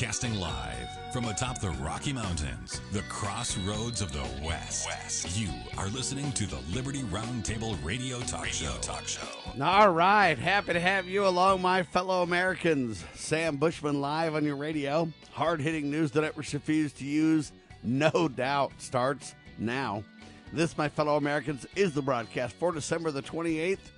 [0.00, 4.86] Broadcasting live from atop the Rocky Mountains, the crossroads of the West.
[4.86, 5.38] West.
[5.38, 8.78] You are listening to the Liberty Roundtable Radio Talk radio Show.
[8.80, 9.28] Talk Show.
[9.62, 13.04] All right, happy to have you along, my fellow Americans.
[13.14, 15.12] Sam Bushman live on your radio.
[15.32, 20.02] Hard hitting news the networks refuse to use, no doubt, starts now.
[20.50, 23.90] This, my fellow Americans, is the broadcast for December the 28th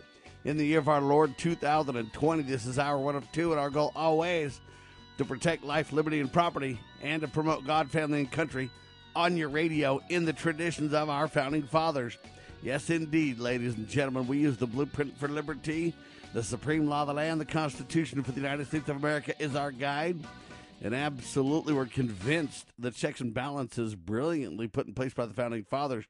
[0.45, 2.43] in the year of our Lord 2020.
[2.43, 4.61] This is hour one of two, and our goal always
[5.23, 8.71] to protect life, liberty, and property, and to promote God, family, and country
[9.15, 12.19] on your radio in the traditions of our founding fathers.
[12.61, 15.95] Yes, indeed, ladies and gentlemen, we use the blueprint for liberty,
[16.33, 19.55] the supreme law of the land, the Constitution for the United States of America is
[19.55, 20.19] our guide.
[20.83, 25.63] And absolutely, we're convinced the checks and balances brilliantly put in place by the founding
[25.63, 26.05] fathers.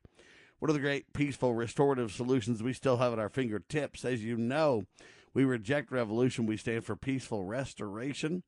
[0.58, 4.06] One of the great peaceful restorative solutions we still have at our fingertips.
[4.06, 4.84] As you know,
[5.34, 6.46] we reject revolution.
[6.46, 8.42] We stand for peaceful restoration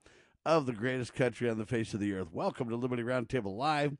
[0.44, 2.28] of the greatest country on the face of the earth.
[2.30, 3.96] Welcome to Liberty Roundtable Live.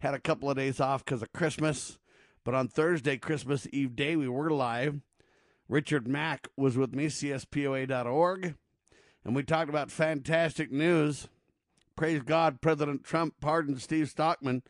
[0.00, 1.98] Had a couple of days off because of Christmas,
[2.44, 5.00] but on Thursday, Christmas Eve day, we were live.
[5.68, 8.54] Richard Mack was with me, CSPOA.org,
[9.24, 11.26] and we talked about fantastic news.
[11.96, 14.62] Praise God, President Trump pardoned Steve Stockman.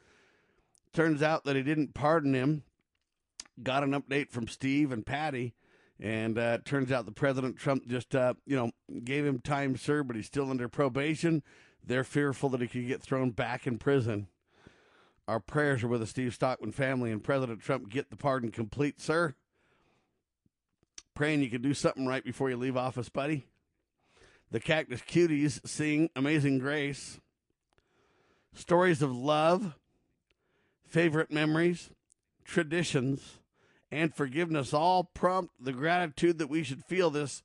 [0.95, 2.63] Turns out that he didn't pardon him.
[3.63, 5.53] Got an update from Steve and Patty
[6.01, 8.71] and uh, turns out the President Trump just, uh, you know,
[9.05, 11.43] gave him time served, but he's still under probation.
[11.85, 14.29] They're fearful that he could get thrown back in prison.
[15.27, 19.01] Our prayers are with the Steve Stockman family and President Trump get the pardon complete,
[19.01, 19.35] sir.
[21.15, 23.47] Praying you can do something right before you leave office, buddy.
[24.51, 27.21] The Cactus Cuties sing Amazing Grace.
[28.55, 29.75] Stories of love,
[30.87, 31.91] favorite memories,
[32.45, 33.38] traditions
[33.91, 37.43] and forgiveness all prompt the gratitude that we should feel this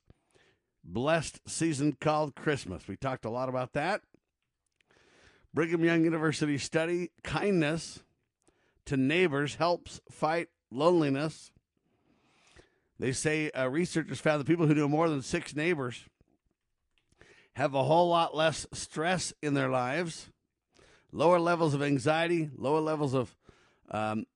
[0.84, 2.86] blessed season called Christmas.
[2.86, 4.02] We talked a lot about that.
[5.54, 8.02] Brigham Young University study kindness
[8.86, 11.52] to neighbors helps fight loneliness.
[12.98, 16.04] They say uh, researchers found that people who know more than six neighbors
[17.54, 20.28] have a whole lot less stress in their lives,
[21.12, 23.36] lower levels of anxiety, lower levels of
[23.90, 24.26] um,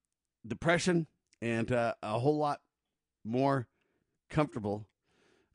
[0.47, 1.07] depression,
[1.41, 2.61] and uh, a whole lot
[3.25, 3.67] more
[4.31, 4.87] comfortable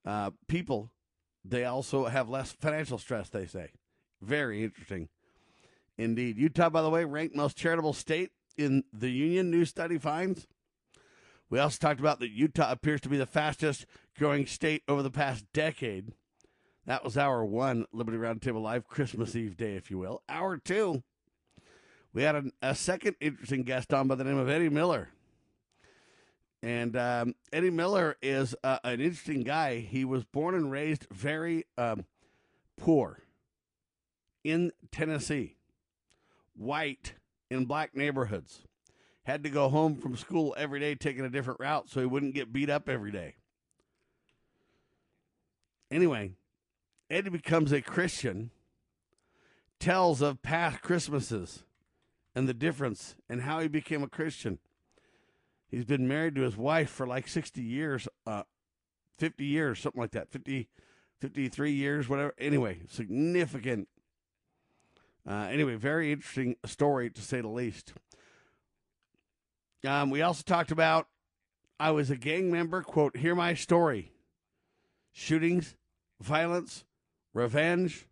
[0.05, 0.91] uh, people.
[1.45, 3.71] They also have less financial stress, they say.
[4.21, 5.09] Very interesting
[5.97, 6.37] indeed.
[6.37, 10.47] Utah, by the way, ranked most charitable state in the union, new study finds.
[11.49, 13.85] We also talked about that Utah appears to be the fastest
[14.17, 16.13] growing state over the past decade.
[16.85, 20.21] That was hour one, Liberty Roundtable Live, Christmas Eve day, if you will.
[20.27, 21.03] Hour two,
[22.13, 25.09] we had a second interesting guest on by the name of Eddie Miller.
[26.63, 29.79] And um, Eddie Miller is uh, an interesting guy.
[29.79, 32.05] He was born and raised very um,
[32.77, 33.19] poor
[34.45, 35.57] in Tennessee,
[36.55, 37.15] white
[37.49, 38.61] in black neighborhoods.
[39.23, 42.33] Had to go home from school every day taking a different route so he wouldn't
[42.33, 43.35] get beat up every day.
[45.91, 46.31] Anyway,
[47.09, 48.51] Eddie becomes a Christian,
[49.81, 51.63] tells of past Christmases
[52.33, 54.59] and the difference and how he became a Christian.
[55.73, 58.43] He's been married to his wife for like 60 years, uh,
[59.17, 60.69] 50 years, something like that, 50,
[61.19, 62.35] 53 years, whatever.
[62.37, 63.87] Anyway, significant.
[65.27, 67.93] Uh, anyway, very interesting story to say the least.
[69.83, 71.07] Um, we also talked about
[71.79, 74.11] I was a gang member, quote, hear my story.
[75.11, 75.75] Shootings,
[76.21, 76.85] violence,
[77.33, 78.05] revenge.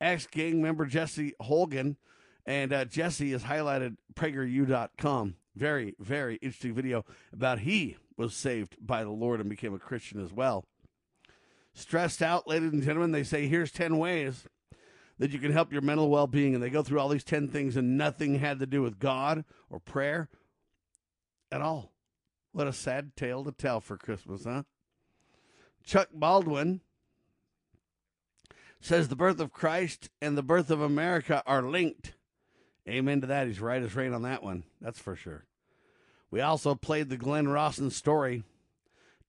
[0.00, 1.96] Ex gang member Jesse Holgan.
[2.46, 9.04] And uh, Jesse has highlighted PragerU.com very, very interesting video about he was saved by
[9.04, 10.64] the Lord and became a Christian as well.
[11.74, 14.44] Stressed out, ladies and gentlemen, they say here's 10 ways
[15.18, 16.54] that you can help your mental well being.
[16.54, 19.44] And they go through all these 10 things, and nothing had to do with God
[19.70, 20.28] or prayer
[21.52, 21.92] at all.
[22.52, 24.62] What a sad tale to tell for Christmas, huh?
[25.84, 26.80] Chuck Baldwin
[28.80, 32.14] says the birth of Christ and the birth of America are linked.
[32.88, 33.46] Amen to that.
[33.46, 34.64] He's right as rain on that one.
[34.80, 35.44] That's for sure.
[36.30, 38.44] We also played the Glenn Rawson story.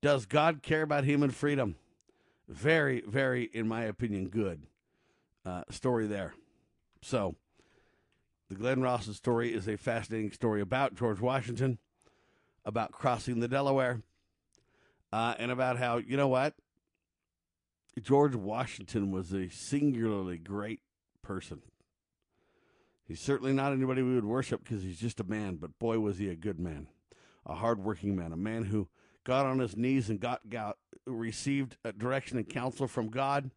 [0.02, 1.76] Does God care about human freedom?
[2.48, 4.64] Very, very, in my opinion, good
[5.46, 6.34] uh, story there.
[7.02, 7.36] So,
[8.50, 11.78] the Glenn Rawson story is a fascinating story about George Washington,
[12.66, 14.02] about crossing the Delaware,
[15.14, 16.56] uh, and about how, you know what?
[18.02, 20.82] George Washington was a singularly great
[21.22, 21.62] person.
[23.10, 26.20] He's certainly not anybody we would worship because he's just a man, but boy, was
[26.20, 26.88] he a good man,
[27.44, 28.88] a hardworking man, a man who
[29.24, 30.78] got on his knees and got, got
[31.08, 33.50] received direction and counsel from God.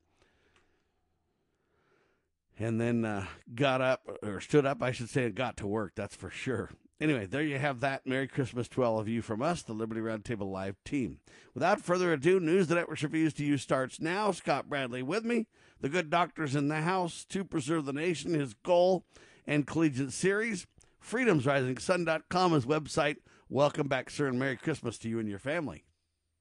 [2.58, 5.93] and then uh, got up or stood up, I should say, and got to work.
[5.94, 6.70] That's for sure.
[7.00, 8.06] Anyway, there you have that.
[8.06, 11.19] Merry Christmas to all of you from us, the Liberty Roundtable Live team.
[11.52, 14.31] Without further ado, News the Network Reviews to You starts now.
[14.31, 15.46] Scott Bradley with me.
[15.81, 19.05] The good doctor's in the house to preserve the nation, his goal
[19.47, 20.67] and collegiate series.
[21.05, 23.17] FreedomsRisingSun.com, his website.
[23.49, 25.85] Welcome back, sir, and Merry Christmas to you and your family.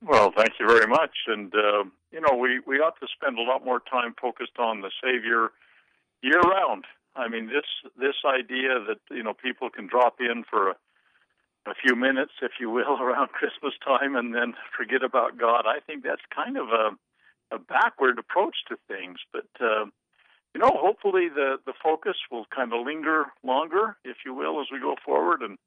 [0.02, 1.12] Well, thank you very much.
[1.28, 4.82] And, uh, you know, we, we ought to spend a lot more time focused on
[4.82, 5.50] the Savior
[6.22, 6.86] year round.
[7.16, 7.68] I mean, this
[7.98, 10.76] this idea that you know people can drop in for a,
[11.68, 15.66] a few minutes, if you will, around Christmas time, and then forget about God.
[15.66, 16.92] I think that's kind of a
[17.54, 19.20] a backward approach to things.
[19.34, 19.86] But uh,
[20.54, 24.68] you know, hopefully the the focus will kind of linger longer, if you will, as
[24.72, 25.58] we go forward, and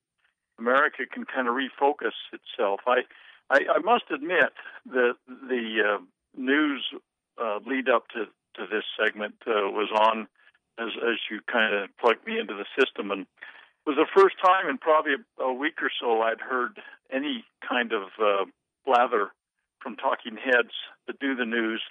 [0.58, 2.80] America can kind of refocus itself.
[2.86, 3.02] I
[3.50, 4.52] I, I must admit
[4.86, 6.02] that the uh,
[6.36, 6.84] news
[7.40, 8.26] uh, lead up to
[8.56, 10.28] to this segment uh, was on
[10.78, 14.36] as as you kind of plugged me into the system, and it was the first
[14.44, 16.78] time in probably a, a week or so I'd heard
[17.12, 18.44] any kind of uh,
[18.84, 19.30] blather
[19.80, 20.72] from talking heads
[21.06, 21.82] that do the news,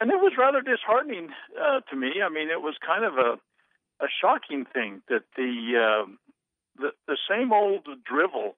[0.00, 1.30] and it was rather disheartening
[1.60, 2.22] uh, to me.
[2.24, 3.38] I mean, it was kind of a
[4.00, 6.10] a shocking thing that the uh,
[6.76, 8.56] the the same old drivel,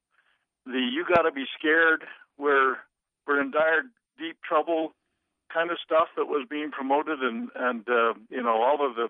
[0.64, 2.04] the you got to be scared,
[2.38, 2.76] we're
[3.26, 3.82] we're in dire
[4.18, 4.92] deep trouble
[5.52, 9.08] kind of stuff that was being promoted and and uh, you know all of the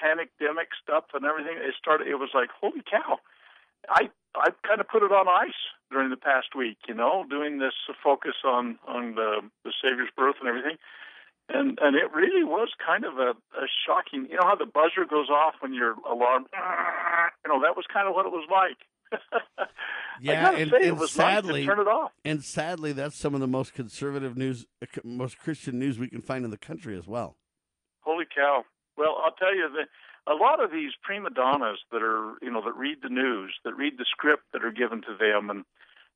[0.00, 2.08] panic demic stuff and everything, it started.
[2.08, 3.18] It was like, holy cow!
[3.88, 7.58] I I kind of put it on ice during the past week, you know, doing
[7.58, 10.76] this focus on on the the Savior's birth and everything,
[11.48, 14.26] and and it really was kind of a, a shocking.
[14.30, 18.08] You know how the buzzer goes off when your alarm, you know, that was kind
[18.08, 18.78] of what it was like.
[20.20, 22.10] yeah, and, say, and sadly, nice turn it off.
[22.24, 24.66] And sadly, that's some of the most conservative news,
[25.04, 27.36] most Christian news we can find in the country as well.
[28.00, 28.64] Holy cow!
[28.96, 32.62] Well, I'll tell you that a lot of these prima donnas that are, you know,
[32.64, 35.64] that read the news, that read the script that are given to them, and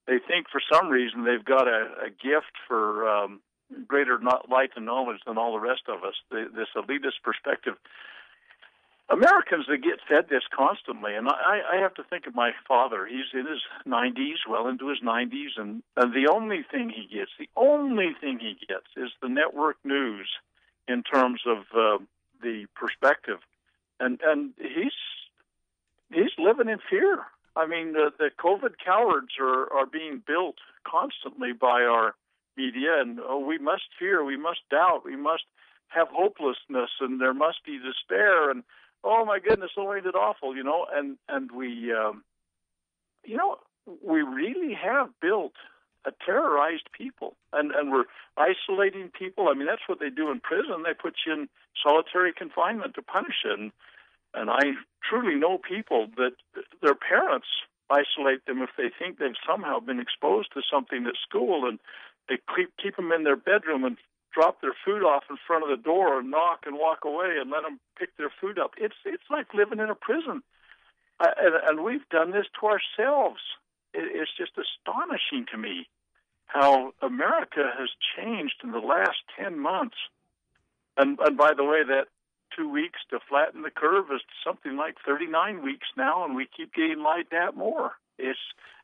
[0.06, 3.40] they think for some reason they've got a, a gift for um,
[3.86, 4.18] greater
[4.50, 6.14] light and knowledge than all the rest of us.
[6.30, 7.74] The, this elitist perspective.
[9.10, 13.06] Americans that get fed this constantly, and I, I have to think of my father.
[13.06, 17.30] He's in his 90s, well into his 90s, and, and the only thing he gets,
[17.38, 20.28] the only thing he gets, is the network news
[20.86, 22.04] in terms of uh,
[22.42, 23.38] the perspective,
[23.98, 24.92] and and he's
[26.12, 27.18] he's living in fear.
[27.56, 32.14] I mean, the, the COVID cowards are are being built constantly by our
[32.58, 35.46] media, and oh, we must fear, we must doubt, we must
[35.88, 38.62] have hopelessness, and there must be despair, and
[39.04, 40.86] oh my goodness, oh ain't it awful, you know?
[40.92, 42.24] And and we, um,
[43.24, 43.56] you know,
[44.12, 45.56] we really have built
[46.04, 49.48] a terrorized people, and and we're isolating people.
[49.48, 50.82] I mean, that's what they do in prison.
[50.84, 51.48] They put you in
[51.82, 53.52] solitary confinement to punish you.
[53.52, 53.72] And,
[54.34, 54.62] and I
[55.08, 56.34] truly know people that
[56.82, 57.48] their parents
[57.90, 61.78] isolate them if they think they've somehow been exposed to something at school, and
[62.28, 63.96] they keep keep them in their bedroom and
[64.32, 67.50] drop their food off in front of the door and knock and walk away and
[67.50, 68.72] let them pick their food up.
[68.76, 70.42] It's it's like living in a prison,
[71.20, 73.40] uh, and, and we've done this to ourselves.
[73.94, 75.88] It, it's just astonishing to me
[76.48, 79.96] how America has changed in the last 10 months.
[80.96, 82.06] And, and by the way, that
[82.56, 86.74] two weeks to flatten the curve is something like 39 weeks now, and we keep
[86.74, 87.92] getting light that more.
[88.18, 88.38] It's,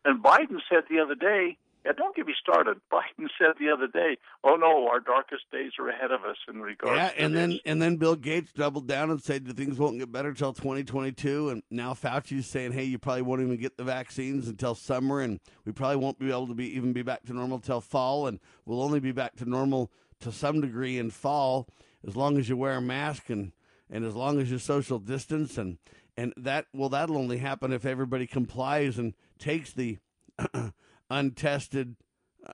[0.04, 2.78] and Biden said the other day, yeah, don't get me started.
[2.92, 6.60] Biden said the other day, "Oh no, our darkest days are ahead of us in
[6.60, 7.40] regards." Yeah, and this.
[7.40, 10.52] then and then Bill Gates doubled down and said that things won't get better until
[10.52, 11.50] 2022.
[11.50, 15.40] And now Fauci's saying, "Hey, you probably won't even get the vaccines until summer, and
[15.64, 18.40] we probably won't be able to be even be back to normal till fall, and
[18.64, 21.68] we'll only be back to normal to some degree in fall
[22.06, 23.52] as long as you wear a mask and
[23.90, 25.78] and as long as you social distance and
[26.16, 29.98] and that well that'll only happen if everybody complies and takes the
[31.10, 31.96] untested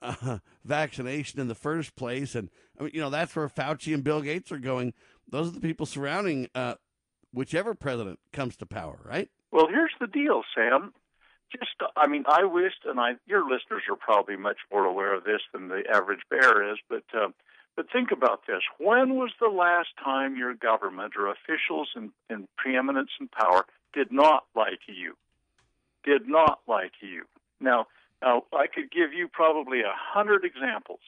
[0.03, 2.35] uh, vaccination in the first place.
[2.35, 4.95] And I mean, you know, that's where Fauci and Bill Gates are going.
[5.29, 6.75] Those are the people surrounding uh,
[7.33, 9.29] whichever president comes to power, right?
[9.53, 10.93] Well, here's the deal, Sam.
[11.53, 15.25] Just, I mean, I wished, and I, your listeners are probably much more aware of
[15.25, 17.29] this than the average bear is, but, uh,
[17.77, 18.61] but think about this.
[18.79, 24.13] When was the last time your government or officials in, in preeminence and power did
[24.13, 25.17] not lie to you?
[26.05, 27.25] Did not lie to you.
[27.61, 27.87] Now,
[28.23, 31.01] now, I could give you probably a hundred examples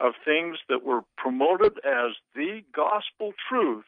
[0.00, 3.84] of things that were promoted as the gospel truth,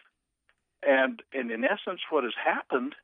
[0.82, 2.94] and, and in essence, what has happened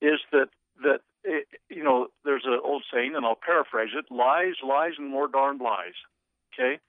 [0.00, 0.48] is that
[0.82, 5.08] that it, you know there's an old saying, and I'll paraphrase it: lies, lies, and
[5.08, 5.94] more darned lies.
[6.54, 6.80] Okay,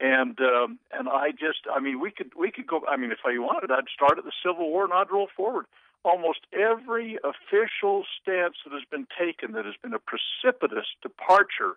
[0.00, 2.82] And um, and I just, I mean, we could we could go.
[2.88, 5.66] I mean, if I wanted, I'd start at the Civil War and I'd roll forward.
[6.06, 11.74] Almost every official stance that has been taken that has been a precipitous departure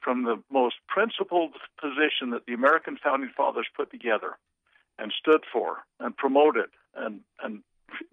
[0.00, 4.38] from the most principled position that the American founding fathers put together
[4.98, 7.62] and stood for and promoted and and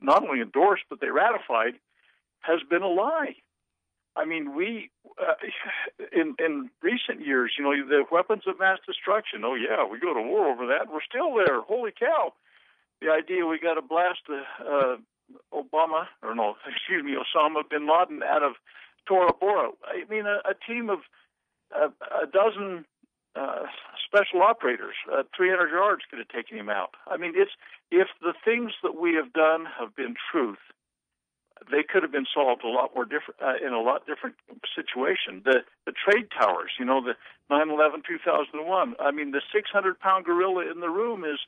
[0.01, 1.75] not only endorsed but they ratified
[2.41, 3.36] has been a lie.
[4.15, 4.89] I mean, we
[5.20, 5.36] uh,
[6.12, 9.44] in in recent years, you know, the weapons of mass destruction.
[9.46, 10.91] Oh yeah, we go to war over that.
[10.91, 11.62] We're still there.
[11.62, 12.34] Holy cow!
[13.01, 14.98] The idea we got to blast the uh,
[15.53, 18.53] Obama or no, excuse me, Osama bin Laden out of
[19.07, 19.71] Tora Bora.
[19.85, 21.00] I mean, a, a team of
[21.71, 21.88] a,
[22.23, 22.85] a dozen
[23.35, 23.63] uh,
[24.05, 26.91] special operators, uh, 300 yards could have taken him out.
[27.07, 27.51] I mean, it's
[27.89, 30.59] if the things that we have done have been truth,
[31.71, 34.35] they could have been solved a lot more different uh, in a lot different
[34.75, 35.41] situation.
[35.45, 37.15] The the trade towers, you know, the
[37.50, 38.95] 9/11 2001.
[39.00, 41.39] I mean, the 600 pound gorilla in the room is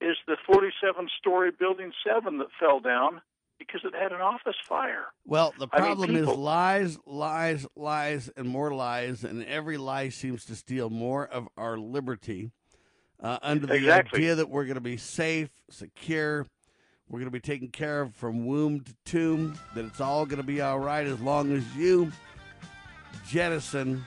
[0.00, 3.20] is the 47 story building seven that fell down
[3.58, 5.06] because it had an office fire.
[5.26, 6.34] Well, the problem I mean, people...
[6.34, 11.48] is lies, lies, lies, and more lies, and every lie seems to steal more of
[11.56, 12.52] our liberty.
[13.20, 14.20] Uh, under the exactly.
[14.20, 16.46] idea that we're going to be safe, secure,
[17.08, 20.40] we're going to be taken care of from womb to tomb, that it's all going
[20.40, 22.12] to be all right as long as you
[23.26, 24.04] jettison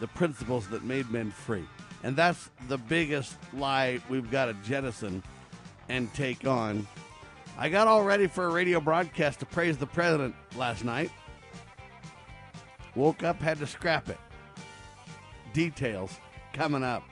[0.00, 1.64] the principles that made men free.
[2.04, 5.24] And that's the biggest lie we've got to jettison
[5.88, 6.86] and take on
[7.56, 11.12] I got all ready for a radio broadcast to praise the president last night.
[12.96, 14.18] Woke up, had to scrap it.
[15.52, 16.18] Details
[16.52, 17.04] coming up.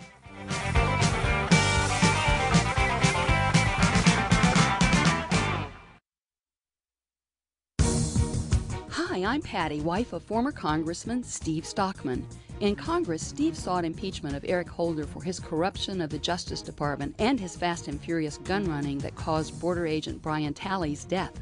[8.90, 12.26] Hi, I'm Patty, wife of former Congressman Steve Stockman.
[12.62, 17.12] In Congress, Steve sought impeachment of Eric Holder for his corruption of the Justice Department
[17.18, 21.32] and his fast and furious gun running that caused border agent Brian Terry's death.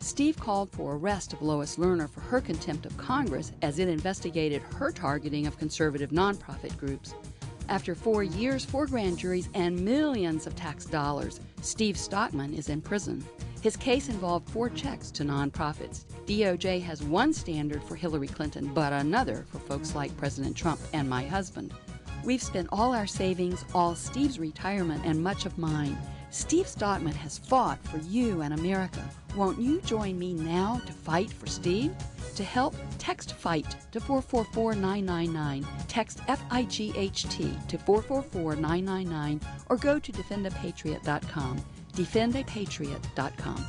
[0.00, 4.62] Steve called for arrest of Lois Lerner for her contempt of Congress as it investigated
[4.62, 7.14] her targeting of conservative nonprofit groups.
[7.68, 12.80] After four years, four grand juries, and millions of tax dollars, Steve Stockman is in
[12.80, 13.24] prison.
[13.64, 16.04] His case involved four checks to nonprofits.
[16.26, 21.08] DOJ has one standard for Hillary Clinton, but another for folks like President Trump and
[21.08, 21.72] my husband.
[22.26, 25.96] We've spent all our savings, all Steve's retirement, and much of mine.
[26.28, 29.02] Steve Stockman has fought for you and America.
[29.34, 31.94] Won't you join me now to fight for Steve?
[32.34, 35.66] To help, text FIGHT to 444 999.
[35.88, 39.40] Text F I G H T to 444 999
[39.70, 41.64] or go to defendapatriot.com
[41.94, 43.64] defendapatriot.com.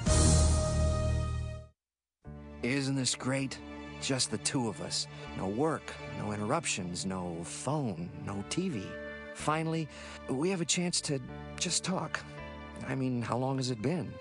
[2.64, 3.60] Isn't this great?
[4.02, 5.08] Just the two of us.
[5.38, 8.84] No work, no interruptions, no phone, no TV.
[9.36, 9.88] Finally,
[10.30, 11.20] we have a chance to
[11.60, 12.20] just talk.
[12.88, 14.14] I mean, how long has it been?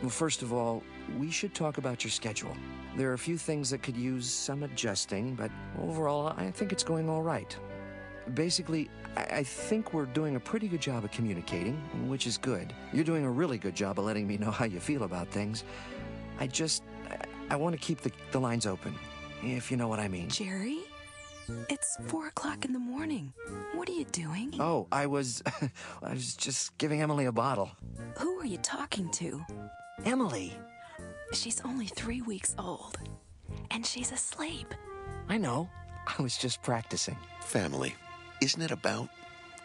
[0.00, 0.82] Well, first of all,
[1.18, 2.56] we should talk about your schedule.
[2.96, 5.50] There are a few things that could use some adjusting, but
[5.80, 7.56] overall, I think it's going all right.
[8.34, 11.76] Basically, I, think we're doing a pretty good job of communicating,
[12.08, 12.72] which is good.
[12.92, 15.64] You're doing a really good job of letting me know how you feel about things.
[16.38, 17.16] I just, I,
[17.50, 18.94] I want to keep the, the lines open,
[19.42, 20.28] if you know what I mean.
[20.28, 20.80] Jerry?
[21.70, 23.32] It's four o'clock in the morning.
[23.74, 24.54] What are you doing?
[24.58, 25.42] Oh, I was,
[26.02, 27.70] I was just giving Emily a bottle.
[28.18, 29.44] Who are you talking to?
[30.04, 30.52] Emily.
[31.32, 32.98] She's only three weeks old,
[33.70, 34.74] and she's asleep.
[35.28, 35.68] I know.
[36.06, 37.16] I was just practicing.
[37.42, 37.94] Family.
[38.42, 39.08] Isn't it about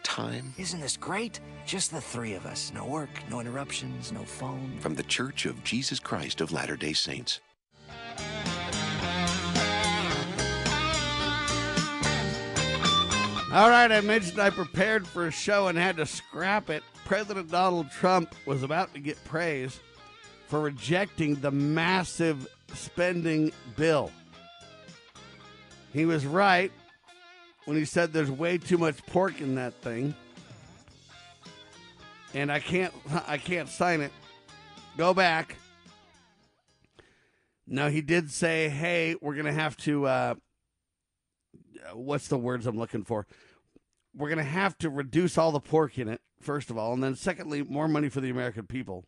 [0.04, 0.54] time?
[0.58, 1.42] Isn't this great?
[1.66, 2.72] Just the three of us.
[2.74, 4.78] No work, no interruptions, no phone.
[4.80, 7.42] From the Church of Jesus Christ of Latter day Saints.
[13.54, 16.84] All right, I mentioned I prepared for a show and had to scrap it.
[17.04, 19.82] President Donald Trump was about to get praise
[20.48, 24.10] for rejecting the massive spending bill.
[25.92, 26.72] He was right
[27.65, 30.15] when he said there's way too much pork in that thing.
[32.34, 32.94] And I can't
[33.27, 34.12] I can't sign it.
[34.98, 35.58] Go back.
[37.68, 40.36] Now he did say, "Hey, we're to have to uh
[41.94, 43.27] what's the words I'm looking for?
[44.15, 47.15] We're to have to reduce all the pork in it, first of all, and then
[47.15, 49.06] secondly, more money for the American people."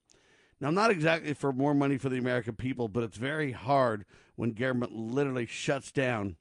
[0.62, 4.06] Now, not exactly for more money for the American people, but it's very hard
[4.36, 6.38] when government literally shuts down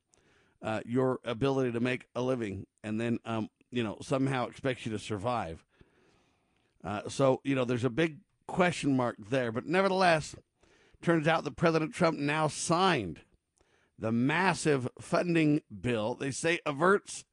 [0.62, 4.92] uh, your ability to make a living and then, um, you know, somehow expects you
[4.92, 5.64] to survive.
[6.84, 9.52] Uh, so, you know, there's a big question mark there.
[9.52, 10.34] But nevertheless,
[11.00, 13.20] turns out that President Trump now signed
[13.98, 16.14] the massive funding bill.
[16.14, 17.24] They say averts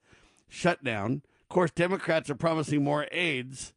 [0.47, 3.73] shutdown, Of course, Democrats are promising more aids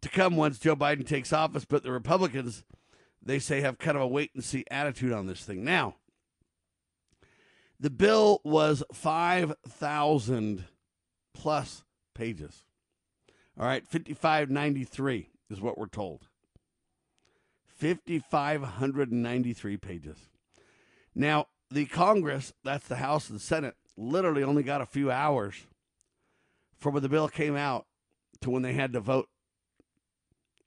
[0.00, 2.64] to come once Joe Biden takes office, but the Republicans,
[3.22, 5.64] they say, have kind of a wait and see attitude on this thing.
[5.64, 5.96] Now,
[7.80, 10.64] the bill was 5,000
[11.32, 11.82] plus
[12.14, 12.64] pages.
[13.58, 16.28] All right, 5593 is what we're told.
[17.66, 20.18] 5,593 pages.
[21.14, 25.54] Now, the Congress, that's the House and Senate, literally only got a few hours
[26.76, 27.86] from when the bill came out
[28.42, 29.28] to when they had to vote.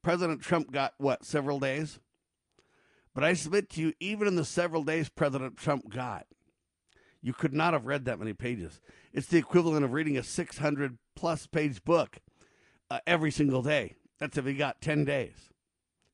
[0.01, 1.99] President Trump got what, several days?
[3.13, 6.25] But I submit to you, even in the several days President Trump got,
[7.23, 8.81] you could not have read that many pages.
[9.13, 12.17] It's the equivalent of reading a 600 plus page book
[12.91, 13.95] uh, every single day.
[14.19, 15.49] That's if he got 10 days.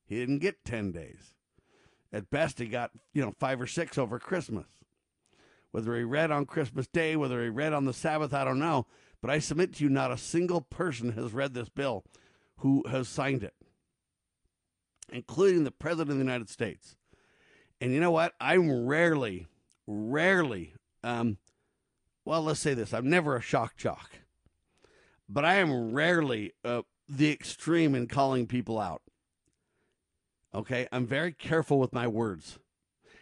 [0.06, 1.34] He didn't get 10 days.
[2.12, 4.66] At best, he got, you know, five or six over Christmas.
[5.72, 8.86] Whether he read on Christmas Day, whether he read on the Sabbath, I don't know.
[9.20, 12.04] But I submit to you, not a single person has read this bill
[12.58, 13.54] who has signed it,
[15.12, 16.96] including the President of the United States.
[17.80, 18.34] And you know what?
[18.40, 19.46] I'm rarely,
[19.86, 21.38] rarely, um,
[22.24, 24.10] well, let's say this I'm never a shock jock,
[25.28, 29.02] but I am rarely uh, the extreme in calling people out.
[30.54, 30.88] Okay?
[30.92, 32.58] I'm very careful with my words.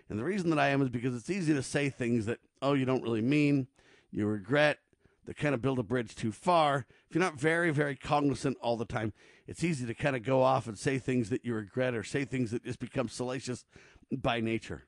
[0.09, 2.73] And the reason that I am is because it's easy to say things that, oh,
[2.73, 3.69] you don't really mean,
[4.11, 4.79] you regret,
[5.27, 6.87] that kind of build a bridge too far.
[7.09, 9.13] If you're not very, very cognizant all the time,
[9.47, 12.25] it's easy to kind of go off and say things that you regret or say
[12.25, 13.67] things that just become salacious
[14.11, 14.85] by nature.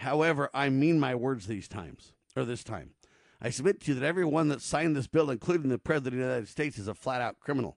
[0.00, 2.92] However, I mean my words these times, or this time.
[3.38, 6.26] I submit to you that everyone that signed this bill, including the President of the
[6.26, 7.76] United States, is a flat out criminal.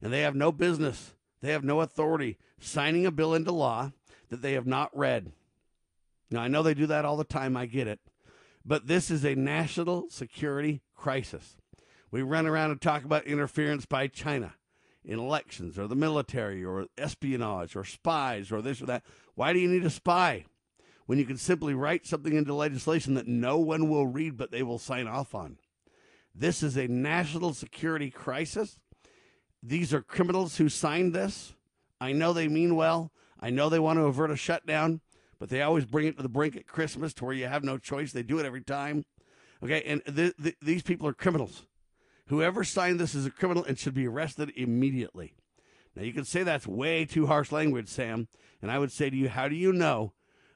[0.00, 3.90] And they have no business, they have no authority signing a bill into law
[4.28, 5.32] that they have not read.
[6.30, 7.98] Now, I know they do that all the time, I get it.
[8.64, 11.56] But this is a national security crisis.
[12.12, 14.54] We run around and talk about interference by China
[15.04, 19.02] in elections or the military or espionage or spies or this or that.
[19.34, 20.44] Why do you need a spy
[21.12, 24.62] when you can simply write something into legislation that no one will read but they
[24.62, 25.58] will sign off on?
[26.34, 28.78] This is a national security crisis.
[29.62, 31.52] These are criminals who signed this.
[32.00, 33.12] I know they mean well.
[33.38, 35.02] I know they want to avert a shutdown
[35.38, 37.76] but they always bring it to the brink at Christmas to where you have no
[37.76, 38.12] choice.
[38.12, 39.04] They do it every time.
[39.60, 41.66] Okay, and th- th- these people are criminals.
[42.28, 45.34] Whoever signed this is a criminal and should be arrested immediately.
[45.96, 48.28] Now, you can say that's way too harsh language, Sam.
[48.62, 50.12] And I would say to you, how do you know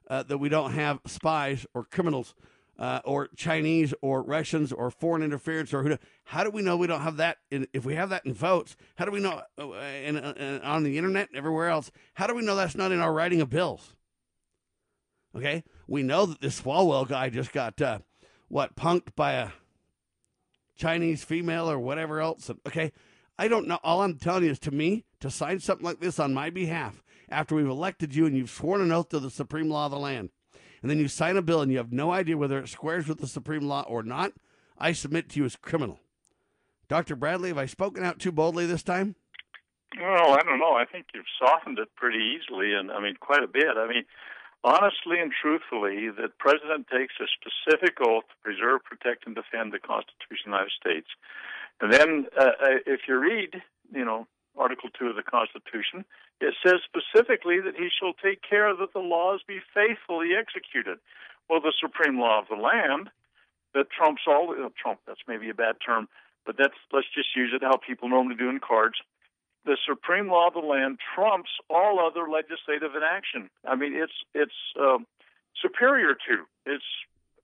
[0.09, 2.35] uh, that we don't have spies or criminals
[2.79, 5.97] uh, or Chinese or Russians or foreign interference or who?
[6.25, 7.39] How do we know we don't have that?
[7.51, 9.73] In, if we have that in votes, how do we know uh,
[10.05, 11.91] in, in, on the internet and everywhere else?
[12.15, 13.95] How do we know that's not in our writing of bills?
[15.35, 17.99] Okay, we know that this Swalwell guy just got uh,
[18.49, 19.51] what punked by a
[20.77, 22.51] Chinese female or whatever else.
[22.67, 22.93] Okay,
[23.39, 23.79] I don't know.
[23.83, 27.03] All I'm telling you is to me to sign something like this on my behalf
[27.29, 29.99] after we've elected you and you've sworn an oath to the supreme law of the
[29.99, 30.31] land,
[30.83, 33.19] and then you sign a bill and you have no idea whether it squares with
[33.19, 34.33] the supreme law or not.
[34.79, 36.01] I submit to you as criminal.
[36.89, 37.17] Dr.
[37.17, 39.17] Bradley, have I spoken out too boldly this time?
[39.99, 40.75] Well, I don't know.
[40.75, 43.77] I think you've softened it pretty easily, and I mean quite a bit.
[43.77, 44.05] I mean,
[44.63, 49.79] honestly and truthfully the president takes a specific oath to preserve, protect, and defend the
[49.79, 51.09] Constitution of the United States.
[51.81, 53.63] And then, uh, uh, if you read,
[53.93, 56.05] you know, Article 2 of the Constitution,
[56.41, 60.99] it says specifically that he shall take care that the laws be faithfully executed.
[61.49, 63.11] Well, the supreme law of the land
[63.75, 66.09] that trumps all, uh, Trump, that's maybe a bad term,
[66.45, 68.97] but that's, let's just use it how people normally do in cards
[69.67, 73.51] the supreme law of the land trumps all other legislative inaction.
[73.67, 74.99] I mean, it's it's uh,
[75.61, 76.85] superior to, it's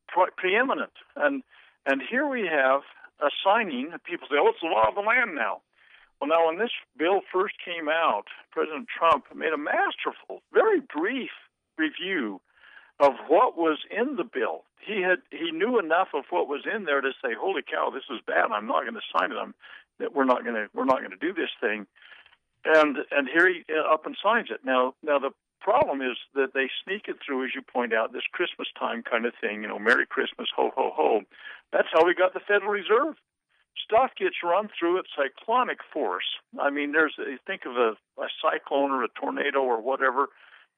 [0.09, 1.43] pre- preeminent, and
[1.85, 2.83] and here we have
[3.21, 3.91] a signing.
[4.05, 5.61] People say, "Oh, it's the law of the land now."
[6.23, 11.35] Well, now when this bill first came out, President Trump made a masterful, very brief
[11.77, 12.41] review
[13.01, 14.63] of what was in the bill.
[14.79, 18.07] He had he knew enough of what was in there to say, "Holy cow, this
[18.09, 18.53] is bad.
[18.53, 19.37] I'm not going to sign it.
[19.37, 19.53] I'm
[19.99, 21.87] that we're not going to we're not going to do this thing."
[22.65, 24.61] and and here he uh, up and signs it.
[24.65, 25.31] Now, now the
[25.61, 29.27] problem is that they sneak it through, as you point out, this Christmas time kind
[29.27, 29.63] of thing.
[29.63, 31.21] You know, Merry Christmas, ho ho ho.
[31.73, 33.17] That's how we got the Federal Reserve.
[33.77, 36.25] Stuff gets run through at cyclonic force.
[36.61, 40.29] I mean, there's a, think of a, a cyclone or a tornado or whatever.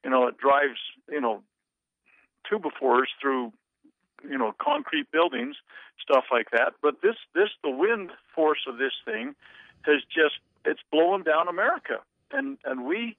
[0.05, 0.79] You know, it drives
[1.09, 1.43] you know
[2.51, 3.53] tubifores through
[4.29, 5.57] you know concrete buildings,
[6.01, 6.75] stuff like that.
[6.83, 9.35] But this this the wind force of this thing
[9.83, 11.99] has just it's blowing down America,
[12.33, 13.17] and and we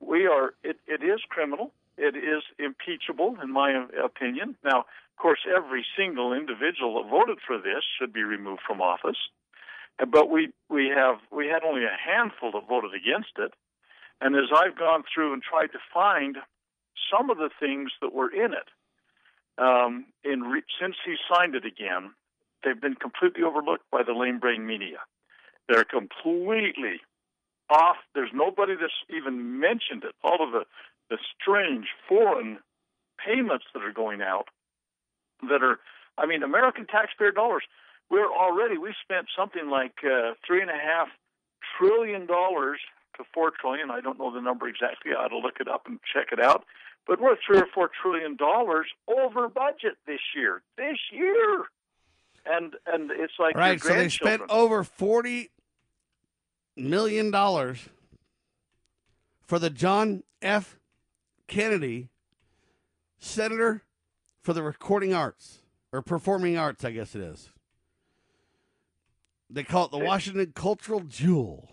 [0.00, 1.72] we are it, it is criminal.
[1.96, 4.56] It is impeachable, in my opinion.
[4.64, 4.84] Now,
[5.18, 9.18] of course, every single individual that voted for this should be removed from office.
[9.98, 13.52] but we we have we had only a handful that voted against it.
[14.20, 16.38] And as I've gone through and tried to find
[17.10, 18.68] some of the things that were in it,
[19.58, 22.14] um, in re- since he signed it again,
[22.62, 24.98] they've been completely overlooked by the lame brain media.
[25.68, 27.00] They're completely
[27.68, 27.96] off.
[28.14, 30.14] There's nobody that's even mentioned it.
[30.22, 30.64] All of the
[31.10, 32.58] the strange foreign
[33.18, 34.46] payments that are going out
[35.42, 35.78] that are,
[36.16, 37.62] I mean, American taxpayer dollars.
[38.10, 41.08] We're already we spent something like uh, three and a half
[41.78, 42.80] trillion dollars
[43.16, 43.90] to four trillion.
[43.90, 45.12] I don't know the number exactly.
[45.12, 46.64] I ought to look it up and check it out.
[47.06, 50.62] But we're three or four trillion dollars over budget this year.
[50.76, 51.64] This year,
[52.46, 53.80] and and it's like right.
[53.80, 55.50] So they spent over forty
[56.76, 57.88] million dollars
[59.46, 60.78] for the John F.
[61.46, 62.08] Kennedy
[63.18, 63.82] Center
[64.42, 67.50] for the Recording Arts or Performing Arts, I guess it is.
[69.50, 71.70] They call it the Washington Cultural Jewel.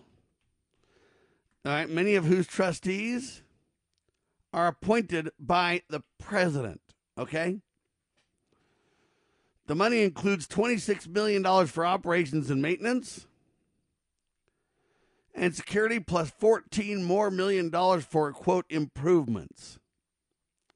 [1.66, 3.42] All right, many of whose trustees
[4.54, 6.82] are appointed by the president.
[7.18, 7.60] Okay?
[9.68, 13.28] The money includes $26 million for operations and maintenance
[15.34, 19.80] and security plus 14 more million dollars for quote improvements.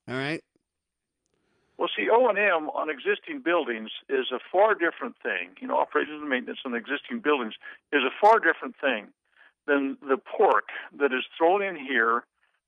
[0.08, 0.44] All right?
[1.80, 5.52] Well, see, O and M on existing buildings is a far different thing.
[5.62, 7.54] You know, operations and maintenance on existing buildings
[7.94, 9.08] is a far different thing
[9.66, 10.66] than the pork
[11.00, 12.26] that is thrown in here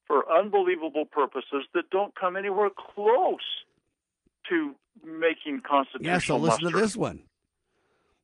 [0.08, 3.66] for unbelievable purposes that don't come anywhere close
[4.48, 6.14] to making constitutional.
[6.14, 6.78] Yeah, so listen muster.
[6.78, 7.24] to this one.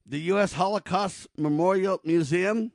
[0.05, 0.53] The U.S.
[0.53, 2.71] Holocaust Memorial Museum,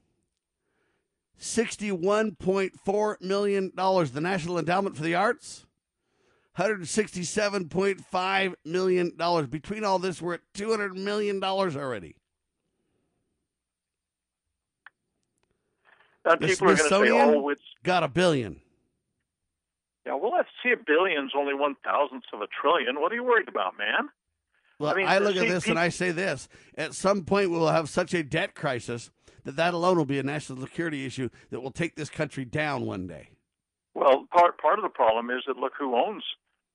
[1.40, 3.72] $61.4 million.
[3.74, 5.64] The National Endowment for the Arts,
[6.58, 9.12] $167.5 million.
[9.48, 12.16] Between all this, we're at $200 million already.
[16.24, 18.60] And The people are going to say, "Oh, it's got a billion.
[20.06, 23.00] yeah." Well, let's see, a billion's only one thousandth of a trillion.
[23.00, 24.08] What are you worried about, man?
[24.78, 27.58] Well, I mean, I look at this and I say this: at some point, we
[27.58, 29.10] will have such a debt crisis
[29.42, 32.86] that that alone will be a national security issue that will take this country down
[32.86, 33.30] one day.
[33.94, 36.22] Well, part part of the problem is that look who owns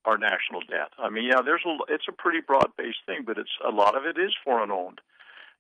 [0.08, 0.96] our national debt.
[0.98, 3.96] I mean, yeah, there's a it's a pretty broad based thing, but it's a lot
[3.96, 5.02] of it is foreign owned,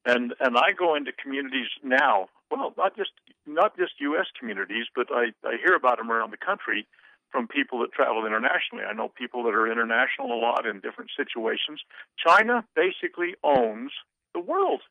[0.05, 2.29] and and I go into communities now.
[2.49, 3.11] Well, not just
[3.45, 4.27] not just U.S.
[4.39, 6.87] communities, but I I hear about them around the country
[7.29, 8.85] from people that travel internationally.
[8.87, 11.81] I know people that are international a lot in different situations.
[12.15, 13.91] China basically owns
[14.33, 14.81] the world.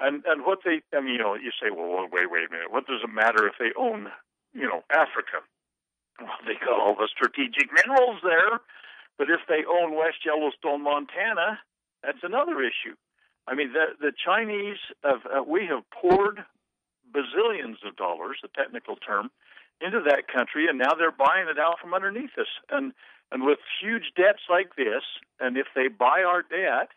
[0.00, 2.72] And and what they I mean, you know, you say, well, wait, wait a minute.
[2.72, 4.08] What does it matter if they own,
[4.52, 5.46] you know, Africa?
[6.18, 8.60] Well, they got all the strategic minerals there,
[9.20, 11.60] but if they own West Yellowstone, Montana,
[12.02, 12.96] that's another issue.
[13.46, 16.42] I mean, the the Chinese have uh, we have poured
[17.12, 19.28] bazillions of dollars, the technical term,
[19.78, 22.48] into that country, and now they're buying it out from underneath us.
[22.70, 22.94] And
[23.30, 25.04] and with huge debts like this,
[25.38, 26.88] and if they buy our debt,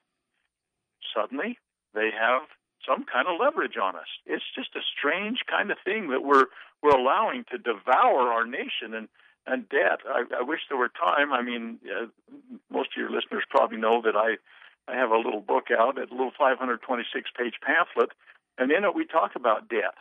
[1.14, 1.60] suddenly
[1.94, 2.44] they have
[2.88, 4.08] some kind of leverage on us.
[4.26, 6.46] It's just a strange kind of thing that we're
[6.82, 9.10] we're allowing to devour our nation and
[9.46, 10.00] and debt.
[10.08, 11.34] I, I wish there were time.
[11.34, 12.08] I mean, uh,
[12.72, 14.38] most of your listeners probably know that I
[14.88, 18.12] I have a little book out, a little 526 page pamphlet,
[18.58, 19.96] and in it we talk about debt.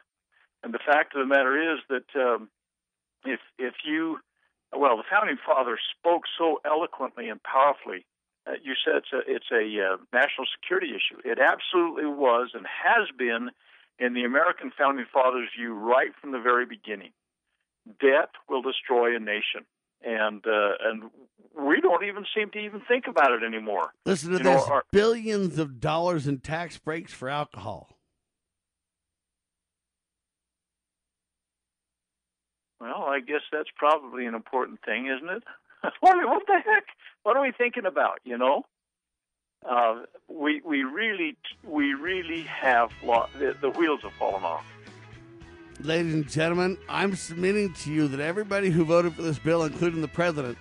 [0.65, 2.49] And the fact of the matter is that um,
[3.25, 4.19] if if you
[4.75, 8.07] well, the founding fathers spoke so eloquently and powerfully
[8.47, 11.21] uh, you said it's a, it's a uh, national security issue.
[11.25, 13.51] It absolutely was and has been
[13.99, 17.11] in the American founding fathers' view right from the very beginning.
[18.01, 19.65] Debt will destroy a nation,
[20.05, 21.11] and uh, and
[21.59, 23.91] we don't even seem to even think about it anymore.
[24.07, 27.99] Listen to You know, this: our- billions of dollars in tax breaks for alcohol.
[32.81, 35.43] Well, I guess that's probably an important thing, isn't it?
[36.01, 36.85] what, what the heck?
[37.23, 38.19] What are we thinking about?
[38.25, 38.65] You know,
[39.69, 44.65] uh, we we really we really have lo- the, the wheels have fallen off.
[45.85, 50.01] Ladies and gentlemen, I'm submitting to you that everybody who voted for this bill, including
[50.01, 50.57] the president,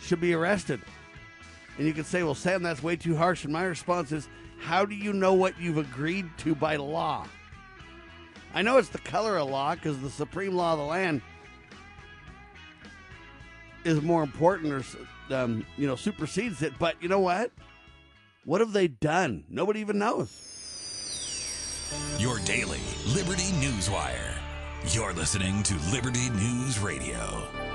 [0.00, 0.80] should be arrested.
[1.76, 3.44] And you can say, well, Sam, that's way too harsh.
[3.44, 7.26] And my response is, how do you know what you've agreed to by law?
[8.54, 11.20] I know it's the color of law because the supreme law of the land
[13.84, 16.72] is more important or, um, you know, supersedes it.
[16.78, 17.50] But you know what?
[18.46, 19.44] What have they done?
[19.50, 20.55] Nobody even knows.
[22.18, 24.34] Your daily Liberty News Wire.
[24.88, 27.65] You're listening to Liberty News Radio.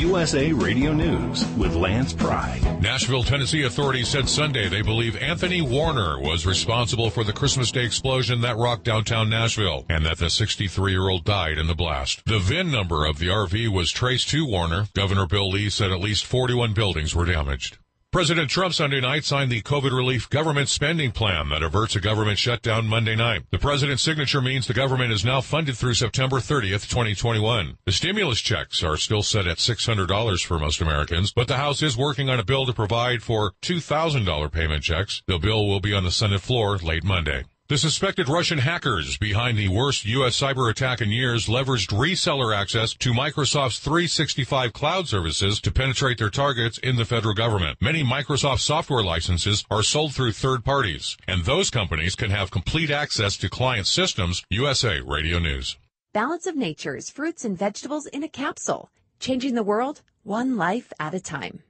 [0.00, 2.62] USA Radio News with Lance Pride.
[2.80, 7.84] Nashville, Tennessee authorities said Sunday they believe Anthony Warner was responsible for the Christmas Day
[7.84, 12.24] explosion that rocked downtown Nashville and that the 63 year old died in the blast.
[12.24, 14.86] The VIN number of the RV was traced to Warner.
[14.94, 17.76] Governor Bill Lee said at least 41 buildings were damaged.
[18.12, 22.40] President Trump Sunday night signed the COVID relief government spending plan that averts a government
[22.40, 23.44] shutdown Monday night.
[23.52, 27.78] The president's signature means the government is now funded through September 30th, 2021.
[27.84, 31.96] The stimulus checks are still set at $600 for most Americans, but the House is
[31.96, 35.22] working on a bill to provide for $2,000 payment checks.
[35.28, 37.44] The bill will be on the Senate floor late Monday.
[37.70, 40.36] The suspected Russian hackers behind the worst U.S.
[40.36, 46.30] cyber attack in years leveraged reseller access to Microsoft's 365 cloud services to penetrate their
[46.30, 47.78] targets in the federal government.
[47.80, 52.90] Many Microsoft software licenses are sold through third parties, and those companies can have complete
[52.90, 54.42] access to client systems.
[54.50, 55.78] USA Radio News.
[56.12, 61.14] Balance of Nature's fruits and vegetables in a capsule, changing the world one life at
[61.14, 61.62] a time.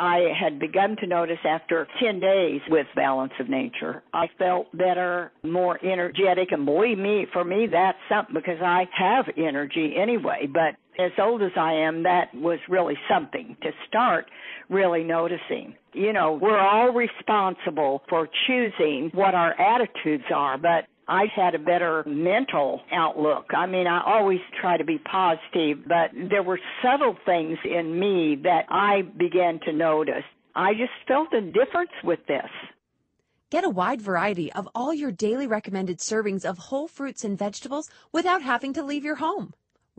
[0.00, 4.02] I had begun to notice after 10 days with Balance of Nature.
[4.14, 9.26] I felt better, more energetic, and believe me, for me, that's something because I have
[9.36, 10.48] energy anyway.
[10.50, 14.30] But as old as I am, that was really something to start
[14.70, 15.74] really noticing.
[15.92, 21.58] You know, we're all responsible for choosing what our attitudes are, but I had a
[21.58, 23.46] better mental outlook.
[23.50, 28.36] I mean, I always try to be positive, but there were subtle things in me
[28.44, 30.22] that I began to notice.
[30.54, 32.48] I just felt a difference with this.
[33.50, 37.90] Get a wide variety of all your daily recommended servings of whole fruits and vegetables
[38.12, 39.52] without having to leave your home.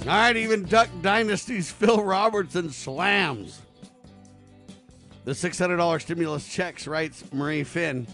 [0.06, 3.62] All right, even Duck Dynasty's Phil Robertson slams.
[5.24, 8.06] The $600 stimulus checks, writes Marie Finn.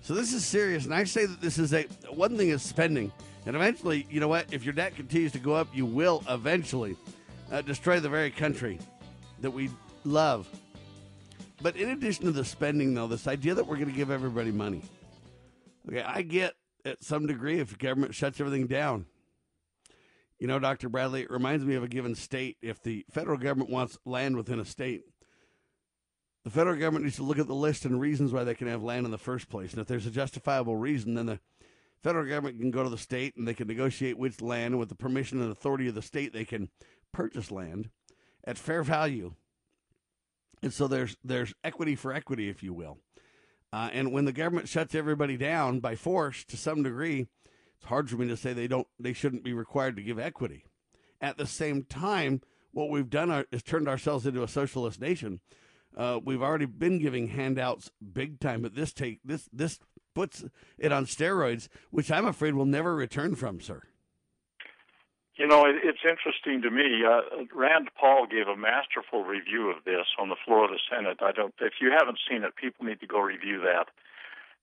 [0.00, 3.12] So this is serious, and I say that this is a one thing is spending,
[3.44, 4.46] and eventually, you know what?
[4.50, 6.96] If your debt continues to go up, you will eventually
[7.50, 8.78] uh, destroy the very country
[9.40, 9.70] that we
[10.04, 10.48] love.
[11.60, 14.52] But in addition to the spending, though, this idea that we're going to give everybody
[14.52, 14.82] money.
[15.88, 19.06] Okay, I get at some degree if government shuts everything down.
[20.38, 20.88] You know, Dr.
[20.88, 22.58] Bradley, it reminds me of a given state.
[22.62, 25.02] If the federal government wants land within a state,
[26.44, 28.82] the federal government needs to look at the list and reasons why they can have
[28.82, 29.72] land in the first place.
[29.72, 31.40] And if there's a justifiable reason, then the
[32.02, 34.88] federal government can go to the state and they can negotiate which land, and with
[34.88, 36.70] the permission and authority of the state, they can
[37.12, 37.90] purchase land
[38.44, 39.34] at fair value.
[40.62, 42.98] And so there's there's equity for equity, if you will.
[43.72, 47.26] Uh, and when the government shuts everybody down by force to some degree,
[47.76, 50.64] it's hard for me to say they don't they shouldn't be required to give equity.
[51.20, 52.40] At the same time,
[52.72, 55.40] what we've done are, is turned ourselves into a socialist nation.
[55.96, 59.78] Uh, we've already been giving handouts big time, but this take this this
[60.14, 60.44] puts
[60.78, 63.82] it on steroids, which I'm afraid will never return from, sir.
[65.38, 67.06] You know, it, it's interesting to me.
[67.06, 71.18] Uh, Rand Paul gave a masterful review of this on the floor of the Senate.
[71.22, 71.54] I don't.
[71.60, 73.86] If you haven't seen it, people need to go review that.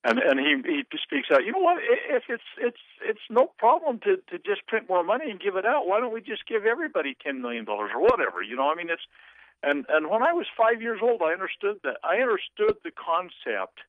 [0.03, 1.45] And and he he speaks out.
[1.45, 1.77] You know what?
[1.81, 5.65] If it's it's it's no problem to to just print more money and give it
[5.65, 5.87] out.
[5.87, 8.43] Why don't we just give everybody ten million dollars or whatever?
[8.43, 9.07] You know, I mean, it's
[9.63, 11.97] and and when I was five years old, I understood that.
[12.03, 13.79] I understood the concept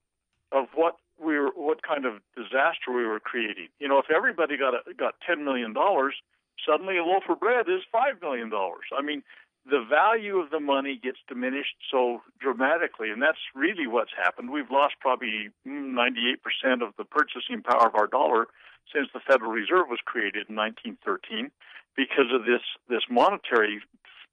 [0.53, 3.69] of what we were, what kind of disaster we were creating.
[3.81, 6.15] You know, if everybody got a, got ten million dollars
[6.65, 8.51] suddenly a loaf of bread is $5 million.
[8.97, 9.23] I mean,
[9.69, 14.51] the value of the money gets diminished so dramatically, and that's really what's happened.
[14.51, 16.39] We've lost probably 98%
[16.87, 18.47] of the purchasing power of our dollar
[18.95, 21.51] since the Federal Reserve was created in 1913.
[21.97, 23.81] because of this this monetary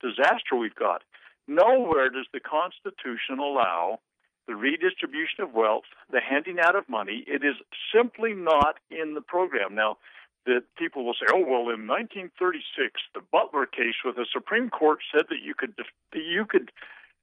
[0.01, 1.01] disaster we've got.
[1.47, 3.99] Nowhere does the Constitution allow
[4.47, 7.23] the redistribution of wealth, the handing out of money.
[7.27, 7.55] It is
[7.95, 9.73] simply not in the program.
[9.73, 9.97] Now,
[10.45, 14.99] that people will say, "Oh, well, in 1936, the Butler case with the Supreme Court
[15.13, 16.71] said that you could that you could,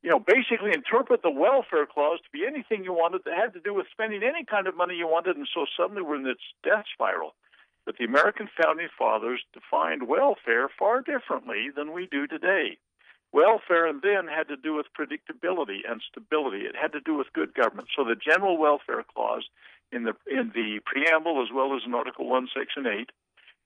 [0.02, 3.61] you know, basically interpret the welfare clause to be anything you wanted that had to
[3.61, 6.38] do with spending any kind of money you wanted, and so suddenly we're in this
[6.62, 7.35] death spiral."
[7.87, 12.78] But the American founding fathers defined welfare far differently than we do today.
[13.33, 16.66] Welfare then had to do with predictability and stability.
[16.66, 17.88] It had to do with good government.
[17.94, 19.48] So the general welfare clause
[19.92, 23.11] in the in the preamble as well as in Article One, Section Eight,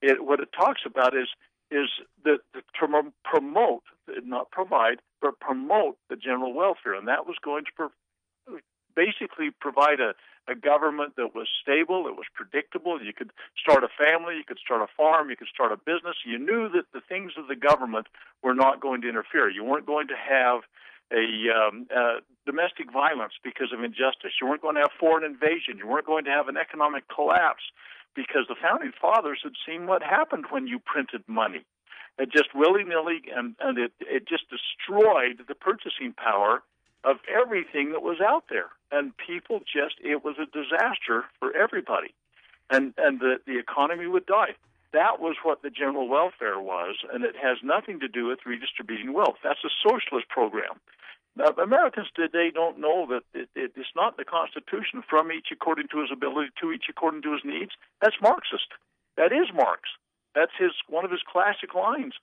[0.01, 1.27] it, what it talks about is
[1.71, 1.89] is
[2.23, 3.83] the, the to promote,
[4.23, 8.59] not provide, but promote the general welfare, and that was going to pro-
[8.95, 10.13] basically provide a
[10.47, 13.01] a government that was stable, it was predictable.
[13.01, 16.17] You could start a family, you could start a farm, you could start a business.
[16.25, 18.07] You knew that the things of the government
[18.43, 19.49] were not going to interfere.
[19.49, 20.61] You weren't going to have
[21.11, 24.33] a um, uh, domestic violence because of injustice.
[24.41, 25.77] You weren't going to have foreign invasion.
[25.77, 27.63] You weren't going to have an economic collapse
[28.15, 31.63] because the founding fathers had seen what happened when you printed money.
[32.17, 36.63] It just willy nilly and, and it, it just destroyed the purchasing power
[37.03, 38.69] of everything that was out there.
[38.91, 42.13] And people just, it was a disaster for everybody.
[42.69, 44.55] And, and the, the economy would die.
[44.95, 49.11] That was what the general welfare was, and it has nothing to do with redistributing
[49.11, 49.35] wealth.
[49.43, 50.79] That's a socialist program.
[51.35, 55.89] Now, Americans today don't know that it, it, it's not the Constitution from each according
[55.91, 57.71] to his ability, to each according to his needs.
[57.99, 58.71] That's Marxist.
[59.17, 59.83] That is Marx.
[60.33, 62.13] That's his one of his classic lines.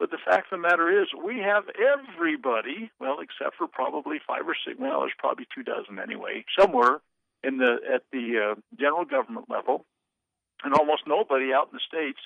[0.00, 4.48] But the fact of the matter is, we have everybody, well, except for probably five
[4.48, 7.04] or six, well, there's probably two dozen anyway, somewhere
[7.44, 9.84] in the at the uh, general government level,
[10.64, 12.20] and almost nobody out in the states.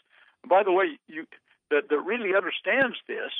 [0.48, 1.26] By the way, you
[1.70, 3.32] that, that really understands this.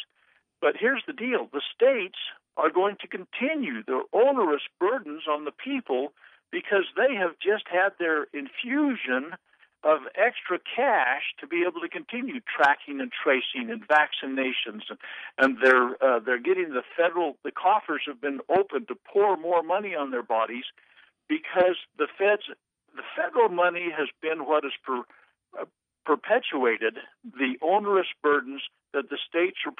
[0.60, 2.18] But here's the deal: the states
[2.56, 6.12] are going to continue their onerous burdens on the people
[6.50, 9.36] because they have just had their infusion
[9.84, 14.82] of extra cash to be able to continue tracking and tracing and vaccinations,
[15.38, 19.62] and, they're uh, they're getting the federal the coffers have been opened to pour more
[19.62, 20.64] money on their bodies
[21.28, 22.42] because the feds
[22.96, 25.04] the federal money has been what has per,
[25.60, 25.64] uh,
[26.04, 28.62] perpetuated the onerous burdens
[28.94, 29.72] that the states are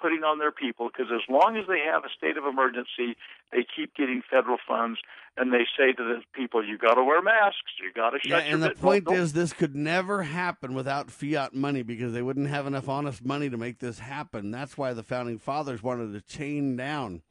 [0.00, 3.16] putting on their people because as long as they have a state of emergency,
[3.50, 5.00] they keep getting federal funds
[5.36, 7.72] and they say to the people, "You got to wear masks.
[7.82, 9.16] You got to shut." Yeah, your and the point no.
[9.16, 13.50] is, this could never happen without fiat money because they wouldn't have enough honest money
[13.50, 14.50] to make this happen.
[14.50, 17.22] That's why the founding fathers wanted to chain down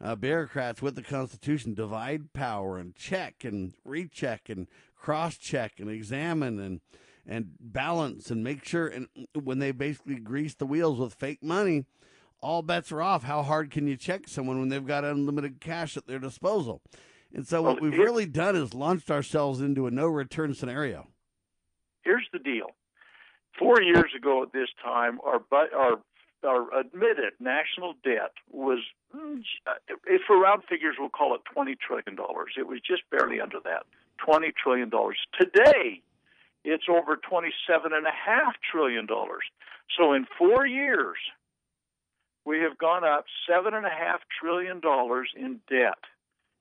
[0.00, 6.58] uh, bureaucrats with the Constitution, divide power, and check and recheck and cross-check and examine
[6.60, 6.80] and
[7.28, 8.86] and balance and make sure.
[8.86, 11.84] And when they basically grease the wheels with fake money,
[12.40, 13.24] all bets are off.
[13.24, 16.82] How hard can you check someone when they've got unlimited cash at their disposal?
[17.34, 21.08] And so what Well, we've here- really done is launched ourselves into a no-return scenario.
[22.02, 22.76] Here's the deal.
[23.58, 26.00] Four years ago at this time, our bu- our
[26.46, 28.78] our admitted national debt was,
[30.06, 32.52] if for round figures, we'll call it twenty trillion dollars.
[32.58, 33.84] It was just barely under that,
[34.24, 35.18] twenty trillion dollars.
[35.38, 36.00] Today,
[36.64, 39.44] it's over twenty-seven and a half trillion dollars.
[39.98, 41.18] So in four years,
[42.44, 45.98] we have gone up seven and a half trillion dollars in debt.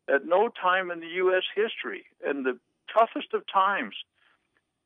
[0.08, 1.44] At no time in the U.S.
[1.56, 2.60] history, in the
[2.94, 3.96] toughest of times,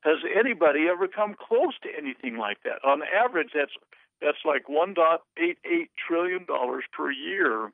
[0.02, 2.80] has anybody ever come close to anything like that?
[2.88, 3.74] On average, that's
[4.22, 7.72] that's like 1.88 trillion dollars per year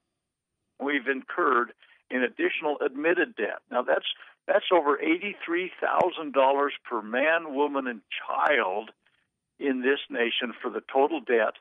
[0.79, 1.73] we've incurred
[2.09, 3.59] in additional admitted debt.
[3.71, 4.05] Now that's
[4.47, 8.91] that's over eighty-three thousand dollars per man, woman, and child
[9.59, 11.55] in this nation for the total debt.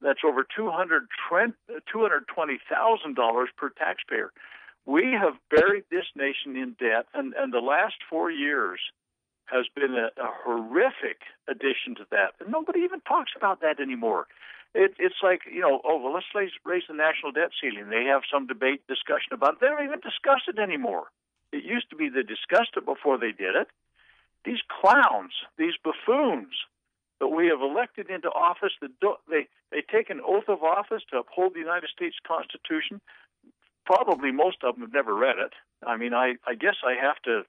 [0.00, 4.32] That's over two hundred twenty thousand dollars per taxpayer.
[4.86, 8.80] We have buried this nation in debt, and, and the last four years
[9.50, 12.34] has been a, a horrific addition to that.
[12.40, 14.26] And nobody even talks about that anymore.
[14.74, 17.88] It, it's like, you know, oh, well, let's raise, raise the national debt ceiling.
[17.88, 19.60] They have some debate, discussion about it.
[19.60, 21.08] They don't even discuss it anymore.
[21.52, 23.68] It used to be they discussed it before they did it.
[24.44, 26.52] These clowns, these buffoons
[27.20, 28.92] that we have elected into office, that
[29.28, 33.00] they, they take an oath of office to uphold the United States Constitution.
[33.86, 35.54] Probably most of them have never read it.
[35.84, 37.42] I mean, I, I guess I have to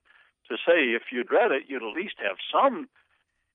[0.50, 2.88] to say if you'd read it, you'd at least have some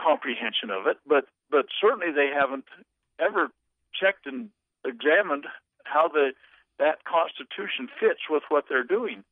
[0.01, 0.97] comprehension of it.
[1.05, 2.65] But but certainly they haven't
[3.19, 3.49] ever
[3.93, 4.49] checked and
[4.85, 5.45] examined
[5.83, 6.31] how the
[6.79, 9.23] that Constitution fits with what they're doing.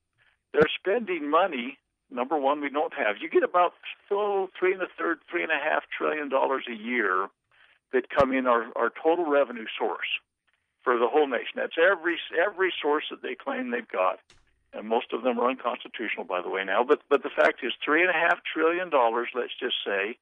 [0.54, 1.78] They're spending money.
[2.12, 3.18] Number one, we don't have.
[3.20, 3.74] You get about
[4.12, 7.28] oh, three and a third, three and a half trillion dollars a year
[7.92, 10.08] that come in our, our total revenue source
[10.84, 11.56] for the whole nation.
[11.56, 14.20] That's every every source that they claim they've got,
[14.74, 16.64] and most of them are unconstitutional, by the way.
[16.64, 19.30] Now, but but the fact is, three and a half trillion dollars.
[19.36, 20.18] Let's just say,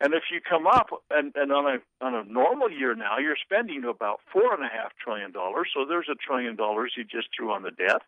[0.00, 3.36] and if you come up and, and on a on a normal year now, you're
[3.42, 5.68] spending about four and a half trillion dollars.
[5.74, 8.02] So there's a trillion dollars you just threw on the debt.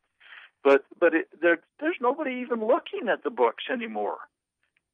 [0.63, 4.19] But but it, there there's nobody even looking at the books anymore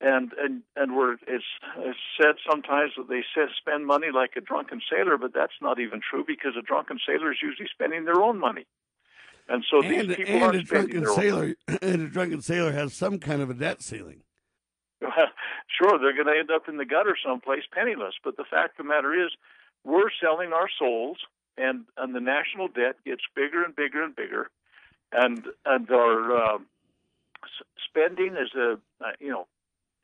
[0.01, 1.45] and and and we're it's,
[1.78, 5.78] it's said sometimes that they say spend money like a drunken sailor, but that's not
[5.80, 8.66] even true because a drunken sailor is usually spending their own money,
[9.49, 12.72] and so and, these people and are a spending drunken sailor and a drunken sailor
[12.72, 14.22] has some kind of a debt ceiling.
[15.78, 18.14] Sure, they're going to end up in the gutter someplace penniless.
[18.22, 19.32] But the fact of the matter is,
[19.82, 21.18] we're selling our souls,
[21.57, 24.51] and and the national debt gets bigger and bigger and bigger,
[25.11, 26.59] and and our uh,
[27.88, 29.47] spending is a uh, you know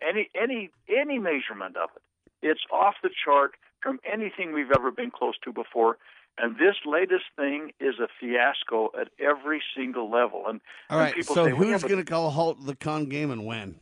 [0.07, 2.03] any any any measurement of it.
[2.43, 5.99] It's off the chart from anything we've ever been close to before.
[6.43, 10.45] And this latest thing is a fiasco at every single level.
[10.47, 12.61] And, All and people so say, well, yeah, who's but- going to call a halt
[12.61, 13.77] to the con game and when?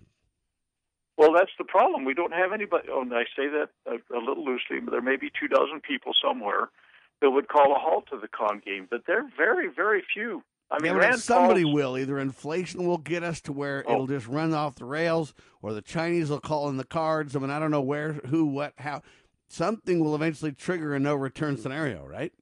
[1.16, 2.04] Well, that's the problem.
[2.04, 2.88] We don't have anybody.
[2.90, 5.80] Oh, and I say that a, a little loosely, but there may be two dozen
[5.80, 6.68] people somewhere
[7.20, 10.42] that would call a halt to the con game, but they're very, very few.
[10.70, 11.98] I mean, Yeah, somebody Paul's- will.
[11.98, 13.92] Either inflation will get us to where Oh.
[13.94, 17.34] it'll just run off the rails, or the Chinese will call in the cards.
[17.34, 19.02] I mean, I don't know where, who, what, how.
[19.48, 22.32] Something will eventually trigger a no return scenario, right?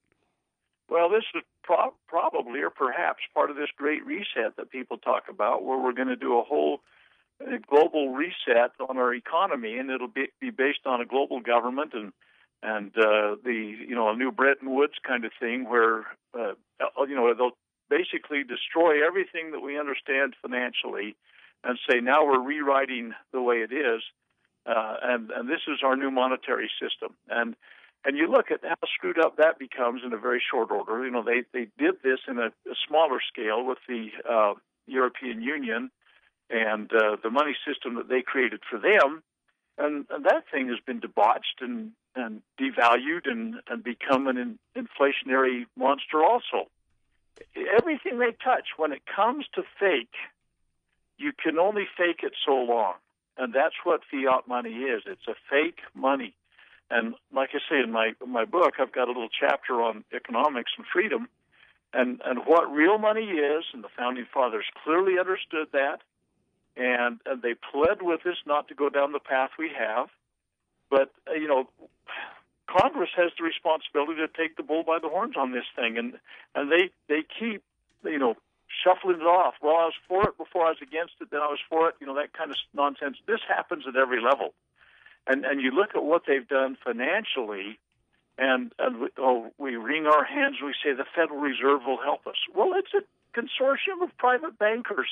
[0.89, 5.25] Well, this is pro- probably or perhaps part of this great reset that people talk
[5.29, 6.81] about, where we're going to do a whole
[7.41, 11.93] uh, global reset on our economy, and it'll be, be based on a global government
[11.95, 12.13] and
[12.63, 16.55] and uh, the you know a new Bretton Woods kind of thing, where uh,
[17.07, 17.57] you know they'll
[17.91, 21.17] basically destroy everything that we understand financially,
[21.63, 24.03] and say now we're rewriting the way it is,
[24.67, 27.55] uh, and and this is our new monetary system, and
[28.05, 31.05] and you look at how screwed up that becomes in a very short order.
[31.05, 34.55] You know, they they did this in a, a smaller scale with the uh,
[34.87, 35.91] European Union
[36.49, 39.23] and uh, the money system that they created for them,
[39.79, 44.59] and, and that thing has been debauched and and devalued and and become an in,
[44.77, 46.23] inflationary monster.
[46.23, 46.69] Also,
[47.77, 50.15] everything they touch, when it comes to fake,
[51.19, 52.95] you can only fake it so long,
[53.37, 55.03] and that's what fiat money is.
[55.07, 56.35] It's a fake money.
[56.91, 60.73] And like I say in my my book, I've got a little chapter on economics
[60.77, 61.29] and freedom,
[61.93, 63.65] and and what real money is.
[63.73, 65.99] And the founding fathers clearly understood that,
[66.77, 70.09] and and they pled with us not to go down the path we have.
[70.89, 71.69] But uh, you know,
[72.69, 76.15] Congress has the responsibility to take the bull by the horns on this thing, and
[76.55, 77.65] and they they keep
[78.05, 78.37] you know
[78.85, 79.55] shuffling it off.
[79.61, 81.97] Well, I was for it before I was against it, then I was for it.
[82.01, 83.17] You know that kind of nonsense.
[83.27, 84.55] This happens at every level
[85.27, 87.79] and and you look at what they've done financially,
[88.39, 90.57] and and we, oh, we wring our hands.
[90.63, 92.37] We say the Federal Reserve will help us.
[92.55, 93.03] Well, it's a
[93.39, 95.09] consortium of private bankers.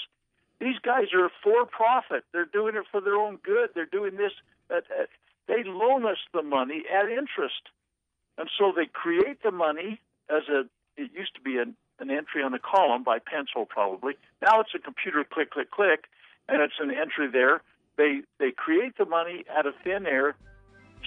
[0.60, 2.24] These guys are for profit.
[2.32, 3.70] They're doing it for their own good.
[3.74, 4.32] They're doing this.
[4.70, 5.08] At, at,
[5.46, 7.68] they loan us the money at interest,
[8.38, 10.00] and so they create the money
[10.30, 10.64] as a.
[10.96, 14.14] It used to be an, an entry on a column by pencil, probably.
[14.40, 16.04] Now it's a computer click, click, click,
[16.48, 17.62] and it's an entry there
[17.96, 20.36] they they create the money out of thin air,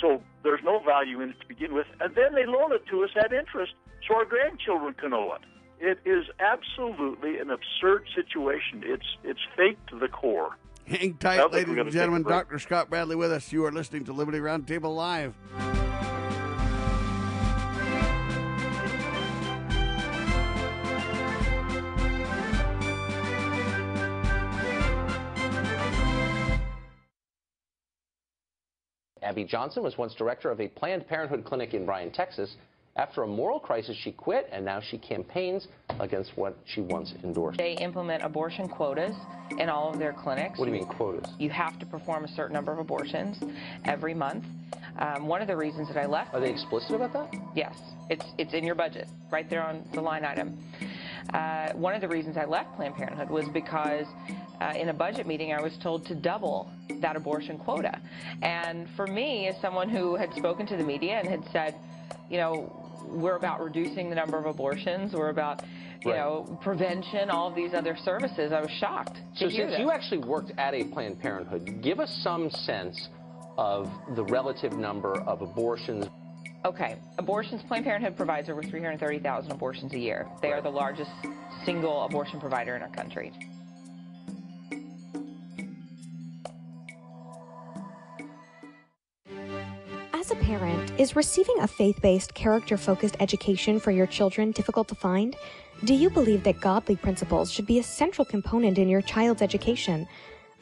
[0.01, 3.03] so there's no value in it to begin with, and then they loan it to
[3.03, 3.73] us at interest,
[4.07, 5.41] so our grandchildren can owe it.
[5.79, 8.83] It is absolutely an absurd situation.
[8.83, 10.57] It's it's fake to the core.
[10.85, 12.23] Hang tight, ladies and gentlemen.
[12.23, 12.59] Dr.
[12.59, 13.51] Scott Bradley with us.
[13.51, 15.35] You are listening to Liberty Roundtable Live.
[29.27, 32.55] Abby Johnson was once director of a Planned Parenthood clinic in Bryan, Texas.
[32.95, 35.67] After a moral crisis, she quit, and now she campaigns
[35.99, 37.57] against what she once endorsed.
[37.57, 39.13] They implement abortion quotas
[39.59, 40.57] in all of their clinics.
[40.57, 41.29] What do you mean quotas?
[41.37, 43.37] You have to perform a certain number of abortions
[43.83, 44.45] every month.
[44.97, 46.33] Um, one of the reasons that I left.
[46.33, 47.33] Are they explicit about that?
[47.53, 47.75] Yes,
[48.09, 50.57] it's it's in your budget, right there on the line item.
[51.33, 54.05] Uh, one of the reasons I left Planned Parenthood was because
[54.61, 56.69] uh, in a budget meeting I was told to double
[57.01, 57.99] that abortion quota.
[58.41, 61.75] And for me, as someone who had spoken to the media and had said,
[62.29, 65.61] you know, we're about reducing the number of abortions, we're about,
[66.03, 66.17] you Right.
[66.17, 69.79] know, prevention, all of these other services, I was shocked So since this.
[69.79, 73.09] you actually worked at a Planned Parenthood, give us some sense
[73.57, 76.07] of the relative number of abortions.
[76.67, 80.27] Okay, abortions, Planned Parenthood provides over 330,000 abortions a year.
[80.41, 81.09] They are the largest
[81.63, 83.31] single abortion provider in our country.
[90.13, 94.51] As As a parent, is receiving a faith based, character focused education for your children
[94.51, 95.37] difficult to find?
[95.85, 100.05] Do you believe that godly principles should be a central component in your child's education?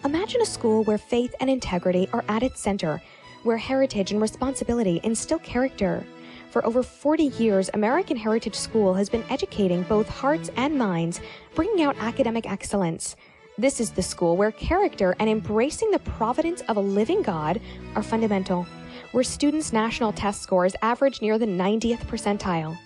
[0.04, 3.02] Imagine a school where faith and integrity are at its center,
[3.46, 6.04] where heritage and responsibility instill character.
[6.50, 11.22] For over 40 years, American Heritage School has been educating both hearts and minds,
[11.54, 13.16] bringing out academic excellence.
[13.58, 17.62] This is the school where character and embracing the providence of a living God
[17.96, 18.66] are fundamental,
[19.12, 22.78] where students' national test scores average near the 90th percentile.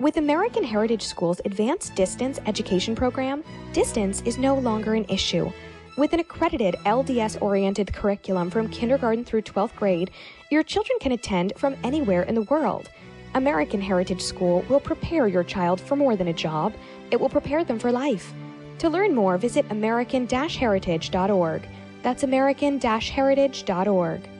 [0.00, 3.42] With American Heritage School's advanced distance education program,
[3.72, 5.50] distance is no longer an issue.
[5.98, 10.12] With an accredited LDS oriented curriculum from kindergarten through 12th grade,
[10.48, 12.88] your children can attend from anywhere in the world.
[13.34, 16.72] American Heritage School will prepare your child for more than a job,
[17.10, 18.32] it will prepare them for life.
[18.78, 21.68] To learn more, visit American Heritage.org.
[22.04, 24.37] That's American Heritage.org.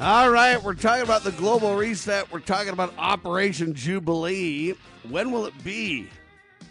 [0.00, 2.32] All right, we're talking about the global reset.
[2.32, 4.74] We're talking about Operation Jubilee.
[5.10, 6.08] When will it be?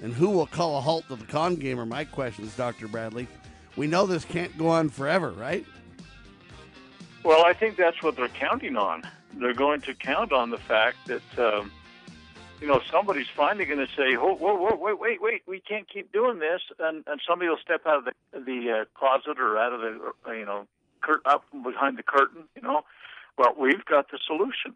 [0.01, 1.79] And who will call a halt to the con game?
[1.79, 2.87] Are my questions, Dr.
[2.87, 3.27] Bradley.
[3.75, 5.63] We know this can't go on forever, right?
[7.23, 9.03] Well, I think that's what they're counting on.
[9.35, 11.71] They're going to count on the fact that, um,
[12.59, 15.87] you know, somebody's finally going to say, whoa, whoa, whoa, wait, wait, wait, we can't
[15.87, 16.61] keep doing this.
[16.79, 20.31] And, and somebody will step out of the, the uh, closet or out of the,
[20.33, 20.65] you know,
[21.01, 22.83] cur- up behind the curtain, you know,
[23.39, 24.75] well, we've got the solution.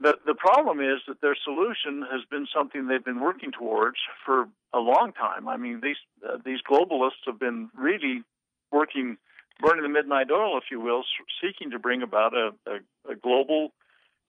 [0.00, 4.46] The, the problem is that their solution has been something they've been working towards for
[4.72, 5.48] a long time.
[5.48, 8.22] I mean, these uh, these globalists have been really
[8.70, 9.16] working,
[9.60, 11.02] burning the midnight oil, if you will,
[11.42, 13.72] seeking to bring about a, a, a global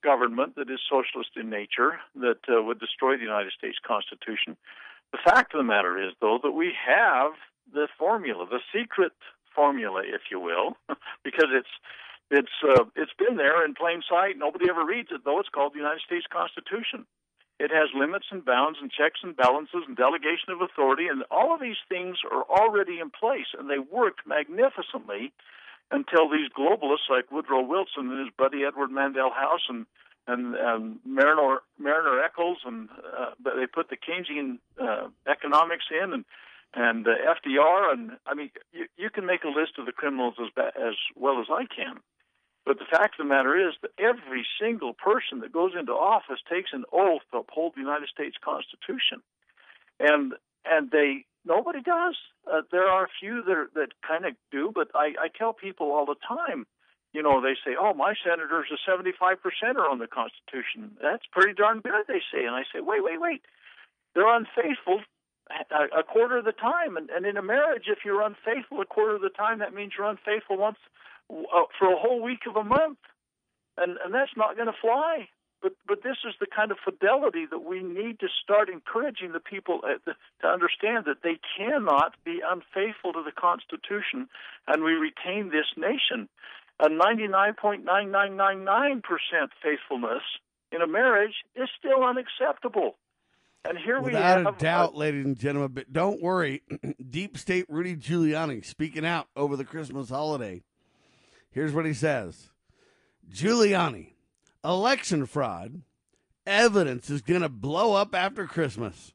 [0.04, 4.58] government that is socialist in nature, that uh, would destroy the United States Constitution.
[5.12, 7.34] The fact of the matter is, though, that we have
[7.72, 9.14] the formula, the secret
[9.56, 10.76] formula, if you will,
[11.24, 11.70] because it's
[12.32, 14.38] it's uh, it's been there in plain sight.
[14.38, 15.40] Nobody ever reads it, though.
[15.40, 17.06] It's called the United States Constitution.
[17.60, 21.54] It has limits and bounds and checks and balances and delegation of authority, and all
[21.54, 25.32] of these things are already in place, and they worked magnificently
[25.92, 29.86] until these globalists like Woodrow Wilson and his buddy Edward Mandell House and
[30.26, 36.26] and um, Marriner Marriner Eccles, and uh, they put the Keynesian uh, economics in, and
[36.74, 40.36] and uh, FDR, and I mean, you, you can make a list of the criminals
[40.42, 42.00] as ba- as well as I can.
[42.66, 46.40] But the fact of the matter is that every single person that goes into office
[46.50, 49.22] takes an oath to uphold the United States Constitution,
[50.00, 50.34] and
[50.66, 52.16] and they nobody does.
[52.48, 55.52] Uh, there are a few that are, that kind of do, but I, I tell
[55.54, 56.66] people all the time.
[57.12, 60.96] You know, they say, "Oh, my senator's a 75 percenter on the Constitution.
[61.02, 63.42] That's pretty darn good," they say, and I say, "Wait, wait, wait.
[64.16, 65.02] They're unfaithful
[65.50, 66.98] a, a quarter of the time.
[66.98, 69.94] And, and in a marriage, if you're unfaithful a quarter of the time, that means
[69.98, 70.78] you're unfaithful once
[71.34, 73.00] Uh, for a whole week of a month,
[73.78, 75.28] and and that's not going to fly.
[75.64, 79.40] But but this is the kind of fidelity that we need to start encouraging the
[79.40, 84.30] people uh, the, to understand that they cannot be unfaithful to the Constitution,
[84.68, 86.30] and we retain this nation.
[86.80, 89.04] A 99.9999%
[89.62, 90.24] faithfulness
[90.72, 92.96] in a marriage is still unacceptable.
[93.66, 96.64] And here Without we have a doubt, ladies and gentlemen, but don't worry.
[97.10, 100.64] Deep State Rudy Giuliani speaking out over the Christmas holiday.
[101.54, 102.50] Here's what he says
[103.32, 104.14] Giuliani,
[104.66, 105.84] election fraud,
[106.46, 109.14] evidence is going to blow up after Christmas.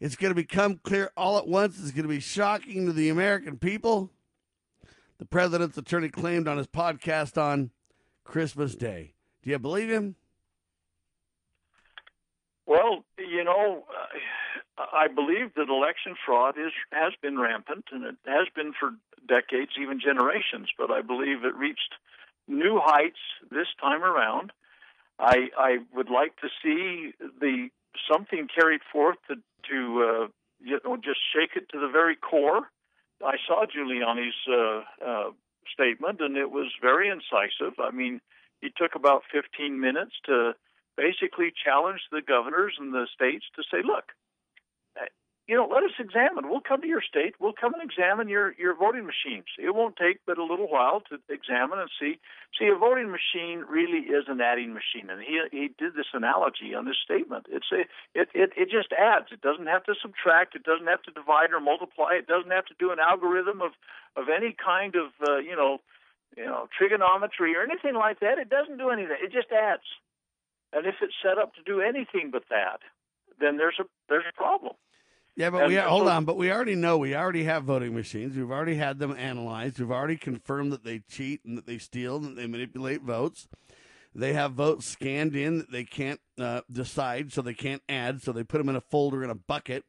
[0.00, 1.78] It's going to become clear all at once.
[1.78, 4.10] It's going to be shocking to the American people.
[5.18, 7.70] The president's attorney claimed on his podcast on
[8.24, 9.14] Christmas Day.
[9.42, 10.16] Do you believe him?
[12.66, 14.18] Well, you know, uh,
[14.78, 18.90] I believe that election fraud is has been rampant, and it has been for
[19.26, 20.68] decades, even generations.
[20.76, 21.94] But I believe it reached
[22.46, 23.20] new heights
[23.50, 24.52] this time around.
[25.18, 27.68] I I would like to see the
[28.10, 29.36] something carried forth to
[29.70, 30.26] to uh,
[30.60, 32.68] you know just shake it to the very core.
[33.24, 35.30] I saw Giuliani's uh, uh,
[35.72, 37.80] statement, and it was very incisive.
[37.80, 38.20] I mean,
[38.60, 40.52] he took about 15 minutes to
[40.98, 44.12] basically challenge the governors and the states to say, look,
[45.46, 46.50] you know, let us examine.
[46.50, 47.38] We'll come to your state.
[47.38, 49.46] We'll come and examine your, your voting machines.
[49.62, 52.18] It won't take but a little while to examine and see.
[52.58, 56.74] See, a voting machine really is an adding machine, and he he did this analogy
[56.74, 57.46] on this statement.
[57.48, 57.86] It's a,
[58.18, 59.30] it it it just adds.
[59.30, 60.56] It doesn't have to subtract.
[60.56, 62.18] It doesn't have to divide or multiply.
[62.18, 63.70] It doesn't have to do an algorithm of
[64.16, 65.78] of any kind of uh, you know
[66.36, 68.38] you know trigonometry or anything like that.
[68.42, 69.14] It doesn't do anything.
[69.22, 69.86] It just adds.
[70.72, 72.82] And if it's set up to do anything but that,
[73.38, 74.74] then there's a there's a problem.
[75.36, 76.24] Yeah, but And we hold on.
[76.24, 78.36] But we already know we already have voting machines.
[78.36, 79.78] We've already had them analyzed.
[79.78, 83.46] We've already confirmed that they cheat and that they steal and that they manipulate votes.
[84.14, 88.22] They have votes scanned in that they can't uh, decide, so they can't add.
[88.22, 89.84] So they put them in a folder in a bucket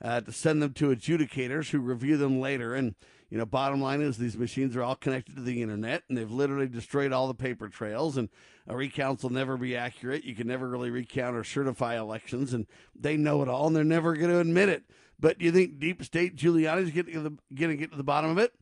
[0.00, 2.76] uh, to send them to adjudicators who review them later.
[2.76, 2.94] And
[3.34, 6.30] you know, bottom line is these machines are all connected to the internet, and they've
[6.30, 8.16] literally destroyed all the paper trails.
[8.16, 8.28] And
[8.68, 10.22] a recount will never be accurate.
[10.22, 13.82] You can never really recount or certify elections, and they know it all, and they're
[13.82, 14.84] never going to admit it.
[15.18, 18.38] But do you think deep state Giuliani is going to get to the bottom of
[18.38, 18.52] it?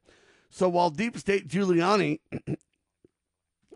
[0.48, 2.20] So while deep state Giuliani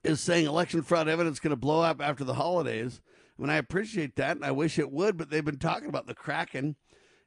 [0.03, 3.03] is saying election fraud evidence going to blow up after the holidays.
[3.39, 6.07] I mean, I appreciate that, and I wish it would, but they've been talking about
[6.07, 6.77] the Kraken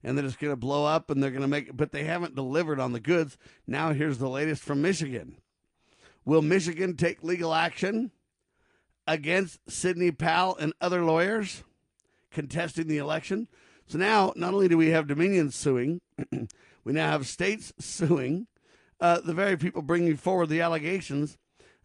[0.03, 2.03] and that it's going to blow up and they're going to make it, but they
[2.03, 3.37] haven't delivered on the goods.
[3.67, 5.37] Now, here's the latest from Michigan.
[6.25, 8.11] Will Michigan take legal action
[9.07, 11.63] against Sidney Powell and other lawyers
[12.31, 13.47] contesting the election?
[13.87, 16.01] So now, not only do we have Dominion suing,
[16.83, 18.47] we now have states suing
[19.01, 21.37] uh, the very people bringing forward the allegations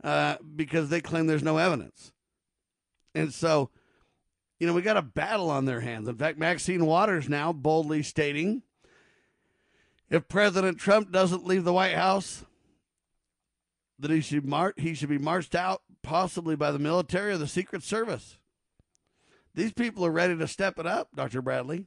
[0.02, 2.12] uh, because they claim there's no evidence.
[3.14, 3.70] And so,
[4.64, 6.08] you know, we got a battle on their hands.
[6.08, 8.62] In fact, Maxine Waters now boldly stating
[10.08, 12.46] if President Trump doesn't leave the White House,
[13.98, 17.46] that he should mar- he should be marched out, possibly by the military or the
[17.46, 18.38] Secret Service.
[19.54, 21.42] These people are ready to step it up, Dr.
[21.42, 21.84] Bradley.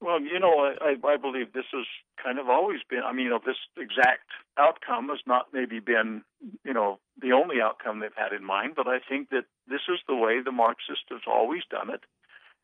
[0.00, 1.84] Well, you know, I, I believe this has
[2.22, 3.02] kind of always been.
[3.04, 6.22] I mean, you know, this exact outcome has not maybe been,
[6.64, 9.98] you know, the only outcome they've had in mind, but I think that this is
[10.08, 12.00] the way the Marxists have always done it.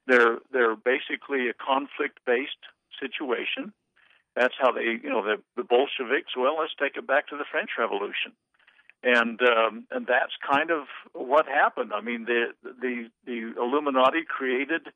[0.07, 2.63] They're they're basically a conflict-based
[3.01, 3.73] situation.
[4.35, 6.37] That's how they, you know, the, the Bolsheviks.
[6.37, 8.33] Well, let's take it back to the French Revolution,
[9.03, 11.93] and um, and that's kind of what happened.
[11.95, 14.89] I mean, the the the Illuminati created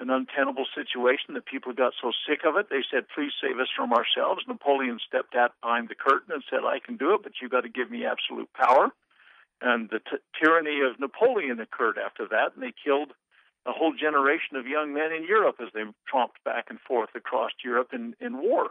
[0.00, 2.68] an untenable situation that people got so sick of it.
[2.70, 4.42] They said please save us from ourselves.
[4.48, 7.62] Napoleon stepped out behind the curtain and said i can do it but you've got
[7.62, 8.90] to give me absolute power.
[9.60, 13.12] And the t- tyranny of napoleon occurred after that and they killed
[13.66, 17.52] a whole generation of young men in europe as they tromped back and forth across
[17.62, 18.70] europe in, in war.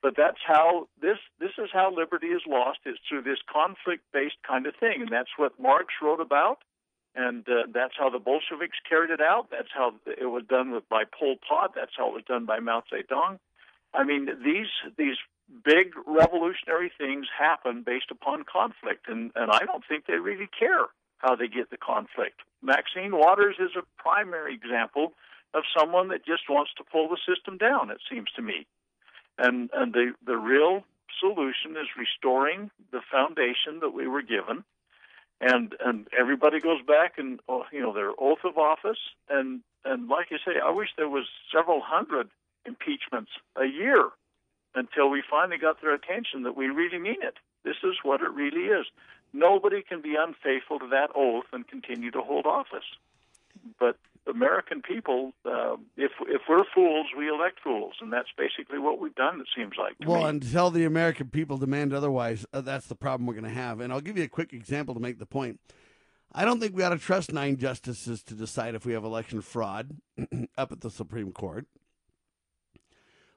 [0.00, 4.38] But that's how this this is how liberty is lost is through this conflict based
[4.46, 6.58] kind of thing and that's what marx wrote about
[7.14, 9.48] and uh, that's how the Bolsheviks carried it out.
[9.50, 11.72] That's how it was done by Pol Pot.
[11.74, 13.38] That's how it was done by Mao Zedong.
[13.94, 15.16] I mean, these these
[15.64, 20.86] big revolutionary things happen based upon conflict, and and I don't think they really care
[21.18, 22.40] how they get the conflict.
[22.62, 25.12] Maxine Waters is a primary example
[25.54, 27.90] of someone that just wants to pull the system down.
[27.90, 28.66] It seems to me,
[29.36, 30.84] and and the the real
[31.20, 34.64] solution is restoring the foundation that we were given
[35.42, 40.08] and and everybody goes back and oh, you know their oath of office and and
[40.08, 42.28] like you say, I wish there was several hundred
[42.64, 44.10] impeachments a year
[44.74, 47.34] until we finally got their attention that we really mean it.
[47.64, 48.86] This is what it really is.
[49.32, 52.84] Nobody can be unfaithful to that oath and continue to hold office.
[53.78, 59.00] But American people, uh, if if we're fools, we elect fools, and that's basically what
[59.00, 59.40] we've done.
[59.40, 59.98] It seems like.
[59.98, 60.28] To Well, me.
[60.28, 63.80] until the American people demand otherwise, uh, that's the problem we're going to have.
[63.80, 65.60] And I'll give you a quick example to make the point.
[66.32, 69.42] I don't think we ought to trust nine justices to decide if we have election
[69.42, 69.96] fraud
[70.56, 71.66] up at the Supreme Court.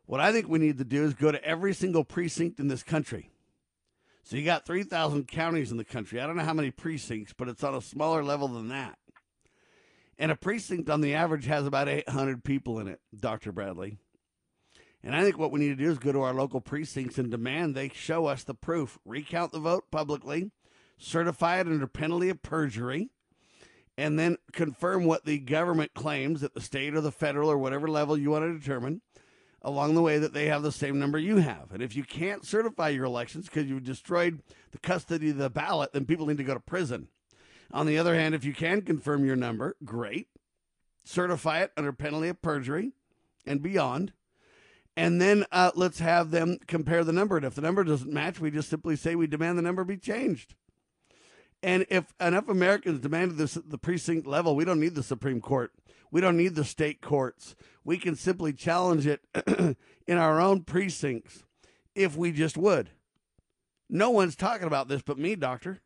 [0.06, 2.84] What I think we need to do is go to every single precinct in this
[2.84, 3.32] country.
[4.24, 6.22] So you got 3,000 counties in the country.
[6.22, 8.98] I don't know how many precincts, but it's on a smaller level than that.
[10.18, 13.52] And a precinct on the average has about 800 people in it, Dr.
[13.52, 13.98] Bradley.
[15.04, 17.30] And I think what we need to do is go to our local precincts and
[17.30, 20.52] demand they show us the proof, recount the vote publicly,
[20.98, 23.10] certify it under penalty of perjury,
[23.98, 27.88] and then confirm what the government claims at the state or the federal or whatever
[27.88, 29.02] level you want to determine
[29.62, 31.72] along the way that they have the same number you have.
[31.72, 34.42] And if you can't certify your elections because you've destroyed
[34.72, 37.10] the custody of the ballot, then people need to go to prison.
[37.72, 40.28] On the other hand, if you can confirm your number, great.
[41.04, 42.92] Certify it under penalty of perjury
[43.46, 44.14] and beyond.
[44.98, 47.36] And then uh, let's have them compare the number.
[47.36, 49.98] And if the number doesn't match, we just simply say we demand the number be
[49.98, 50.56] changed.
[51.62, 55.42] And if enough Americans demanded this at the precinct level, we don't need the Supreme
[55.42, 55.72] Court.
[56.12, 57.56] We don't need the state courts.
[57.84, 59.22] We can simply challenge it
[60.08, 61.44] in our own precincts
[61.94, 62.92] if we just would.
[63.90, 65.82] No one's talking about this but me, Doctor.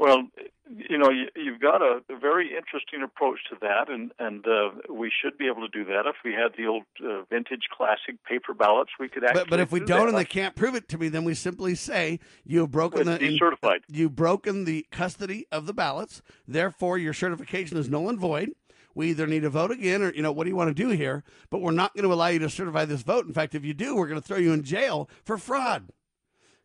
[0.00, 0.22] Well,
[0.66, 4.70] you know, you, you've got a, a very interesting approach to that, and and uh,
[4.90, 8.16] we should be able to do that if we had the old uh, vintage classic
[8.24, 8.92] paper ballots.
[8.98, 9.42] We could actually.
[9.42, 10.08] But, but if we do don't that.
[10.08, 13.20] and they can't prove it to me, then we simply say you have broken It's
[13.20, 13.80] the decertified.
[13.88, 16.22] you've broken the custody of the ballots.
[16.48, 18.52] Therefore, your certification is null and void.
[18.94, 20.88] We either need to vote again or, you know, what do you want to do
[20.88, 21.24] here?
[21.50, 23.26] But we're not going to allow you to certify this vote.
[23.26, 25.90] In fact, if you do, we're going to throw you in jail for fraud.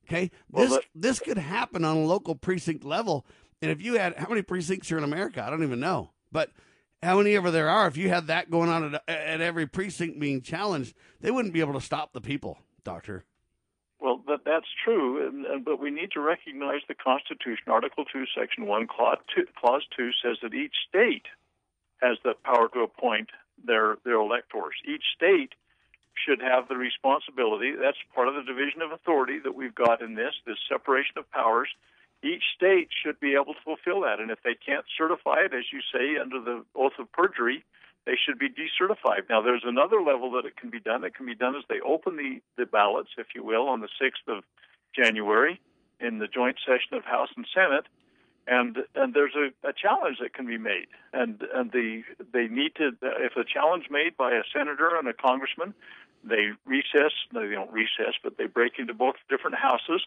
[0.08, 0.32] Okay?
[0.52, 3.26] Well, this but- this could happen on a local precinct level.
[3.62, 5.44] And if you had how many precincts are in America?
[5.44, 6.12] I don't even know.
[6.32, 6.52] But
[7.02, 10.20] how many ever there are, if you had that going on at, at every precinct
[10.20, 13.26] being challenged, they wouldn't be able to stop the people, Doctor.
[14.00, 17.70] Well, that that's true, and, and, but we need to recognize the Constitution.
[17.70, 21.26] Article Two, Section One, Clause Two, Clause Two says that each state
[22.02, 23.30] has the power to appoint
[23.66, 24.76] their their electors.
[24.86, 25.54] Each state
[26.24, 27.74] should have the responsibility.
[27.76, 31.30] That's part of the division of authority that we've got in this this separation of
[31.32, 31.70] powers.
[32.24, 35.66] Each state should be able to fulfill that, and if they can't certify it, as
[35.72, 37.64] you say, under the oath of perjury,
[38.06, 39.30] they should be decertified.
[39.30, 41.04] Now, there's another level that it can be done.
[41.04, 43.90] It can be done as they open the, the ballots, if you will, on the
[44.02, 44.44] 6th of
[44.96, 45.60] January
[46.00, 47.86] in the joint session of House and Senate.
[48.48, 52.76] And and there's a, a challenge that can be made, and and the they need
[52.76, 55.74] to if a challenge made by a senator and a congressman,
[56.28, 57.14] they recess.
[57.32, 60.02] No, they don't recess, but they break into both different houses,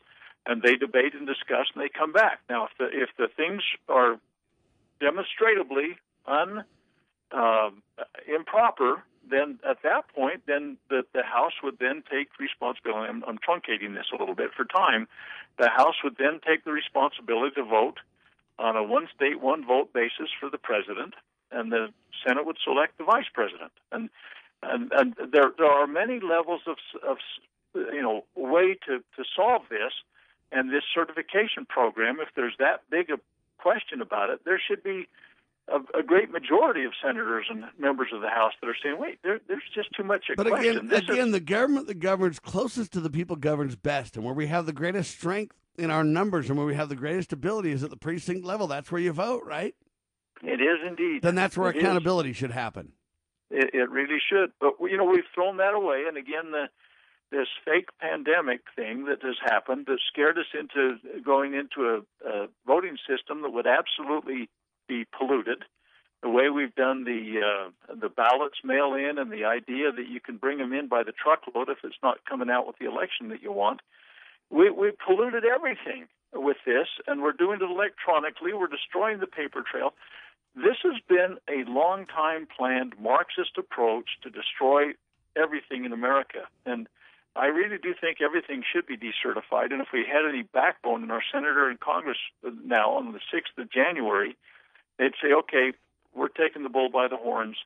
[0.46, 2.40] and they debate and discuss, and they come back.
[2.48, 4.18] Now, if the if the things are
[5.00, 6.64] demonstrably un
[7.30, 7.70] uh,
[8.26, 13.08] improper, then at that point, then the, the House would then take responsibility.
[13.08, 15.06] I'm, I'm truncating this a little bit for time.
[15.58, 17.98] The House would then take the responsibility to vote
[18.58, 21.14] on a one state, one vote basis for the president,
[21.52, 21.88] and the
[22.26, 23.72] Senate would select the vice president.
[23.92, 24.10] And
[24.62, 26.76] and, and there there are many levels of
[27.08, 27.18] of
[27.74, 29.92] you know way to to solve this.
[30.50, 33.18] And this certification program, if there's that big a
[33.58, 35.06] question about it, there should be
[35.68, 39.18] a, a, great majority of senators and members of the House that are saying, "Wait,
[39.22, 42.92] there, there's just too much But again, This again, is, the government that governs closest
[42.92, 46.48] to the people governs best, and where we have the greatest strength in our numbers
[46.48, 48.66] and where we have the greatest ability is at the precinct level.
[48.66, 49.74] That's where you vote, right?
[50.42, 51.22] it is indeed.
[51.22, 51.82] Then that's where It is.
[51.82, 52.92] accountability should happen.
[53.50, 54.52] It, it really should.
[54.60, 56.68] But you know, we've thrown that away, and again, the
[57.30, 62.48] this fake pandemic thing that has happened that scared us into going into a, a
[62.66, 64.48] voting system that would absolutely
[64.88, 65.64] be polluted.
[66.22, 70.20] The way we've done the uh, the ballots mail in, and the idea that you
[70.20, 73.28] can bring them in by the truckload if it's not coming out with the election
[73.28, 73.80] that you want,
[74.50, 78.52] we we polluted everything with this, and we're doing it electronically.
[78.52, 79.94] We're destroying the paper trail.
[80.58, 84.94] This has been a long time planned Marxist approach to destroy
[85.36, 86.88] everything in America, and
[87.36, 89.70] I really do think everything should be decertified.
[89.70, 93.62] And if we had any backbone in our senator and Congress now on the 6th
[93.62, 94.36] of January,
[94.98, 95.74] they'd say, okay,
[96.12, 97.56] we're taking the bull by the horns,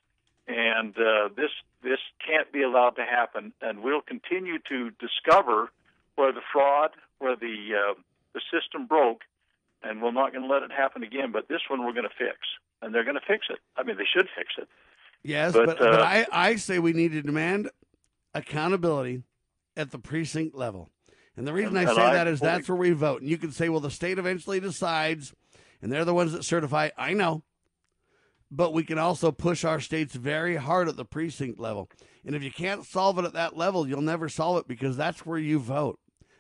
[0.47, 1.51] and uh, this
[1.83, 3.55] this can't be allowed to happen.
[3.63, 5.71] And we'll continue to discover
[6.17, 6.91] where the fraud,
[7.21, 7.95] where the uh,
[8.35, 9.23] the system broke,
[9.83, 11.33] and we're not going to let it happen again.
[11.33, 12.37] But this one we're going to fix,
[12.83, 13.59] and they're going to fix it.
[13.77, 14.69] I mean, they should fix it.
[15.23, 17.71] Yes, But, but, but, uh, I, I say we need to demand
[18.35, 19.23] accountability
[19.77, 20.91] at the precinct level.
[21.37, 23.23] And the reason And- I say I that is that's where we vote.
[23.23, 25.33] And you can say, well, the state eventually decides,
[25.81, 26.91] and they're the ones that certify.
[26.99, 27.45] I know.
[28.51, 31.89] But we can also push our states very hard at the precinct level.
[32.27, 35.25] And if you can't solve it at that level, you'll never solve it because that's
[35.25, 35.99] where you vote.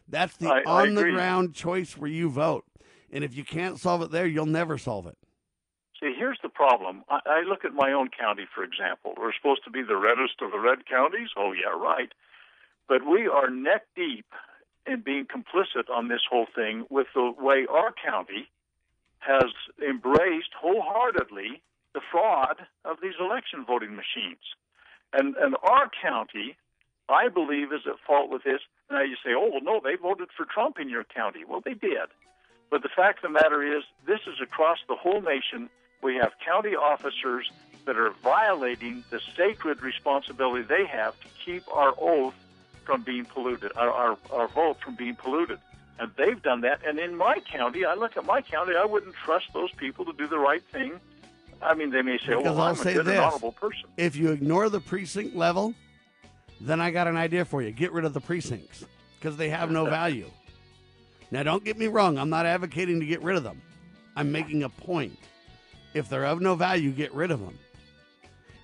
[0.08, 2.64] That's the I- I on-the-ground choice where you vote.
[3.10, 5.16] And if you can't solve it there, you'll never solve it.
[6.02, 7.04] See, here's the problem.
[7.08, 9.14] I, I look at my own county, for example.
[9.16, 11.28] We're supposed to be the reddest of the red counties.
[11.36, 12.10] Oh, yeah, right.
[12.88, 14.26] But we are neck deep
[14.84, 18.50] in being complicit on this whole thing with the way our county
[19.20, 19.46] has
[19.80, 21.62] embraced wholeheartedly
[21.94, 24.42] the fraud of these election voting machines.
[25.12, 26.56] And, and our county,
[27.08, 28.60] I believe, is at fault with this.
[28.90, 31.44] Now you say, oh, well, no, they voted for Trump in your county.
[31.48, 32.10] Well, they did.
[32.72, 35.70] But the fact of the matter is, this is across the whole nation.
[36.02, 37.50] We have county officers
[37.86, 42.34] that are violating the sacred responsibility they have to keep our oath
[42.84, 45.58] from being polluted, our, our, our vote from being polluted.
[45.98, 46.80] And they've done that.
[46.86, 50.12] And in my county, I look at my county, I wouldn't trust those people to
[50.12, 50.98] do the right thing.
[51.60, 53.14] I mean, they may say, Because oh, I'll I'm a say good this.
[53.14, 53.84] and honorable person.
[53.96, 55.74] If you ignore the precinct level,
[56.60, 57.70] then I got an idea for you.
[57.70, 58.84] Get rid of the precincts
[59.18, 60.28] because they have no value.
[61.30, 62.18] Now, don't get me wrong.
[62.18, 63.62] I'm not advocating to get rid of them.
[64.16, 65.18] I'm making a point.
[65.94, 67.58] If they're of no value, get rid of them.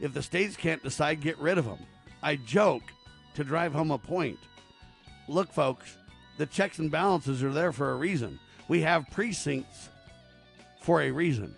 [0.00, 1.78] If the states can't decide, get rid of them.
[2.22, 2.82] I joke
[3.34, 4.38] to drive home a point.
[5.28, 5.96] Look, folks,
[6.38, 8.38] the checks and balances are there for a reason.
[8.68, 9.88] We have precincts
[10.80, 11.54] for a reason.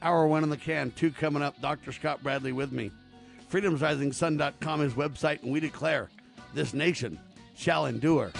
[0.00, 1.60] Hour one in the can, two coming up.
[1.60, 1.92] Dr.
[1.92, 2.92] Scott Bradley with me.
[3.50, 6.08] FreedomsRisingSun.com is website, and we declare
[6.54, 7.18] this nation
[7.54, 8.30] shall endure.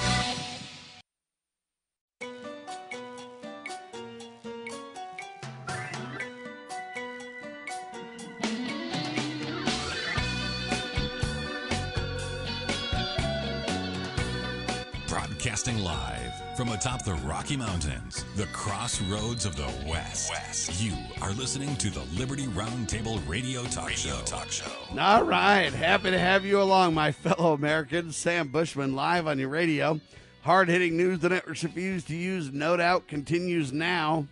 [15.59, 20.31] Broadcasting live from atop the Rocky Mountains, the crossroads of the West.
[20.31, 20.81] West.
[20.81, 24.21] You are listening to the Liberty Roundtable Radio Talk Show.
[24.25, 24.71] Talk Show.
[24.97, 25.73] All right.
[25.73, 28.17] Happy to have you along, my fellow Americans.
[28.17, 30.01] Sam Bushman live on your radio.
[30.43, 34.29] Hard hitting news the networks refuse to use, no doubt, continues now.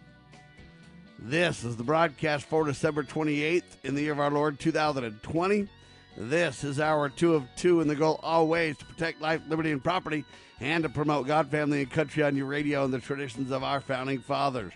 [1.19, 5.69] This is the broadcast for December 28th in the year of our Lord 2020.
[6.17, 9.83] This is our two of two, and the goal always to protect life, liberty, and
[9.83, 10.25] property,
[10.61, 13.81] and to promote God, family, and country on your radio and the traditions of our
[13.81, 14.73] founding fathers.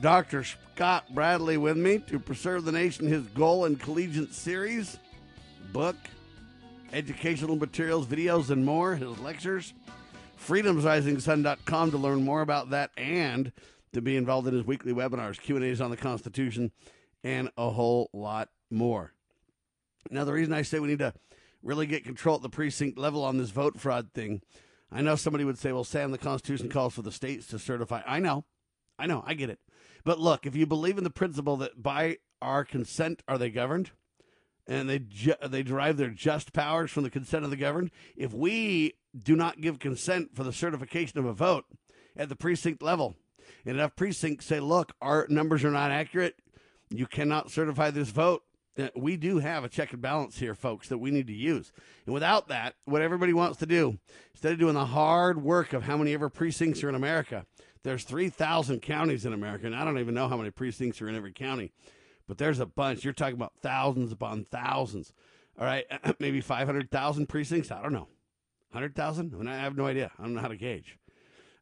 [0.00, 0.44] Dr.
[0.44, 4.98] Scott Bradley with me to preserve the nation, his goal and collegiate series,
[5.72, 5.96] book,
[6.92, 9.74] educational materials, videos, and more, his lectures.
[10.46, 13.52] FreedomsRisingSun.com to learn more about that and
[13.92, 16.70] to be involved in his weekly webinars, Q&As on the Constitution,
[17.22, 19.12] and a whole lot more.
[20.10, 21.12] Now, the reason I say we need to
[21.62, 24.40] really get control at the precinct level on this vote fraud thing,
[24.92, 28.02] I know somebody would say, well, Sam, the Constitution calls for the states to certify.
[28.06, 28.44] I know.
[28.98, 29.22] I know.
[29.26, 29.60] I get it.
[30.04, 33.92] But look, if you believe in the principle that by our consent are they governed,
[34.66, 38.32] and they ju- they derive their just powers from the consent of the governed, if
[38.32, 41.64] we do not give consent for the certification of a vote
[42.16, 43.16] at the precinct level,
[43.64, 46.36] and enough precincts say, look, our numbers are not accurate,
[46.88, 48.42] you cannot certify this vote.
[48.80, 51.72] Uh, We do have a check and balance here, folks, that we need to use.
[52.06, 53.98] And without that, what everybody wants to do,
[54.32, 57.46] instead of doing the hard work of how many ever precincts are in America,
[57.82, 61.16] there's 3,000 counties in America, and I don't even know how many precincts are in
[61.16, 61.72] every county,
[62.26, 63.04] but there's a bunch.
[63.04, 65.12] You're talking about thousands upon thousands.
[65.58, 65.86] All right,
[66.18, 67.70] maybe 500,000 precincts?
[67.70, 68.08] I don't know.
[68.72, 69.34] 100,000?
[69.34, 70.10] I, mean, I have no idea.
[70.18, 70.98] I don't know how to gauge.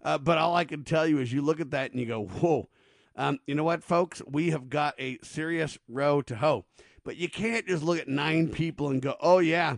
[0.03, 2.25] Uh, but all I can tell you is you look at that and you go,
[2.25, 2.69] whoa.
[3.17, 4.23] Um, you know what, folks?
[4.27, 6.67] We have got a serious row to hoe.
[7.05, 9.77] But you can't just look at nine people and go, oh, yeah,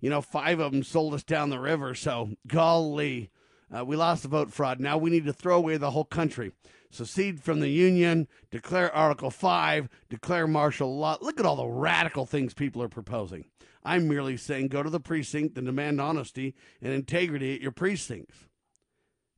[0.00, 1.94] you know, five of them sold us down the river.
[1.94, 3.30] So, golly,
[3.76, 4.80] uh, we lost the vote fraud.
[4.80, 6.52] Now we need to throw away the whole country.
[6.90, 11.18] Secede from the Union, declare Article 5, declare martial law.
[11.20, 13.44] Look at all the radical things people are proposing.
[13.84, 18.46] I'm merely saying go to the precinct and demand honesty and integrity at your precincts.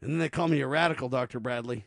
[0.00, 1.40] And then they call me a radical, Dr.
[1.40, 1.84] Bradley.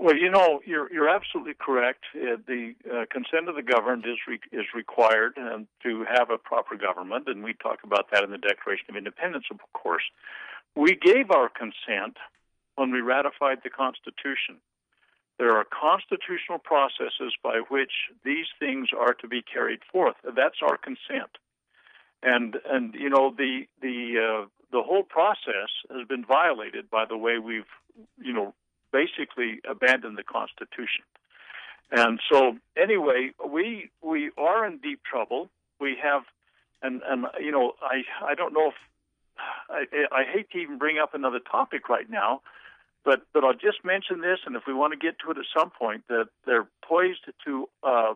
[0.00, 2.04] Well, you know, you're you're absolutely correct.
[2.14, 6.38] Uh, the uh, consent of the governed is re- is required um, to have a
[6.38, 10.04] proper government, and we talk about that in the Declaration of Independence, of course.
[10.76, 12.16] We gave our consent
[12.76, 14.62] when we ratified the Constitution.
[15.36, 17.92] There are constitutional processes by which
[18.24, 20.14] these things are to be carried forth.
[20.22, 21.38] That's our consent,
[22.22, 27.16] and and you know the the uh, the whole process has been violated by the
[27.16, 27.72] way we've
[28.16, 28.54] you know
[28.92, 31.04] basically abandoned the Constitution.
[31.90, 35.48] And so, anyway, we we are in deep trouble.
[35.80, 36.22] We have,
[36.82, 38.74] and and you know, I I don't know if
[39.70, 42.42] I, I hate to even bring up another topic right now,
[43.04, 45.44] but but I'll just mention this, and if we want to get to it at
[45.56, 48.14] some point, that they're poised to uh,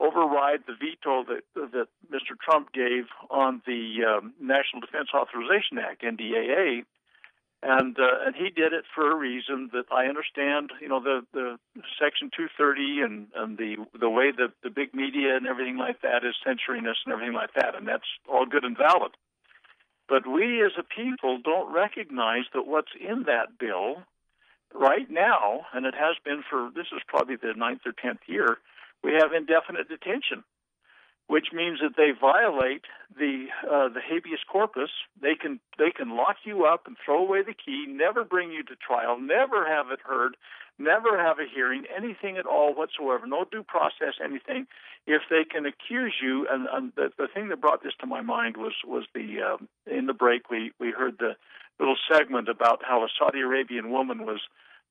[0.00, 2.34] override the veto that that Mr.
[2.42, 6.84] Trump gave on the um, National Defense Authorization Act (NDAA),
[7.66, 10.70] and uh, and he did it for a reason that I understand.
[10.80, 11.58] You know the the
[11.98, 16.24] Section 230 and and the the way that the big media and everything like that
[16.24, 19.12] is censoring us and everything like that, and that's all good and valid.
[20.08, 24.04] But we as a people don't recognize that what's in that bill
[24.72, 28.58] right now, and it has been for this is probably the ninth or tenth year,
[29.02, 30.44] we have indefinite detention
[31.26, 32.84] which means that they violate
[33.16, 34.90] the uh, the habeas corpus.
[35.20, 38.62] They can they can lock you up and throw away the key, never bring you
[38.64, 40.36] to trial, never have it heard,
[40.78, 44.66] never have a hearing, anything at all whatsoever, no due process, anything.
[45.06, 48.20] If they can accuse you, and, and the the thing that brought this to my
[48.20, 51.36] mind was was the um, in the break we we heard the
[51.78, 54.40] little segment about how a Saudi Arabian woman was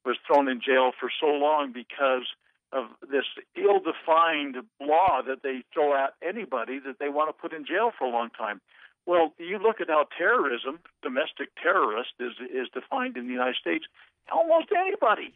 [0.05, 2.27] was thrown in jail for so long because
[2.71, 7.65] of this ill-defined law that they throw at anybody that they want to put in
[7.65, 8.59] jail for a long time.
[9.05, 13.85] Well, you look at how terrorism, domestic terrorist, is is defined in the United States.
[14.31, 15.31] Almost anybody,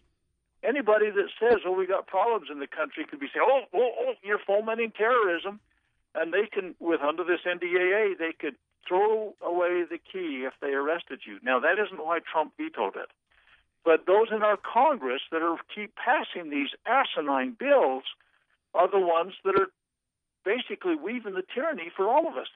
[0.64, 3.92] anybody that says, "Oh, we got problems in the country," could be saying, "Oh, oh,
[4.00, 5.60] oh, you're fomenting terrorism,"
[6.16, 8.56] and they can, with under this NDAA, they could
[8.88, 11.40] throw away the key if they arrested you.
[11.44, 13.12] Now, that isn't why Trump vetoed it.
[13.86, 18.04] But those in our Congress that are keep passing these asinine bills
[18.74, 19.68] are the ones that are
[20.46, 22.48] basically weaving the tyranny for all of us.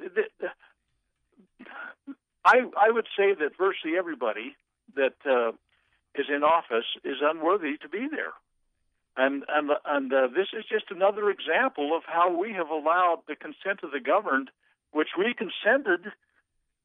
[2.45, 4.55] I I would say that virtually everybody
[4.95, 5.51] that uh,
[6.15, 8.33] is in office is unworthy to be there,
[9.15, 13.35] and and and uh, this is just another example of how we have allowed the
[13.35, 14.49] consent of the governed,
[14.91, 16.11] which we consented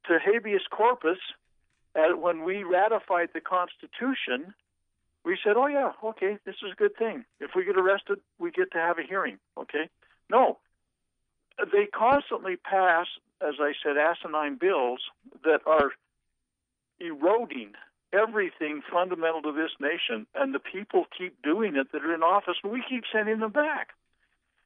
[0.07, 1.19] to habeas corpus
[2.13, 4.53] when we ratified the Constitution,
[5.23, 7.25] we said, "Oh yeah, okay, this is a good thing.
[7.39, 9.89] If we get arrested, we get to have a hearing." Okay,
[10.29, 10.57] no,
[11.71, 13.07] they constantly pass,
[13.41, 15.01] as I said, asinine bills
[15.43, 15.91] that are
[16.99, 17.73] eroding
[18.11, 22.57] everything fundamental to this nation, and the people keep doing it that are in office,
[22.63, 23.89] and we keep sending them back.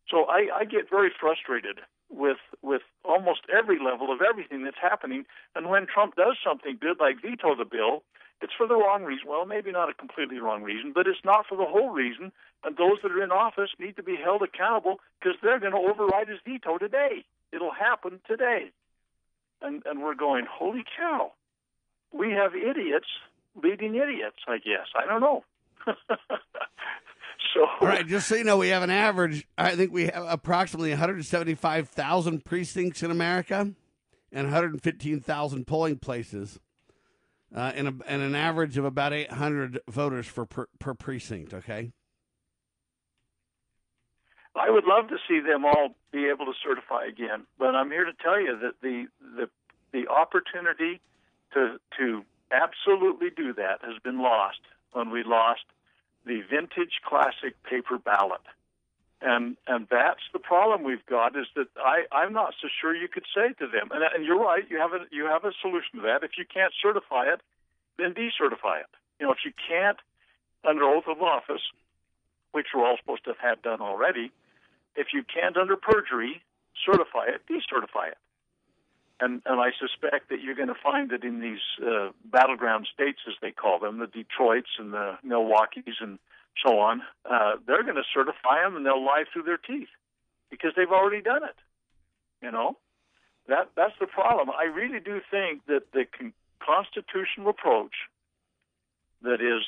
[0.10, 1.80] So I, I get very frustrated
[2.14, 5.26] with with almost every level of everything that's happening.
[5.56, 8.04] And when Trump does something good, like veto the bill,
[8.42, 9.28] it's for the wrong reason.
[9.28, 12.32] Well, maybe not a completely wrong reason, but it's not for the whole reason.
[12.64, 15.78] And those that are in office need to be held accountable because they're going to
[15.78, 17.26] override his veto today.
[17.52, 18.72] It'll happen today.
[19.62, 21.32] And and we're going, holy cow,
[22.12, 23.08] we have idiots
[23.62, 24.40] leading idiots.
[24.48, 25.44] I guess I don't know.
[27.54, 29.48] so All right, just so you know, we have an average.
[29.58, 33.74] I think we have approximately 175,000 precincts in America
[34.32, 36.60] and 115,000 polling places,
[37.56, 41.54] uh, and, a, and an average of about 800 voters for per, per precinct.
[41.54, 41.92] Okay.
[44.56, 48.06] I would love to see them all be able to certify again, but I'm here
[48.06, 49.50] to tell you that the the
[49.92, 51.02] the opportunity
[51.54, 54.60] to to absolutely do that has been lost
[54.92, 55.64] when we lost
[56.26, 58.42] the vintage classic paper ballot.
[59.22, 63.08] And and that's the problem we've got is that I I'm not so sure you
[63.08, 63.90] could say to them.
[63.92, 66.24] And and you're right you have a you have a solution to that.
[66.24, 67.42] If you can't certify it
[67.98, 68.92] then decertify it.
[69.20, 69.98] You know if you can't
[70.68, 71.62] under oath of office
[72.52, 74.32] which we're all supposed to have done already
[74.96, 76.42] if you can't under perjury
[76.86, 78.18] certify it decertify it
[79.20, 83.20] and and I suspect that you're going to find that in these uh, battleground states,
[83.28, 86.20] as they call them, the Detroits and the Milwaukee's and
[86.66, 89.90] so on, uh, they're going to certify them and they'll lie through their teeth
[90.50, 91.56] because they've already done it.
[92.42, 92.78] You know,
[93.48, 94.50] that that's the problem.
[94.50, 97.94] I really do think that the con- constitutional approach
[99.22, 99.64] that is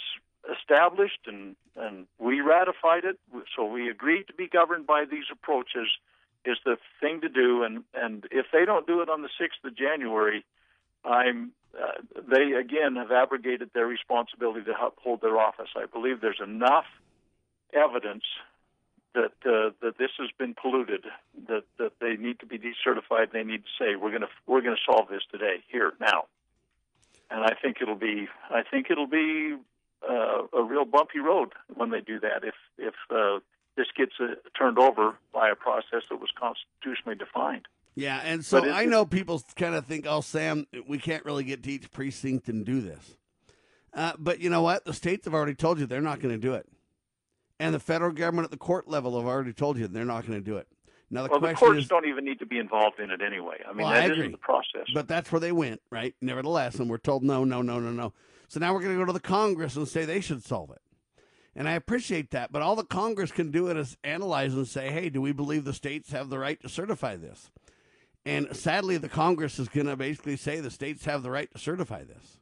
[0.60, 3.20] established and and we ratified it,
[3.56, 5.89] so we agreed to be governed by these approaches
[6.46, 7.64] is the thing to do.
[7.64, 10.46] And and if they don't do it on the sixth of January,
[11.04, 15.70] I'm uh, they again have abrogated their responsibility to uphold their office.
[15.76, 16.86] I believe there's enough
[17.74, 18.24] evidence
[19.14, 21.06] that uh, that this has been polluted,
[21.48, 23.32] that that they need to be decertified.
[23.32, 26.26] They need to say we're going to we're going to solve this today, here, now.
[27.32, 29.56] And I think it'll be I think it'll be
[30.08, 32.43] uh, a real bumpy road when they do that.
[32.43, 33.39] If if uh,
[33.76, 37.67] this gets uh, turned over by a process that was constitutionally defined.
[37.95, 41.63] Yeah, and so I know people kind of think, "Oh, Sam, we can't really get
[41.63, 43.17] to each precinct and do this."
[43.93, 44.84] Uh, but you know what?
[44.84, 46.67] The states have already told you they're not going to do it,
[47.59, 50.38] and the federal government at the court level have already told you they're not going
[50.38, 50.67] to do it.
[51.09, 53.61] Now the well, the courts is, don't even need to be involved in it anyway.
[53.65, 54.88] I mean, Well, that I isn't the process.
[54.93, 56.15] But that's where they went, right?
[56.21, 58.13] Nevertheless, and we're told no, no, no, no, no.
[58.49, 60.82] So now we're going to go to the Congress and say they should solve it.
[61.56, 65.10] And I appreciate that, but all the Congress can do is analyze and say, "Hey,
[65.10, 67.49] do we believe the states have the right to certify this?"
[68.26, 71.60] And sadly, the Congress is going to basically say the states have the right to
[71.60, 72.39] certify this,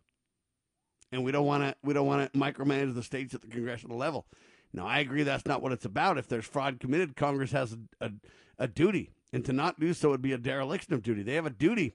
[1.11, 3.97] and we don't want to we don't want to micromanage the states at the congressional
[3.97, 4.25] level.
[4.73, 6.17] Now, I agree that's not what it's about.
[6.17, 8.11] If there's fraud committed, Congress has a, a,
[8.57, 11.21] a duty, and to not do so would be a dereliction of duty.
[11.21, 11.93] They have a duty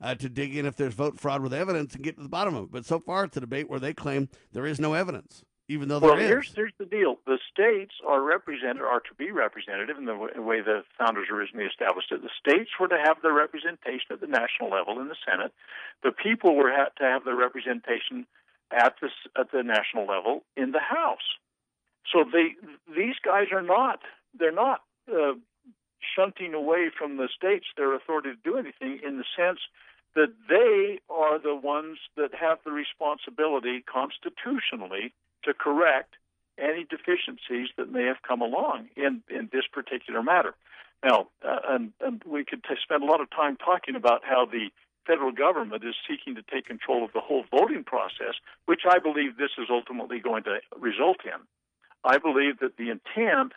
[0.00, 2.54] uh, to dig in if there's vote fraud with evidence and get to the bottom
[2.54, 2.70] of it.
[2.70, 6.00] But so far, it's a debate where they claim there is no evidence, even though
[6.00, 10.18] well, here's here's the deal: the states are represented, are to be representative in the
[10.18, 12.22] w- way the founders originally established it.
[12.22, 15.52] The states were to have their representation at the national level in the Senate.
[16.02, 18.26] The people were ha- to have their representation
[18.72, 21.38] at the at the national level in the House.
[22.12, 22.58] So they
[22.92, 24.00] these guys are not
[24.36, 25.34] they're not uh,
[26.16, 29.60] shunting away from the states their authority to do anything in the sense
[30.16, 35.14] that they are the ones that have the responsibility constitutionally
[35.44, 36.14] to correct
[36.58, 40.54] any deficiencies that may have come along in, in this particular matter.
[41.02, 44.44] Now, uh, and, and we could t- spend a lot of time talking about how
[44.44, 44.68] the
[45.06, 48.34] federal government is seeking to take control of the whole voting process,
[48.66, 51.40] which I believe this is ultimately going to result in.
[52.04, 53.52] I believe that the intent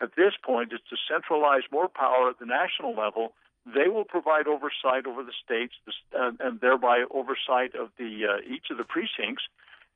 [0.00, 3.32] at this point is to centralize more power at the national level.
[3.66, 5.74] They will provide oversight over the states
[6.18, 9.44] uh, and thereby oversight of the uh, each of the precincts.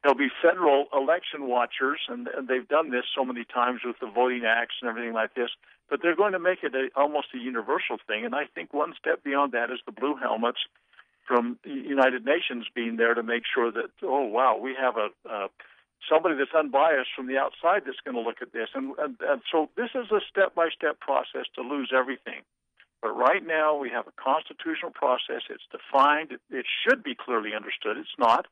[0.03, 4.45] There'll be federal election watchers, and, they've done this so many times with the voting
[4.47, 5.51] acts and everything like this.
[5.91, 8.25] But they're going to make it a, almost a universal thing.
[8.25, 10.61] And I think one step beyond that is the blue helmets
[11.31, 15.09] from the United Nations being there to make sure that oh wow we have a
[15.31, 15.47] uh,
[16.11, 19.41] somebody that's unbiased from the outside that's going to look at this and, and and
[19.53, 22.43] so this is a step by step process to lose everything
[23.01, 27.97] but right now we have a constitutional process it's defined it should be clearly understood
[27.97, 28.47] it's not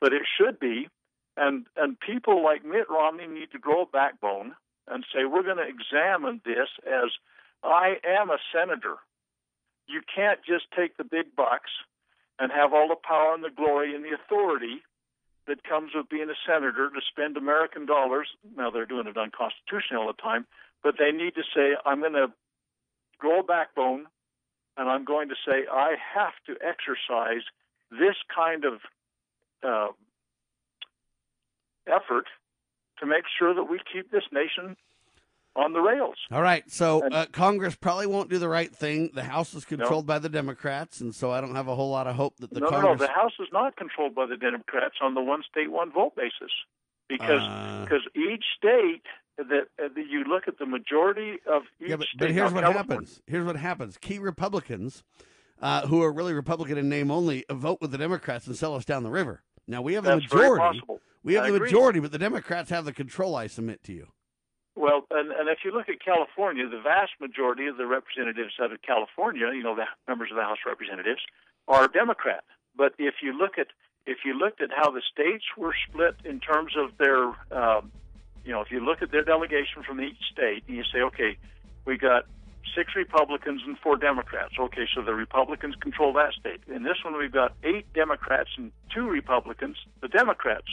[0.00, 0.88] but it should be.
[1.36, 4.54] And and people like Mitt Romney need to grow a backbone
[4.88, 7.10] and say we're going to examine this as
[7.62, 8.96] I am a senator.
[9.86, 11.70] You can't just take the big bucks
[12.38, 14.82] and have all the power and the glory and the authority
[15.46, 18.28] that comes with being a senator to spend American dollars.
[18.56, 20.46] Now they're doing it unconstitutionally all the time,
[20.82, 22.32] but they need to say, I'm going to
[23.18, 24.06] grow a backbone
[24.76, 27.42] and I'm going to say, I have to exercise
[27.90, 28.80] this kind of
[29.62, 29.88] uh,
[31.86, 32.26] effort
[32.98, 34.76] to make sure that we keep this nation
[35.56, 36.14] on the rails.
[36.30, 36.62] All right.
[36.70, 39.10] So uh, Congress probably won't do the right thing.
[39.14, 40.14] The House is controlled No.
[40.14, 42.60] by the Democrats, and so I don't have a whole lot of hope that the
[42.60, 43.00] no, no, Congress.
[43.00, 43.06] no.
[43.06, 46.52] The House is not controlled by the Democrats on the one state, one vote basis,
[47.08, 47.82] because Uh.
[47.84, 49.02] because each state
[49.38, 52.18] that, uh, that you look at the majority of each Yeah, but, state.
[52.20, 53.22] but here's what California- happens.
[53.26, 53.96] Here's what happens.
[53.98, 55.02] Key Republicans,
[55.60, 58.84] uh, who are really Republican in name only, vote with the Democrats and sell us
[58.84, 59.42] down the river.
[59.70, 60.80] Now we have the That's very majority.
[61.22, 61.68] We have I the agree.
[61.68, 63.36] majority, but the Democrats have the control.
[63.36, 64.08] I submit to you.
[64.74, 68.72] Well, and, and if you look at California, the vast majority of the representatives out
[68.72, 71.20] of California, you know, the members of the House of Representatives,
[71.68, 72.42] are Democrat.
[72.76, 73.68] But if you look at
[74.06, 77.92] if you looked at how the states were split in terms of their, um,
[78.44, 81.36] you know, if you look at their delegation from each state, and you say, okay,
[81.84, 82.24] we got
[82.74, 84.54] six Republicans and four Democrats.
[84.58, 86.60] Okay, so the Republicans control that state.
[86.72, 89.76] In this one, we've got eight Democrats and two Republicans.
[90.00, 90.66] The Democrats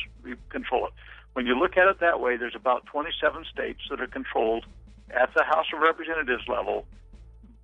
[0.50, 0.94] control it.
[1.34, 4.66] When you look at it that way, there's about 27 states that are controlled
[5.12, 6.86] at the House of Representatives level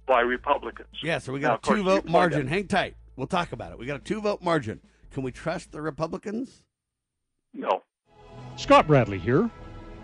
[0.06, 0.96] by Republicans.
[1.02, 2.48] Yeah, so we got of a two you vote margin.
[2.48, 2.96] Hang tight.
[3.16, 3.80] We'll talk about it.
[3.80, 4.80] We got a two vote margin.
[5.12, 6.64] Can we trust the Republicans?
[7.54, 7.84] No.
[8.58, 9.50] Scott Bradley here.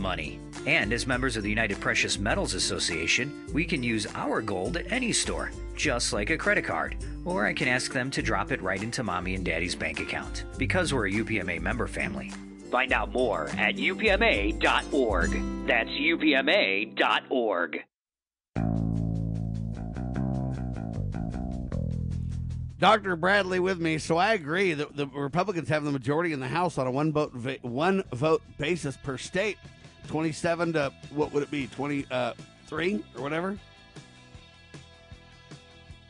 [0.00, 0.40] money.
[0.66, 4.90] And as members of the United Precious Metals Association, we can use our gold at
[4.90, 6.96] any store, just like a credit card.
[7.24, 10.44] Or I can ask them to drop it right into mommy and daddy's bank account,
[10.58, 12.32] because we're a UPMA member family.
[12.70, 15.30] Find out more at upma.org.
[15.66, 17.84] That's upma.org.
[22.80, 23.14] Dr.
[23.14, 26.78] Bradley with me, so I agree that the Republicans have the majority in the House
[26.78, 29.58] on a one vote one vote basis per state,
[30.10, 32.04] twenty seven to what would it be twenty
[32.66, 33.56] three or whatever.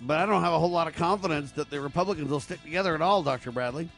[0.01, 2.94] But I don't have a whole lot of confidence that the Republicans will stick together
[2.94, 3.52] at all, Dr.
[3.52, 3.90] Bradley.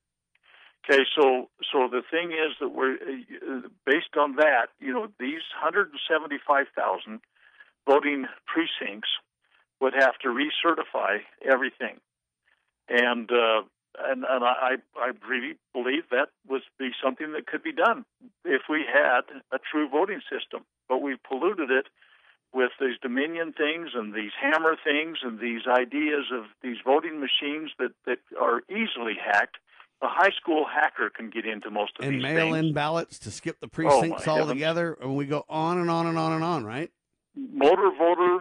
[0.91, 4.71] Okay, so so the thing is that we're uh, based on that.
[4.81, 7.21] You know, these 175,000
[7.89, 9.09] voting precincts
[9.81, 11.19] would have to recertify
[11.49, 12.01] everything,
[12.89, 13.62] and uh,
[14.01, 18.05] and and I I really believe that would be something that could be done
[18.45, 19.23] if we had
[19.53, 20.65] a true voting system.
[20.89, 21.87] But we've polluted it
[22.53, 27.71] with these Dominion things and these hammer things and these ideas of these voting machines
[27.79, 29.59] that that are easily hacked.
[30.02, 33.60] A high school hacker can get into most of and these mail-in ballots to skip
[33.60, 36.64] the Oh, precincts my altogether, and we go on and on and on and on,
[36.64, 36.90] right?
[37.36, 38.39] motor voter.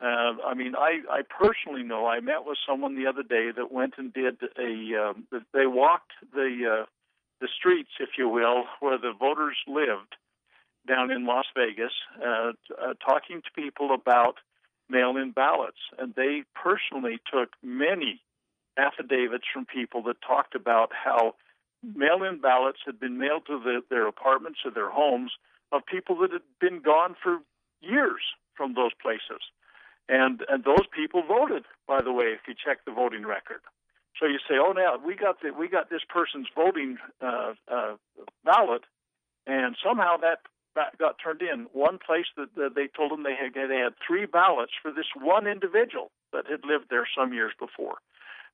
[0.00, 2.06] Uh, I mean, I, I personally know.
[2.06, 5.10] I met with someone the other day that went and did a.
[5.10, 6.86] Um, they walked the uh,
[7.40, 10.16] the streets, if you will, where the voters lived
[10.88, 11.92] down in Las Vegas,
[12.24, 14.36] uh, uh, talking to people about
[14.88, 18.22] mail-in ballots, and they personally took many
[18.86, 21.34] affidavits from people that talked about how
[21.82, 25.32] mail-in ballots had been mailed to the, their apartments or their homes
[25.72, 27.38] of people that had been gone for
[27.80, 28.22] years
[28.56, 29.42] from those places.
[30.08, 33.62] And and those people voted, by the way, if you check the voting record.
[34.18, 37.94] So you say, oh, now we got the, we got this person's voting uh, uh,
[38.44, 38.82] ballot,
[39.46, 40.40] and somehow that,
[40.74, 41.68] that got turned in.
[41.72, 45.06] One place that, that they told them they had they had three ballots for this
[45.16, 47.98] one individual that had lived there some years before.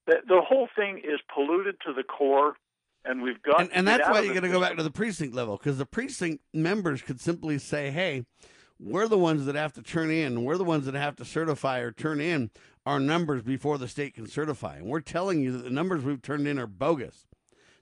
[0.06, 2.54] The, the whole thing is polluted to the core,
[3.04, 5.34] and we've got And, and that's why you're going to go back to the precinct
[5.34, 8.24] level because the precinct members could simply say, "Hey,
[8.78, 10.44] we're the ones that have to turn in.
[10.44, 12.50] We're the ones that have to certify or turn in
[12.84, 14.76] our numbers before the state can certify.
[14.76, 17.26] And we're telling you that the numbers we've turned in are bogus.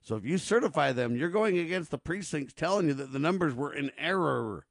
[0.01, 3.55] So if you certify them, you're going against the precincts telling you that the numbers
[3.55, 4.67] were in error.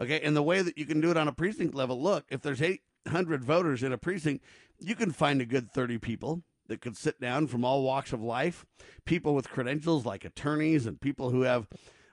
[0.00, 2.42] Okay, and the way that you can do it on a precinct level, look, if
[2.42, 4.44] there's 800 voters in a precinct,
[4.78, 8.22] you can find a good 30 people that could sit down from all walks of
[8.22, 8.64] life,
[9.04, 11.68] people with credentials like attorneys and people who have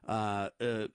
[0.07, 0.87] uh, uh,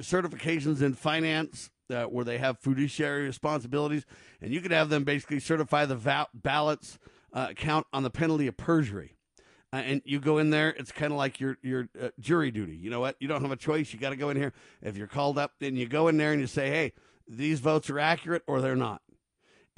[0.00, 4.06] certifications in finance uh, where they have fiduciary responsibilities,
[4.40, 6.98] and you could have them basically certify the va- ballots
[7.32, 9.16] uh, count on the penalty of perjury.
[9.72, 12.74] Uh, and you go in there, it's kind of like your your uh, jury duty.
[12.74, 13.16] You know what?
[13.20, 13.92] You don't have a choice.
[13.92, 14.52] You got to go in here.
[14.82, 16.92] If you're called up, then you go in there and you say, "Hey,
[17.28, 19.00] these votes are accurate or they're not."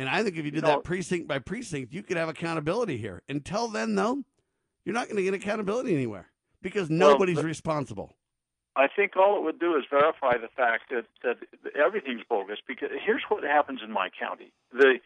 [0.02, 3.22] And I think if you did that precinct by precinct, you could have accountability here.
[3.28, 4.24] Until then, though,
[4.84, 6.26] you're not going to get accountability anywhere
[6.60, 8.16] because Well, nobody's the- responsible.
[8.74, 11.36] I think all it would do is verify the fact that, that
[11.76, 12.58] everything's bogus.
[12.66, 14.98] Because here's what happens in my county: the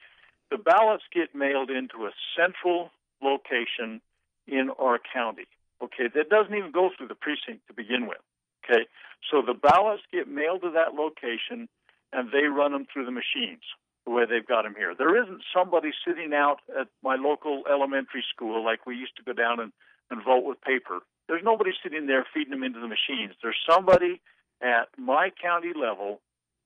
[0.50, 2.90] the ballots get mailed into a central
[3.20, 4.00] location
[4.46, 5.46] in our county.
[5.82, 8.22] Okay, that doesn't even go through the precinct to begin with.
[8.64, 8.86] Okay,
[9.30, 11.68] so the ballots get mailed to that location,
[12.14, 13.64] and they run them through the machines
[14.06, 14.94] the way they've got them here.
[14.96, 19.32] There isn't somebody sitting out at my local elementary school like we used to go
[19.32, 19.72] down and,
[20.10, 21.00] and vote with paper.
[21.28, 23.34] There's nobody sitting there feeding them into the machines.
[23.42, 24.20] There's somebody
[24.62, 26.20] at my county level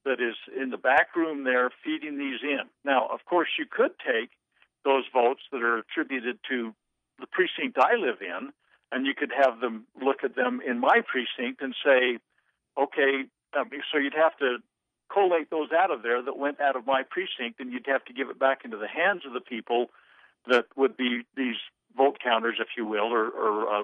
[0.05, 2.69] that is in the back room there feeding these in.
[2.85, 4.31] Now, of course, you could take
[4.85, 6.75] those votes that are attributed to
[7.19, 8.53] the precinct I live in,
[8.93, 12.19] and you could have them look at them in my precinct and say,
[12.79, 13.25] okay,
[13.59, 14.59] um, so you'd have to
[15.13, 18.13] collate those out of there that went out of my precinct, and you'd have to
[18.13, 19.87] give it back into the hands of the people
[20.47, 21.57] that would be these
[21.97, 23.83] vote counters, if you will, or, or uh,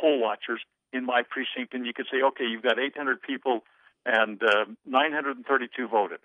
[0.00, 0.60] poll watchers
[0.92, 3.60] in my precinct, and you could say, okay, you've got 800 people
[4.06, 6.20] and uh, 932 voted,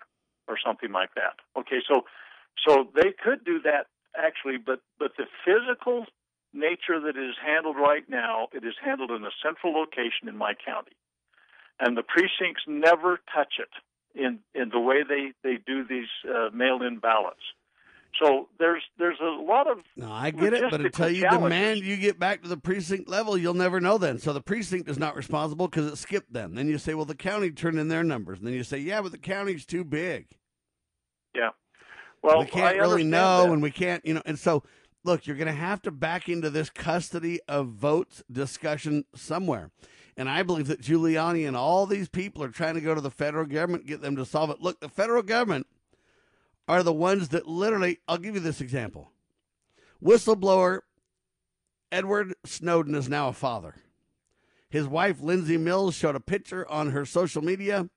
[0.48, 1.36] or something like that.
[1.58, 2.04] Okay, so
[2.66, 3.86] so they could do that
[4.16, 6.06] actually, but but the physical
[6.52, 10.54] nature that is handled right now, it is handled in a central location in my
[10.54, 10.96] county,
[11.80, 13.70] and the precincts never touch it
[14.14, 17.40] in in the way they they do these uh, mail-in ballots.
[18.22, 19.78] So there's there's a lot of.
[19.96, 21.42] No, I get it, but until you challenges.
[21.42, 24.18] demand you get back to the precinct level, you'll never know then.
[24.18, 26.54] So the precinct is not responsible because it skipped them.
[26.54, 28.38] Then you say, well, the county turned in their numbers.
[28.38, 30.28] And then you say, yeah, but the county's too big.
[31.34, 31.50] Yeah.
[32.22, 33.52] Well, we can't I really know, that.
[33.52, 34.22] and we can't, you know.
[34.24, 34.62] And so,
[35.02, 39.72] look, you're going to have to back into this custody of votes discussion somewhere.
[40.16, 43.10] And I believe that Giuliani and all these people are trying to go to the
[43.10, 44.60] federal government, get them to solve it.
[44.60, 45.66] Look, the federal government
[46.68, 49.10] are the ones that literally, I'll give you this example.
[50.02, 50.80] Whistleblower
[51.90, 53.76] Edward Snowden is now a father.
[54.68, 57.88] His wife, Lindsay Mills, showed a picture on her social media.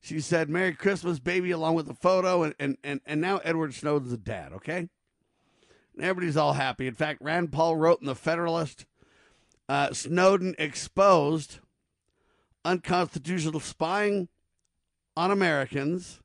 [0.00, 2.44] She said, Merry Christmas, baby, along with the photo.
[2.44, 4.88] And, and, and, and now Edward Snowden's a dad, okay?
[5.96, 6.86] And everybody's all happy.
[6.86, 8.86] In fact, Rand Paul wrote in The Federalist
[9.72, 11.60] uh, Snowden exposed
[12.62, 14.28] unconstitutional spying
[15.16, 16.20] on Americans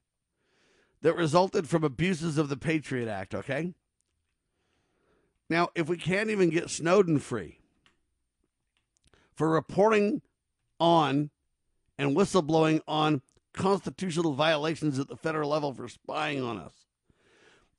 [1.02, 3.74] that resulted from abuses of the Patriot Act, okay?
[5.50, 7.60] Now, if we can't even get Snowden free
[9.34, 10.22] for reporting
[10.78, 11.30] on
[11.98, 13.22] and whistleblowing on
[13.54, 16.74] constitutional violations at the federal level for spying on us,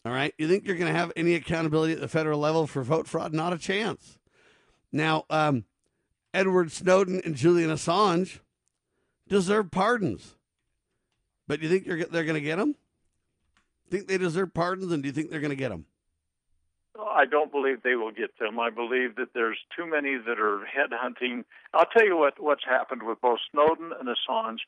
[0.06, 2.82] all right, you think you're going to have any accountability at the federal level for
[2.82, 3.34] vote fraud?
[3.34, 4.17] Not a chance.
[4.92, 5.64] Now, um,
[6.32, 8.40] Edward Snowden and Julian Assange
[9.28, 10.36] deserve pardons,
[11.46, 12.74] but do you think you're, they're going to get them?
[13.90, 15.86] Think they deserve pardons, and do you think they're going to get them?
[16.98, 18.58] I don't believe they will get them.
[18.58, 21.44] I believe that there's too many that are headhunting.
[21.72, 24.58] I'll tell you what what's happened with both Snowden and Assange.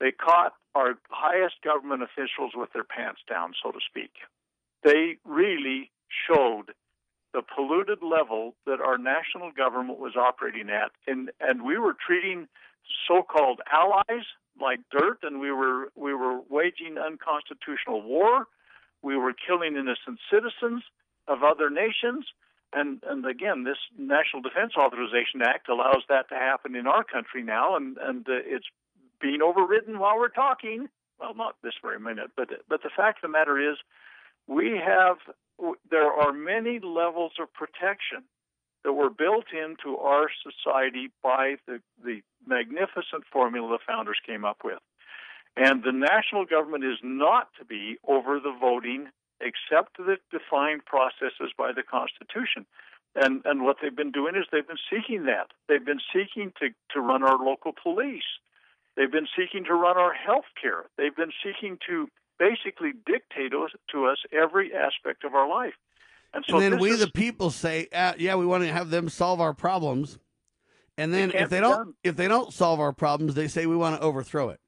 [0.00, 4.12] They caught our highest government officials with their pants down, so to speak.
[4.82, 5.90] They really
[6.28, 6.72] showed
[7.34, 12.48] the polluted level that our national government was operating at, and and we were treating
[13.06, 14.26] so-called allies
[14.58, 18.46] like dirt, and we were we were waging unconstitutional war.
[19.02, 20.82] We were killing innocent citizens
[21.28, 22.24] of other nations.
[22.76, 27.42] And, and again, this National Defense Authorization Act allows that to happen in our country
[27.42, 28.66] now, and, and uh, it's
[29.20, 30.88] being overridden while we're talking.
[31.20, 33.76] Well, not this very minute, but but the fact of the matter is,
[34.48, 35.18] we have
[35.90, 38.24] there are many levels of protection
[38.84, 44.58] that were built into our society by the the magnificent formula the founders came up
[44.62, 44.78] with.
[45.56, 49.08] And the national government is not to be over the voting
[49.40, 52.66] except the defined processes by the Constitution.
[53.14, 55.52] And and what they've been doing is they've been seeking that.
[55.68, 58.28] They've been seeking to, to run our local police.
[58.96, 60.84] They've been seeking to run our health care.
[60.96, 65.74] They've been seeking to basically dictate to us every aspect of our life.
[66.32, 68.90] And so and then we, is, the people, say, uh, "Yeah, we want to have
[68.90, 70.18] them solve our problems."
[70.96, 71.94] And then if they don't, done.
[72.02, 74.60] if they don't solve our problems, they say we want to overthrow it.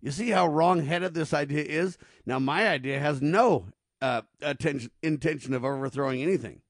[0.00, 1.96] You see how wrong-headed this idea is.
[2.26, 3.66] Now, my idea has no
[4.00, 6.60] uh, attention, intention of overthrowing anything.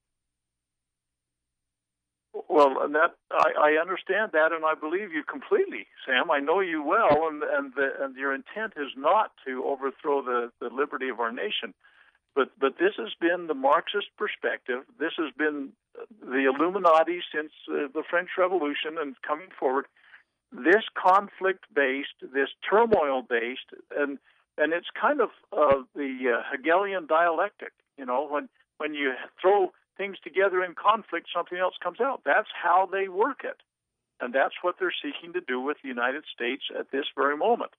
[2.53, 6.31] Well, that I, I understand that, and I believe you completely, Sam.
[6.31, 10.53] I know you well, and and, the, and your intent is not to overthrow the,
[10.61, 11.73] the liberty of our nation,
[12.35, 14.83] but but this has been the Marxist perspective.
[15.01, 15.71] This has been
[16.21, 19.87] the Illuminati since uh, the French Revolution and coming forward.
[20.53, 24.19] This conflict-based, this turmoil-based, and
[24.59, 27.73] and it's kind of uh, the uh, Hegelian dialectic.
[27.97, 32.23] You know, when when you throw things together in conflict, something else comes out.
[32.25, 33.61] That's how they work it.
[34.21, 37.73] And that's what they're seeking to do with the United States at this very moment.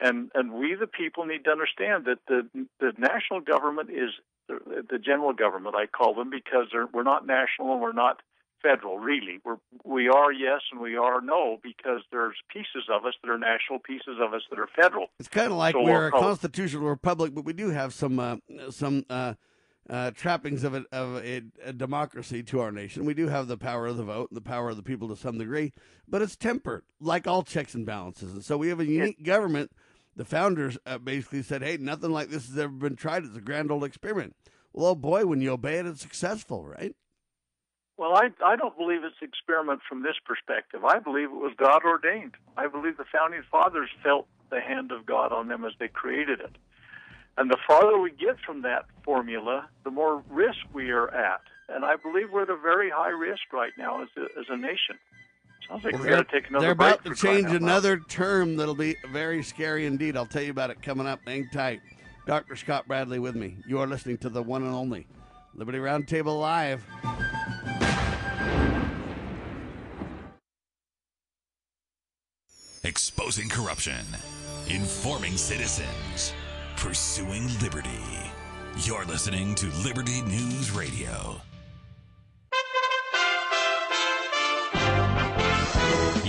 [0.00, 2.46] And and we the people need to understand that the
[2.80, 4.10] the national government is
[4.48, 8.20] the, the general government I call them because we're not national and we're not
[8.62, 9.40] federal really.
[9.44, 13.38] We're we are yes and we are no because there's pieces of us that are
[13.38, 15.06] national, pieces of us that are federal.
[15.18, 17.94] It's kind of like So we're a call it- constitutional republic, but we do have
[17.94, 18.36] some uh,
[18.70, 19.34] some uh,
[19.88, 23.04] uh, trappings of, it, of a, a democracy to our nation.
[23.04, 25.16] We do have the power of the vote and the power of the people to
[25.16, 25.72] some degree,
[26.08, 28.32] but it's tempered, like all checks and balances.
[28.32, 29.70] And so we have a unique government.
[30.16, 33.24] The founders uh, basically said, "Hey, nothing like this has ever been tried.
[33.24, 34.34] It's a grand old experiment."
[34.72, 36.94] Well, oh boy, when you obey it, it's successful, right?
[37.98, 40.84] Well, I I don't believe it's experiment from this perspective.
[40.84, 42.34] I believe it was God ordained.
[42.56, 46.40] I believe the founding fathers felt the hand of God on them as they created
[46.40, 46.56] it.
[47.36, 51.42] And the farther we get from that formula, the more risk we are at.
[51.68, 54.56] And I believe we're at a very high risk right now as a, as a
[54.56, 54.96] nation.
[55.68, 57.62] Sounds like Well, we got to take another they're about to for crying change out
[57.62, 60.16] another term that'll be very scary indeed.
[60.16, 61.20] I'll tell you about it coming up.
[61.26, 61.80] Hang tight.
[62.26, 62.56] Dr.
[62.56, 63.56] Scott Bradley with me.
[63.66, 65.06] You are listening to the one and only
[65.54, 66.84] Liberty Roundtable Live.
[72.84, 74.04] Exposing corruption,
[74.68, 76.32] informing citizens,
[76.76, 77.90] pursuing liberty.
[78.76, 81.40] You're listening to Liberty News Radio.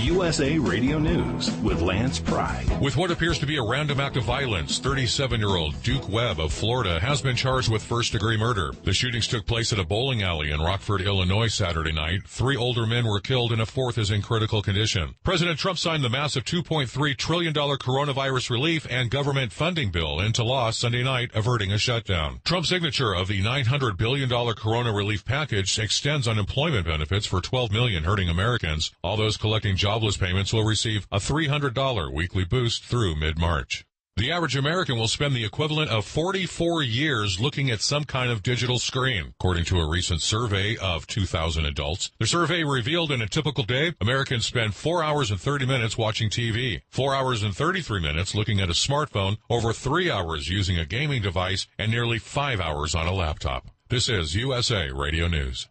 [0.07, 2.65] USA Radio News with Lance Pride.
[2.79, 6.39] With what appears to be a random act of violence, 37 year old Duke Webb
[6.39, 8.71] of Florida has been charged with first degree murder.
[8.85, 12.21] The shootings took place at a bowling alley in Rockford, Illinois Saturday night.
[12.25, 15.13] Three older men were killed and a fourth is in critical condition.
[15.25, 20.71] President Trump signed the massive $2.3 trillion coronavirus relief and government funding bill into law
[20.71, 22.39] Sunday night, averting a shutdown.
[22.45, 28.05] Trump's signature of the $900 billion corona relief package extends unemployment benefits for 12 million
[28.05, 28.93] hurting Americans.
[29.03, 33.83] All those collecting jobless payments will receive a $300 weekly boost through mid-March.
[34.15, 38.43] The average American will spend the equivalent of 44 years looking at some kind of
[38.43, 42.11] digital screen, according to a recent survey of 2,000 adults.
[42.19, 46.29] The survey revealed in a typical day, Americans spend 4 hours and 30 minutes watching
[46.29, 50.85] TV, 4 hours and 33 minutes looking at a smartphone, over 3 hours using a
[50.85, 53.71] gaming device, and nearly 5 hours on a laptop.
[53.89, 55.69] This is USA Radio News.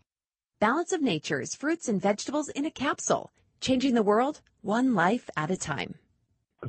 [0.58, 3.30] Balance of Nature's fruits and vegetables in a capsule,
[3.60, 5.94] changing the world one life at a time.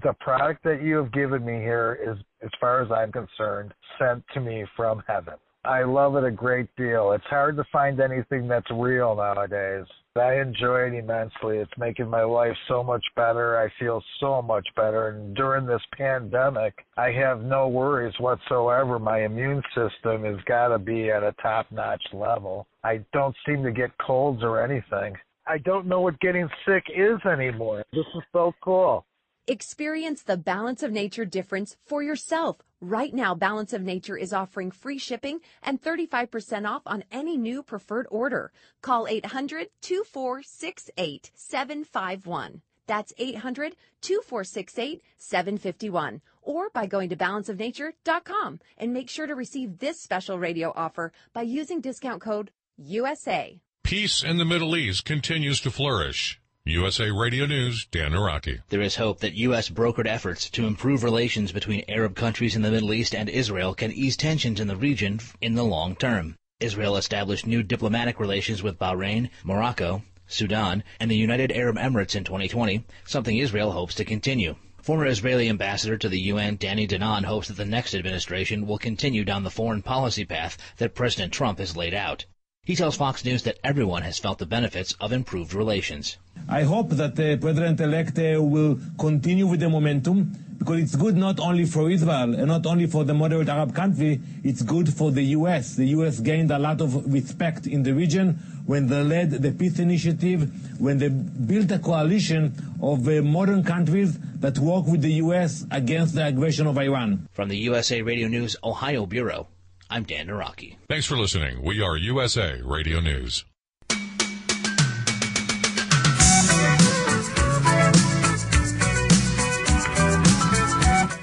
[0.03, 4.23] The product that you have given me here is, as far as I'm concerned, sent
[4.33, 5.35] to me from heaven.
[5.65, 7.11] I love it a great deal.
[7.11, 9.85] It's hard to find anything that's real nowadays.
[10.15, 11.57] I enjoy it immensely.
[11.57, 13.59] It's making my life so much better.
[13.59, 15.09] I feel so much better.
[15.09, 18.97] And during this pandemic, I have no worries whatsoever.
[18.99, 22.67] My immune system has got to be at a top notch level.
[22.83, 25.15] I don't seem to get colds or anything.
[25.47, 27.83] I don't know what getting sick is anymore.
[27.93, 29.05] This is so cool.
[29.47, 32.57] Experience the Balance of Nature difference for yourself.
[32.81, 37.63] Right now, Balance of Nature is offering free shipping and 35% off on any new
[37.63, 38.51] preferred order.
[38.81, 42.61] Call 800 2468 751.
[42.87, 46.21] That's 800 2468 751.
[46.41, 51.43] Or by going to balanceofnature.com and make sure to receive this special radio offer by
[51.43, 53.61] using discount code USA.
[53.87, 56.41] Peace in the Middle East continues to flourish.
[56.65, 58.59] USA Radio News, Dan Araki.
[58.67, 59.69] There is hope that U.S.
[59.69, 63.93] brokered efforts to improve relations between Arab countries in the Middle East and Israel can
[63.93, 66.35] ease tensions in the region in the long term.
[66.59, 72.25] Israel established new diplomatic relations with Bahrain, Morocco, Sudan, and the United Arab Emirates in
[72.25, 74.57] 2020, something Israel hopes to continue.
[74.81, 79.23] Former Israeli ambassador to the UN, Danny Danon, hopes that the next administration will continue
[79.23, 82.25] down the foreign policy path that President Trump has laid out.
[82.67, 86.17] He tells Fox News that everyone has felt the benefits of improved relations.
[86.49, 91.39] I hope that the president-elect uh, will continue with the momentum because it's good not
[91.39, 95.23] only for Israel and not only for the moderate Arab country, it's good for the
[95.39, 95.77] U.S.
[95.77, 96.19] The U.S.
[96.19, 98.33] gained a lot of respect in the region
[98.65, 104.19] when they led the peace initiative, when they built a coalition of uh, modern countries
[104.41, 105.65] that work with the U.S.
[105.71, 107.29] against the aggression of Iran.
[107.31, 109.47] From the USA Radio News Ohio Bureau,
[109.89, 110.75] I'm Dan Naraki.
[110.89, 111.63] Thanks for listening.
[111.63, 113.45] We are USA Radio News.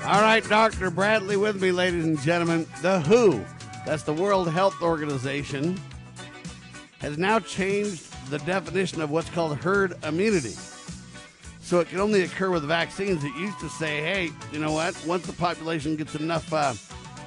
[0.06, 0.90] All right, Dr.
[0.90, 2.66] Bradley with me, ladies and gentlemen.
[2.80, 3.44] The WHO,
[3.84, 5.78] that's the World Health Organization,
[7.00, 10.54] has now changed the definition of what's called herd immunity.
[11.60, 13.24] So it can only occur with vaccines.
[13.24, 14.94] It used to say, hey, you know what?
[15.06, 16.74] Once the population gets enough uh,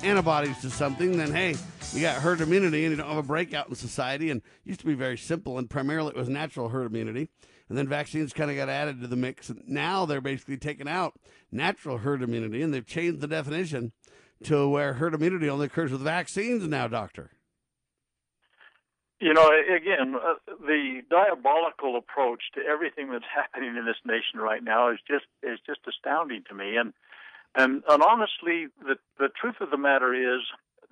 [0.04, 1.56] antibodies to something, then hey,
[1.94, 4.30] you got herd immunity and you don't have a breakout in society.
[4.30, 7.30] And used to be very simple, and primarily it was natural herd immunity.
[7.70, 9.52] And then vaccines kind of got added to the mix.
[9.66, 11.16] Now they're basically taking out
[11.52, 13.92] natural herd immunity, and they've changed the definition
[14.44, 17.32] to where herd immunity only occurs with vaccines now, doctor.
[19.20, 24.64] You know, again, uh, the diabolical approach to everything that's happening in this nation right
[24.64, 26.78] now is just is just astounding to me.
[26.78, 26.94] And
[27.58, 30.42] and, and honestly, the the truth of the matter is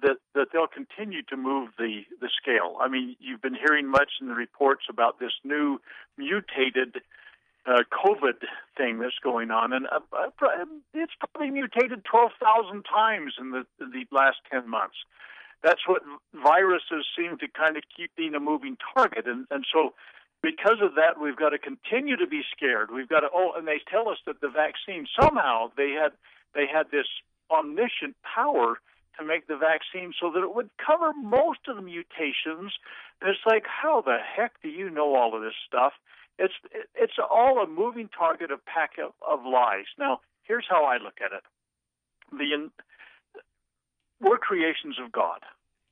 [0.02, 2.78] that that they'll continue to move the the scale.
[2.82, 5.80] I mean, you've been hearing much in the reports about this new
[6.18, 7.02] mutated
[7.68, 8.46] uh, COVID
[8.78, 13.66] thing that's going on, and uh, uh it's probably mutated twelve thousand times in the
[13.80, 14.98] the last ten months.
[15.64, 16.02] That's what
[16.34, 19.94] viruses seem to kind of keep being a moving target, and and so
[20.42, 22.90] because of that, we've got to continue to be scared.
[22.92, 26.12] We've got to oh, and they tell us that the vaccine somehow they had
[26.56, 27.07] they had this
[27.52, 28.80] omniscient power
[29.19, 32.73] to make the vaccine so that it would cover most of the mutations.
[33.22, 35.94] And it's like, how the heck do you know all of this stuff?
[36.38, 36.53] It's
[36.95, 39.86] it's all a moving target of pack of, of lies.
[39.98, 41.44] Now, here's how I look at it:
[42.32, 42.69] the
[44.19, 45.40] we're creations of God.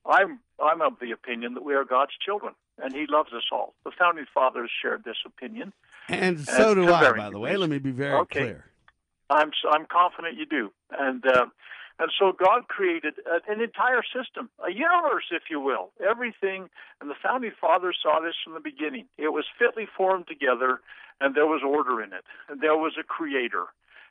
[0.05, 3.73] I'm I'm of the opinion that we are God's children, and He loves us all.
[3.85, 5.71] The founding fathers shared this opinion,
[6.09, 7.13] and so do I.
[7.13, 8.39] By the way, let me be very okay.
[8.39, 8.65] clear.
[9.33, 11.45] I'm I'm confident you do, and uh,
[11.99, 13.13] And so God created
[13.47, 16.69] an entire system, a universe, if you will, everything.
[16.99, 19.05] And the founding fathers saw this from the beginning.
[19.17, 20.81] It was fitly formed together,
[21.21, 23.65] and there was order in it, and there was a creator,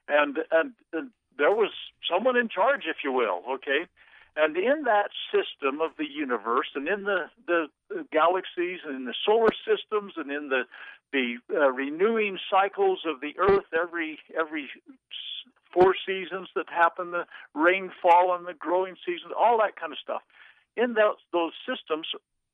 [0.09, 1.73] and and, and there was
[2.11, 3.43] someone in charge, if you will.
[3.55, 3.87] Okay.
[4.35, 7.67] And in that system of the universe, and in the, the
[8.11, 10.63] galaxies, and in the solar systems, and in the
[11.13, 14.69] the uh, renewing cycles of the Earth every every
[15.73, 17.25] four seasons that happen, the
[17.55, 20.23] rainfall and the growing seasons, all that kind of stuff.
[20.77, 22.07] In those, those systems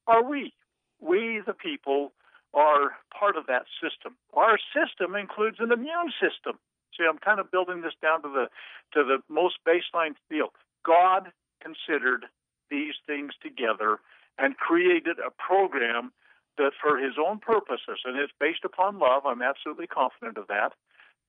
[0.07, 0.53] are we.
[1.01, 2.13] We, the people,
[2.55, 4.17] are part of that system.
[4.35, 6.59] Our system includes an immune system.
[6.97, 8.47] See, I'm kind of building this down to the
[8.95, 10.51] to the most baseline field.
[10.85, 11.31] God
[11.61, 12.27] considered
[12.71, 13.99] these things together
[14.39, 16.13] and created a program
[16.59, 20.73] that for his own purposes, and it's based upon love, I'm absolutely confident of that,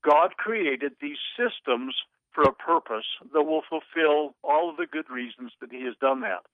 [0.04, 1.96] God created these systems
[2.34, 6.22] for a purpose that will fulfill all of the good reasons that He has done
[6.22, 6.46] that.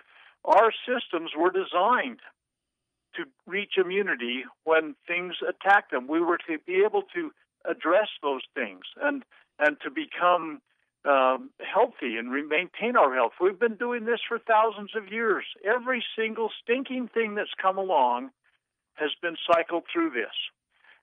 [0.44, 2.20] Our systems were designed
[3.16, 6.08] to reach immunity when things attack them.
[6.08, 7.32] We were to be able to
[7.70, 9.24] address those things and
[9.58, 10.62] and to become
[11.06, 13.34] um, healthy and maintain our health.
[13.40, 15.46] We've been doing this for thousands of years.
[15.64, 18.32] Every single stinking thing that's come along
[18.96, 20.34] has been cycled through this.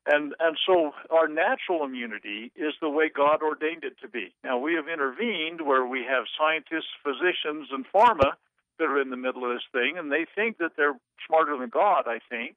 [0.07, 4.35] And and so our natural immunity is the way God ordained it to be.
[4.43, 8.35] Now we have intervened where we have scientists, physicians, and pharma
[8.79, 11.69] that are in the middle of this thing, and they think that they're smarter than
[11.69, 12.09] God.
[12.09, 12.57] I think,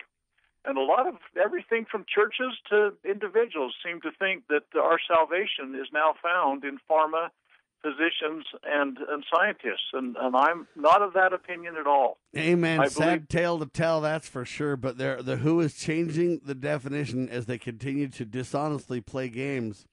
[0.66, 5.76] and a lot of everything from churches to individuals seem to think that our salvation
[5.76, 7.30] is now found in pharma
[7.82, 12.18] physicians and, and scientists, and, and I'm not of that opinion at all.
[12.36, 12.80] Amen.
[12.80, 14.76] I Sad tale to tell, that's for sure.
[14.76, 19.88] But there, the WHO is changing the definition as they continue to dishonestly play games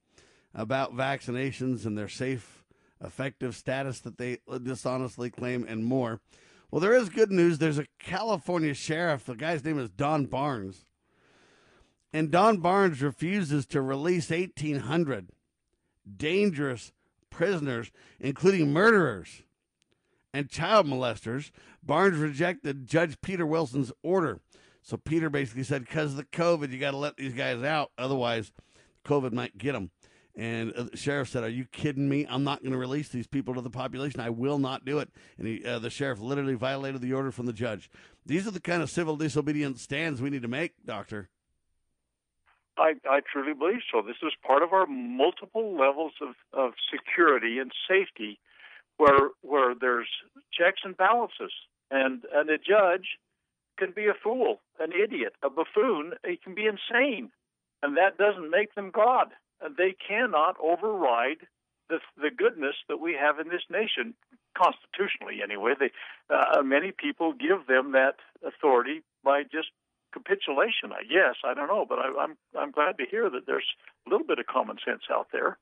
[0.55, 2.65] about vaccinations and their safe,
[3.03, 6.21] effective status that they uh, dishonestly claim, and more.
[6.71, 7.59] Well, there is good news.
[7.59, 9.27] There's a California sheriff.
[9.27, 10.87] The guy's name is Don Barnes.
[12.13, 15.29] And Don Barnes refuses to release 1,800
[16.17, 16.93] dangerous
[17.33, 17.91] prisoners,
[18.21, 19.43] including murderers
[20.33, 21.51] and child molesters.
[21.83, 24.41] Barnes rejected Judge Peter Wilson's order.
[24.83, 27.91] So Peter basically said, because of the COVID, you got to let these guys out.
[27.99, 28.53] Otherwise,
[29.05, 29.91] COVID might get them.
[30.35, 32.27] And the sheriff said, Are you kidding me?
[32.29, 34.19] I'm not going to release these people to the population.
[34.19, 35.11] I will not do it.
[35.37, 37.91] And he, uh, the sheriff literally violated the order from the judge.
[38.25, 41.29] These are the kind of civil disobedience stands we need to make, Doctor.
[42.79, 44.03] I, I truly believe so.
[44.03, 48.39] This is part of our multiple levels of, of security and safety
[48.97, 50.09] where where there's
[50.53, 51.53] checks and balances.
[51.91, 53.19] And and a judge
[53.79, 57.31] can be a fool, an idiot, a buffoon, he can be insane.
[57.83, 59.29] And that doesn't make them God.
[59.61, 61.47] And they cannot override
[61.89, 64.15] the the goodness that we have in this nation
[64.57, 65.75] constitutionally anyway.
[65.79, 65.91] They
[66.31, 68.17] uh, many people give them that
[68.47, 69.69] authority by just
[70.13, 71.37] capitulation, I guess.
[71.45, 73.67] I don't know, but I, I'm I'm glad to hear that there's
[74.07, 75.59] a little bit of common sense out there,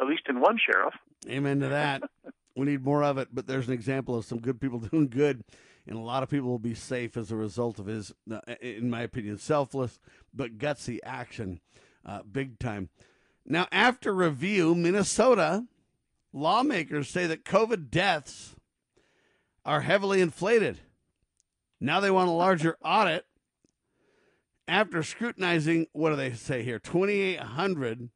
[0.00, 0.94] at least in one sheriff.
[1.28, 2.02] Amen to that.
[2.56, 5.44] we need more of it, but there's an example of some good people doing good,
[5.86, 8.90] and a lot of people will be safe as a result of his, uh, in
[8.90, 9.98] my opinion, selfless
[10.34, 11.60] but gutsy action,
[12.04, 12.88] uh, big time.
[13.44, 15.66] Now, after review, Minnesota
[16.32, 18.54] lawmakers say that COVID deaths
[19.64, 20.80] are heavily inflated.
[21.80, 23.26] Now they want a larger audit
[24.68, 26.78] after scrutinizing, what do they say here?
[26.78, 28.10] 2,800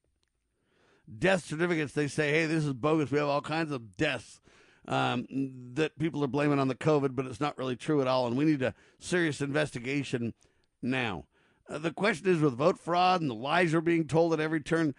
[1.18, 1.92] death certificates.
[1.92, 3.10] They say, hey, this is bogus.
[3.10, 4.40] We have all kinds of deaths
[4.88, 5.26] um,
[5.74, 8.26] that people are blaming on the COVID, but it's not really true at all.
[8.26, 10.34] And we need a serious investigation
[10.82, 11.24] now.
[11.68, 14.60] Uh, the question is with vote fraud and the lies are being told at every
[14.60, 14.94] turn.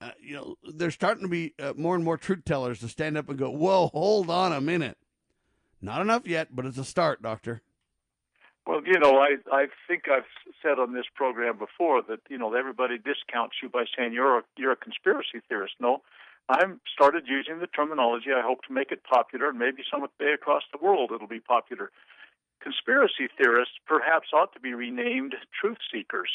[0.00, 3.16] Uh, you know, there's starting to be uh, more and more truth tellers to stand
[3.16, 4.96] up and go, "Whoa, hold on a minute."
[5.82, 7.62] Not enough yet, but it's a start, doctor.
[8.70, 10.30] Well, you know, I I think I've
[10.62, 14.42] said on this program before that you know everybody discounts you by saying you're a,
[14.56, 15.74] you're a conspiracy theorist.
[15.80, 16.02] No,
[16.48, 18.30] I've started using the terminology.
[18.30, 21.90] I hope to make it popular, and maybe someday across the world it'll be popular.
[22.62, 26.30] Conspiracy theorists perhaps ought to be renamed truth seekers,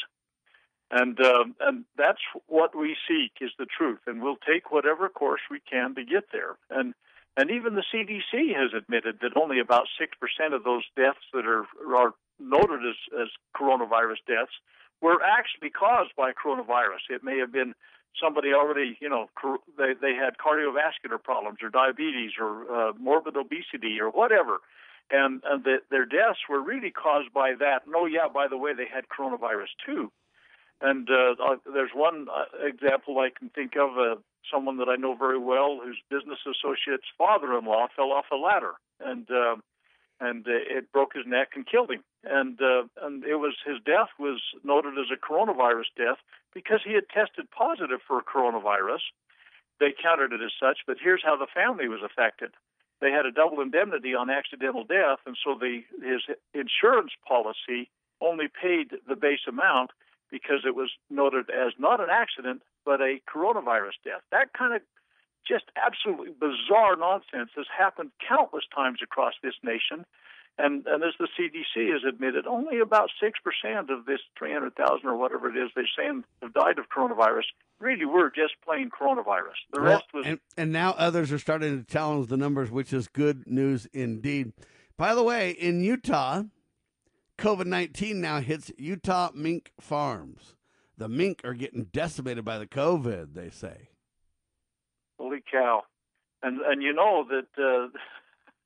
[0.90, 5.40] and uh, and that's what we seek is the truth, and we'll take whatever course
[5.50, 6.58] we can to get there.
[6.68, 6.92] And
[7.38, 11.66] and even the CDC has admitted that only about 6% of those deaths that are,
[11.94, 14.52] are noted as, as coronavirus deaths
[15.00, 17.10] were actually caused by coronavirus.
[17.10, 17.74] It may have been
[18.20, 19.28] somebody already, you know,
[19.76, 24.58] they, they had cardiovascular problems or diabetes or uh, morbid obesity or whatever.
[25.10, 27.86] And, and the, their deaths were really caused by that.
[27.86, 30.10] And oh, yeah, by the way, they had coronavirus too.
[30.80, 33.96] And uh, uh there's one uh, example I can think of.
[33.96, 34.20] Uh,
[34.52, 39.26] someone that I know very well, whose business associate's father-in-law fell off a ladder and
[39.30, 39.56] uh,
[40.20, 42.02] and uh, it broke his neck and killed him.
[42.28, 46.18] And uh, and it was his death was noted as a coronavirus death
[46.52, 49.04] because he had tested positive for coronavirus.
[49.78, 52.50] They counted it as such, but here's how the family was affected.
[53.00, 56.22] They had a double indemnity on accidental death, and so the his
[56.54, 57.90] insurance policy
[58.20, 59.90] only paid the base amount
[60.30, 64.22] because it was noted as not an accident but a coronavirus death.
[64.30, 64.82] That kind of
[65.46, 70.04] just absolutely bizarre nonsense has happened countless times across this nation.
[70.58, 75.50] And, and as the CDC has admitted, only about 6% of this 300,000 or whatever
[75.50, 77.42] it is they're saying have died of coronavirus
[77.78, 79.58] really were just plain coronavirus.
[79.72, 80.24] The Well, rest was.
[80.26, 84.54] and, and now others are starting to challenge the numbers, which is good news indeed.
[84.96, 86.44] By the way, in Utah,
[87.36, 90.54] COVID 19 now hits Utah mink farms.
[90.96, 93.90] The mink are getting decimated by the COVID, they say.
[95.18, 95.82] Holy cow!
[96.42, 97.88] And and you know that uh,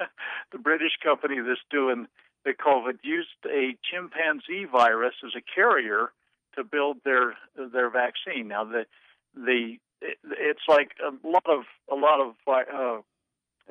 [0.53, 2.07] the British company that's doing
[2.45, 6.13] the COVID used a chimpanzee virus as a carrier
[6.57, 8.49] to build their their vaccine.
[8.49, 8.87] Now the
[9.35, 13.01] the it, it's like a lot of a lot of uh,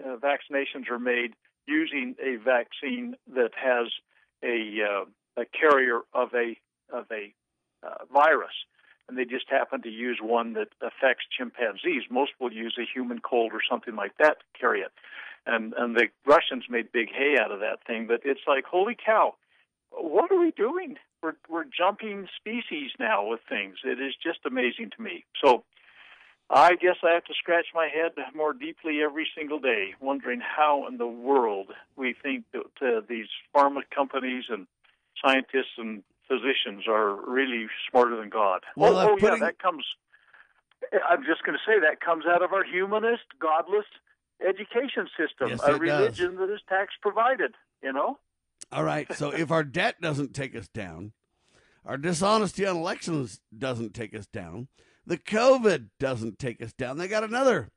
[0.03, 1.33] uh, vaccinations are made
[1.67, 3.87] using a vaccine that has
[4.43, 5.05] a uh,
[5.41, 6.55] a carrier of a
[6.91, 7.33] of a
[7.85, 8.53] uh, virus,
[9.07, 12.03] and they just happen to use one that affects chimpanzees.
[12.09, 14.91] Most will use a human cold or something like that to carry it,
[15.49, 18.07] and and the Russians made big hay out of that thing.
[18.07, 19.35] But it's like holy cow,
[19.91, 20.97] what are we doing?
[21.21, 23.77] We're we're jumping species now with things.
[23.83, 25.25] It is just amazing to me.
[25.43, 25.63] So.
[26.51, 30.87] I guess I have to scratch my head more deeply every single day, wondering how
[30.87, 34.65] in the world we think that uh, these pharma companies and
[35.23, 38.61] scientists and physicians are really smarter than God.
[38.75, 39.85] Well, oh, oh putting- yeah, that comes.
[41.07, 43.85] I'm just going to say that comes out of our humanist, godless
[44.47, 45.79] education system, Yes, a it does.
[45.79, 47.55] religion that is tax provided.
[47.83, 48.17] You know.
[48.71, 49.11] All right.
[49.15, 51.13] So if our debt doesn't take us down,
[51.85, 54.67] our dishonesty on elections doesn't take us down,
[55.05, 57.69] the COVID doesn't take us down, they got another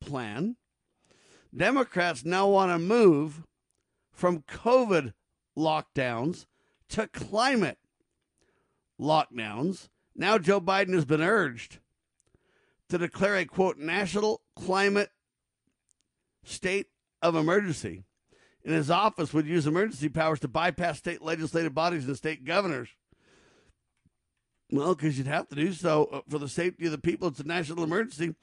[0.00, 0.56] plan.
[1.56, 3.44] Democrats now want to move
[4.12, 5.14] from COVID
[5.56, 6.44] lockdowns
[6.90, 7.78] to climate
[9.00, 9.88] lockdowns.
[10.14, 11.78] Now Joe Biden has been urged
[12.88, 15.10] to declare a quote national climate
[16.46, 16.86] state
[17.22, 18.04] of emergency
[18.64, 22.88] and his office would use emergency powers to bypass state legislative bodies and state governors.
[24.70, 27.28] Well, because you'd have to do so uh, for the safety of the people.
[27.28, 28.34] It's a national emergency.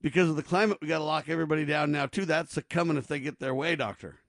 [0.00, 2.24] Because of the climate, we got to lock everybody down now, too.
[2.24, 4.20] That's coming if they get their way, Doctor.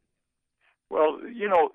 [0.91, 1.71] Well, you know,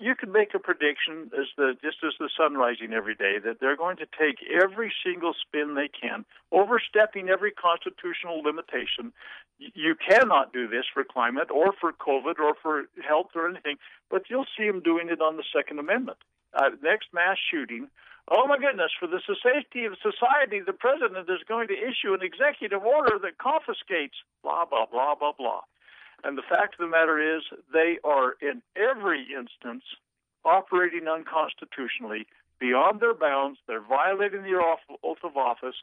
[0.00, 3.60] you can make a prediction as the just as the sun rising every day that
[3.60, 9.12] they're going to take every single spin they can, overstepping every constitutional limitation.
[9.58, 13.76] You cannot do this for climate or for COVID or for health or anything,
[14.10, 16.16] but you'll see them doing it on the Second Amendment.
[16.54, 17.88] Uh, next mass shooting.
[18.30, 18.92] Oh my goodness!
[18.98, 23.36] For the safety of society, the president is going to issue an executive order that
[23.36, 25.60] confiscates blah blah blah blah blah.
[26.24, 27.42] And the fact of the matter is,
[27.72, 29.84] they are in every instance
[30.44, 32.26] operating unconstitutionally,
[32.58, 33.58] beyond their bounds.
[33.66, 34.54] They're violating the
[35.02, 35.76] oath of office,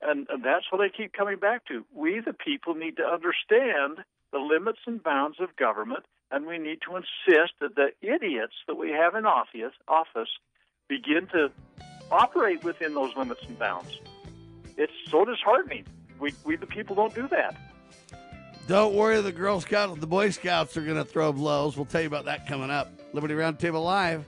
[0.00, 1.84] and, and that's what they keep coming back to.
[1.92, 6.78] We, the people, need to understand the limits and bounds of government, and we need
[6.88, 10.28] to insist that the idiots that we have in office, office
[10.88, 11.50] begin to
[12.12, 13.98] operate within those limits and bounds.
[14.76, 15.84] It's so disheartening.
[16.20, 17.56] We, we the people, don't do that.
[18.70, 21.76] Don't worry, the Girl Scouts the Boy Scouts are going to throw blows.
[21.76, 22.92] We'll tell you about that coming up.
[23.12, 24.24] Liberty Roundtable Live.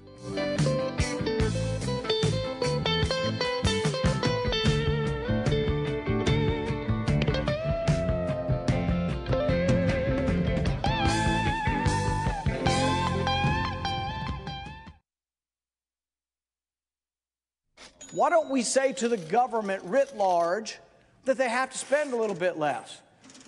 [18.10, 20.78] Why don't we say to the government writ large
[21.26, 23.01] that they have to spend a little bit less?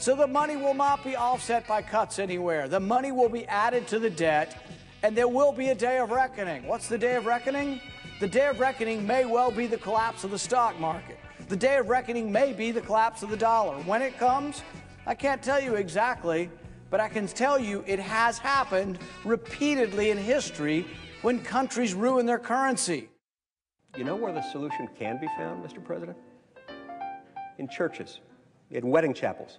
[0.00, 2.68] So the money will not be offset by cuts anywhere.
[2.68, 4.56] The money will be added to the debt,
[5.02, 6.66] and there will be a day of reckoning.
[6.66, 7.82] What's the day of reckoning?
[8.18, 11.18] The day of reckoning may well be the collapse of the stock market.
[11.48, 13.76] The day of reckoning may be the collapse of the dollar.
[13.82, 14.62] When it comes,
[15.06, 16.48] I can't tell you exactly,
[16.88, 20.86] but I can tell you it has happened repeatedly in history
[21.20, 23.10] when countries ruin their currency.
[23.98, 25.84] You know where the solution can be found, Mr.
[25.84, 26.16] President?
[27.58, 28.20] In churches,
[28.70, 29.58] in wedding chapels,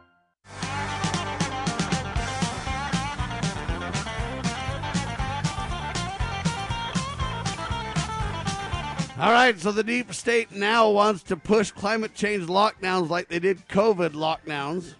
[9.21, 13.37] All right, so the deep state now wants to push climate change lockdowns like they
[13.37, 14.95] did COVID lockdowns.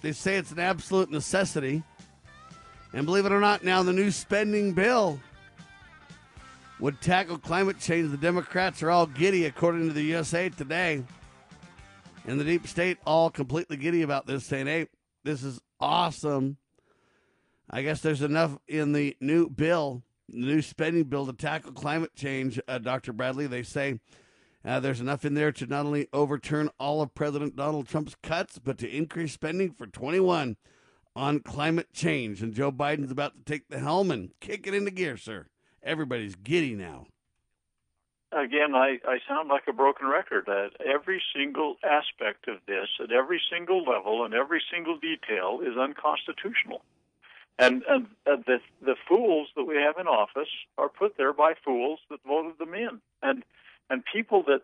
[0.00, 1.82] They say it's an absolute necessity.
[2.94, 5.20] And believe it or not, now the new spending bill
[6.80, 8.10] would tackle climate change.
[8.10, 11.04] The Democrats are all giddy, according to the USA Today.
[12.26, 14.86] And the deep state all completely giddy about this, saying, hey,
[15.24, 16.56] this is awesome.
[17.68, 22.60] I guess there's enough in the new bill, new spending bill to tackle climate change,
[22.66, 23.12] uh, Dr.
[23.12, 23.46] Bradley.
[23.46, 24.00] They say
[24.64, 28.58] uh, there's enough in there to not only overturn all of President Donald Trump's cuts,
[28.58, 30.56] but to increase spending for 21
[31.14, 32.42] on climate change.
[32.42, 35.46] And Joe Biden's about to take the helm and kick it into gear, sir.
[35.82, 37.06] Everybody's giddy now.
[38.32, 40.48] Again, I, I sound like a broken record.
[40.48, 45.76] At every single aspect of this, at every single level, and every single detail is
[45.76, 46.82] unconstitutional.
[47.56, 52.00] And, and the the fools that we have in office are put there by fools
[52.10, 53.44] that voted them in, and
[53.90, 54.62] and people that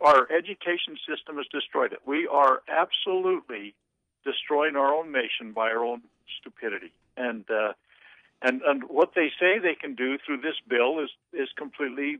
[0.00, 2.00] our education system has destroyed it.
[2.04, 3.74] We are absolutely
[4.24, 6.02] destroying our own nation by our own
[6.40, 6.92] stupidity.
[7.16, 7.72] And uh,
[8.42, 12.18] and and what they say they can do through this bill is is completely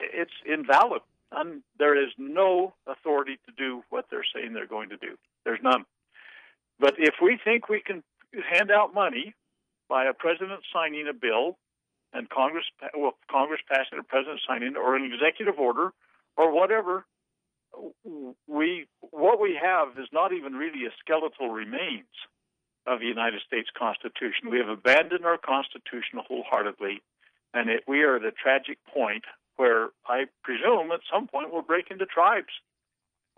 [0.00, 1.02] it's invalid.
[1.30, 5.18] And there is no authority to do what they're saying they're going to do.
[5.44, 5.84] There's none.
[6.80, 8.02] But if we think we can
[8.50, 9.34] hand out money
[9.88, 11.58] by a president signing a bill
[12.12, 12.64] and Congress
[12.96, 15.92] well Congress passing a president signing or an executive order
[16.36, 17.04] or whatever
[18.46, 22.06] we what we have is not even really a skeletal remains
[22.86, 24.50] of the United States Constitution.
[24.50, 27.02] We have abandoned our Constitution wholeheartedly,
[27.52, 29.24] and it, we are at a tragic point
[29.56, 32.52] where I presume at some point we'll break into tribes,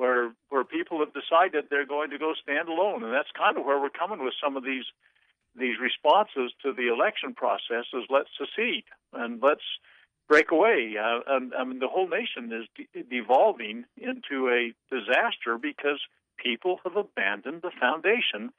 [0.01, 3.67] where where people have decided they're going to go stand alone, and that's kind of
[3.67, 4.89] where we're coming with some of these
[5.55, 7.85] these responses to the election process.
[7.93, 9.69] Is let's secede and let's
[10.27, 10.95] break away.
[10.97, 16.01] Uh, and, I mean, the whole nation is de- devolving into a disaster because
[16.39, 18.51] people have abandoned the foundation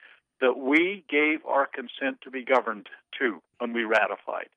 [0.42, 2.88] that we gave our consent to be governed
[3.20, 4.50] to when we ratified.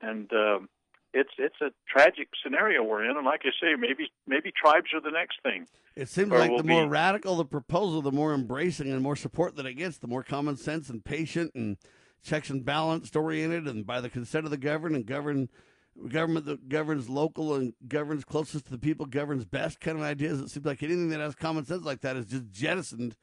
[0.00, 0.68] And um,
[1.14, 3.16] it's it's a tragic scenario we're in.
[3.16, 5.66] And like I say, maybe maybe tribes are the next thing.
[5.96, 9.02] It seems Or like we'll the more be- radical the proposal, the more embracing and
[9.02, 11.76] more support that it gets, the more common sense and patient and
[12.22, 15.48] checks and balanced oriented and by the consent of the governed and govern
[16.08, 20.38] government that governs local and governs closest to the people governs best kind of ideas.
[20.40, 23.16] It seems like anything that has common sense like that is just jettisoned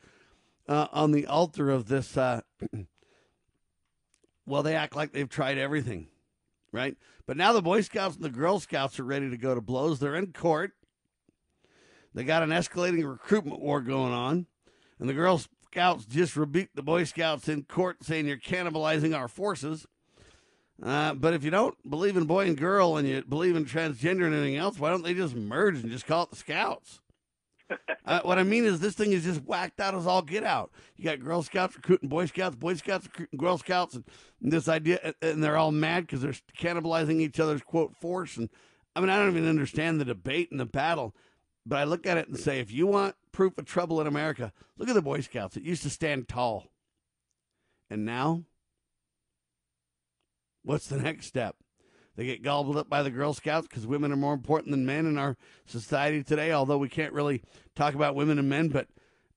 [0.68, 2.18] uh, on the altar of this.
[2.18, 2.41] Uh,
[4.45, 6.07] well, they act like they've tried everything,
[6.76, 6.98] right?
[7.26, 10.00] But now the Boy Scouts and the Girl Scouts are ready to go to blows.
[10.00, 10.74] They're in court.
[12.14, 14.46] They got an escalating recruitment war going on,
[15.00, 15.42] and the Girl
[15.72, 19.88] Scouts just rebuked the Boy Scouts in court, saying you're cannibalizing our forces.
[20.84, 24.26] Uh, but if you don't believe in boy and girl and you believe in transgender
[24.26, 27.00] and anything else, why don't they just merge and just call it the Scouts?
[28.06, 30.72] uh, what I mean is, this thing is just whacked out as all get out.
[30.96, 34.04] You got Girl Scouts recruiting Boy Scouts, Boy Scouts recruiting Girl Scouts, and,
[34.42, 38.38] this idea, and they're all mad because they're cannibalizing each other's quote force.
[38.38, 38.50] And
[38.96, 41.16] I mean, I don't even understand the debate and the battle,
[41.66, 44.54] but I look at it and say, if you want proof of trouble in America,
[44.78, 45.58] look at the Boy Scouts.
[45.58, 46.72] It used to stand tall,
[47.90, 48.44] and now,
[50.64, 51.56] what's the next step?
[52.16, 55.06] They get gobbled up by the Girl Scouts because women are more important than men
[55.06, 55.36] in our
[55.66, 56.52] society today.
[56.52, 57.44] Although we can't really
[57.76, 58.88] talk about women and men, but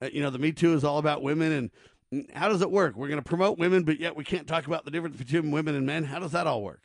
[0.01, 1.71] uh, you know, the Me Too is all about women,
[2.11, 2.97] and How does it work?
[2.97, 5.75] We're going to promote women, but yet we can't talk about the difference between women
[5.75, 6.05] and men.
[6.05, 6.83] How does that all work?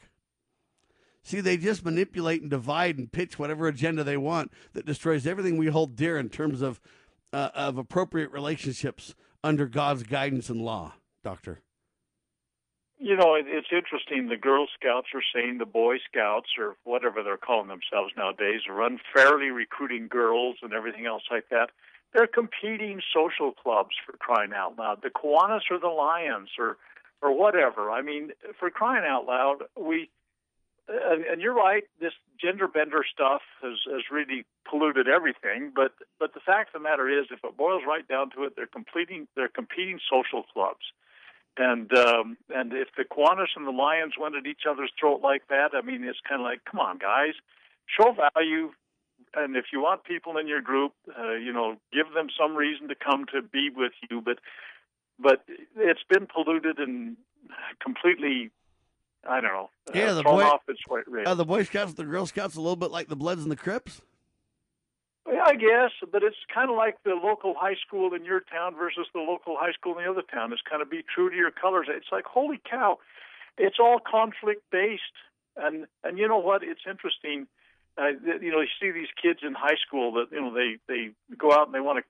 [1.23, 5.57] See, they just manipulate and divide and pitch whatever agenda they want that destroys everything
[5.57, 6.81] we hold dear in terms of
[7.31, 10.93] uh, of appropriate relationships under God's guidance and law,
[11.23, 11.62] Doctor.
[13.03, 14.29] You know, it, it's interesting.
[14.29, 18.81] The Girl Scouts are saying the Boy Scouts, or whatever they're calling themselves nowadays, are
[18.81, 21.71] unfairly recruiting girls and everything else like that.
[22.13, 25.01] They're competing social clubs for crying out loud.
[25.03, 26.77] The Kiwanis or the Lions or
[27.21, 27.91] or whatever.
[27.91, 30.09] I mean, for crying out loud, we
[30.87, 31.83] and, and you're right.
[31.99, 35.73] This gender bender stuff has has really polluted everything.
[35.75, 38.53] But but the fact of the matter is, if it boils right down to it,
[38.55, 40.85] they're completing they're competing social clubs.
[41.57, 45.47] And um, and if the Kiwanis and the Lions went at each other's throat like
[45.49, 47.33] that, I mean, it's kind of like, come on, guys,
[47.85, 48.71] show value.
[49.35, 52.87] And if you want people in your group, uh, you know, give them some reason
[52.87, 54.21] to come to be with you.
[54.21, 54.39] But
[55.19, 55.43] but
[55.77, 57.17] it's been polluted and
[57.81, 58.51] completely
[59.27, 59.69] I don't know.
[59.93, 62.61] Yeah, uh, the boy, off its right uh, the Boy Scouts, the Girl Scouts, a
[62.61, 64.01] little bit like the Bloods and the Crips.
[65.25, 69.07] I guess, but it's kind of like the local high school in your town versus
[69.13, 70.51] the local high school in the other town.
[70.51, 71.87] It's kind of be true to your colors.
[71.89, 72.97] It's like, holy cow,
[73.57, 75.15] it's all conflict based,
[75.55, 76.63] and and you know what?
[76.63, 77.47] It's interesting.
[77.97, 78.09] Uh,
[78.41, 81.53] you know, you see these kids in high school that you know they they go
[81.53, 82.05] out and they want to,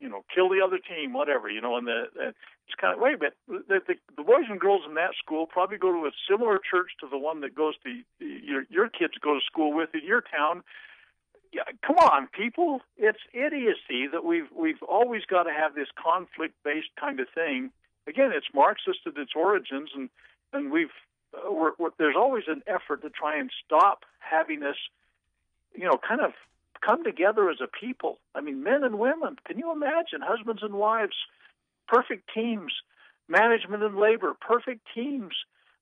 [0.00, 2.28] you know, kill the other team, whatever, you know, and the, the
[2.66, 3.36] it's kind of wait a minute.
[3.46, 6.92] The, the the boys and girls in that school probably go to a similar church
[7.00, 7.90] to the one that goes to
[8.24, 10.62] your your kids go to school with in your town
[11.54, 12.80] yeah, come on, people!
[12.96, 17.70] It's idiocy that we've we've always got to have this conflict-based kind of thing.
[18.08, 20.10] Again, it's Marxist at its origins, and
[20.52, 20.94] and we've
[21.32, 24.76] uh, we're, we're, there's always an effort to try and stop having us,
[25.74, 26.32] you know, kind of
[26.84, 28.18] come together as a people.
[28.34, 29.36] I mean, men and women.
[29.46, 31.16] Can you imagine husbands and wives,
[31.86, 32.72] perfect teams,
[33.28, 35.34] management and labor, perfect teams.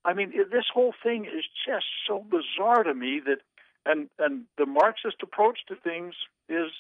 [0.05, 3.39] I mean, this whole thing is just so bizarre to me that
[3.87, 6.15] and and the Marxist approach to things
[6.49, 6.71] is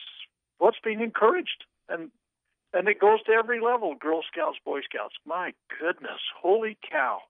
[0.58, 2.10] what's being encouraged, and
[2.72, 5.14] and it goes to every level: Girl Scouts, Boy Scouts.
[5.26, 7.20] My goodness, holy cow!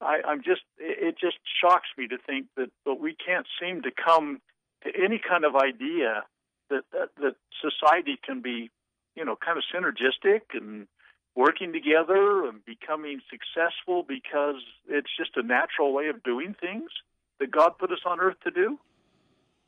[0.00, 3.90] I, I'm just it, just shocks me to think that that we can't seem to
[3.90, 4.40] come
[4.84, 6.24] to any kind of idea
[6.70, 8.70] that that, that society can be,
[9.14, 10.86] you know, kind of synergistic and
[11.34, 14.56] working together and becoming successful because
[14.88, 16.90] it's just a natural way of doing things
[17.38, 18.78] that God put us on earth to do.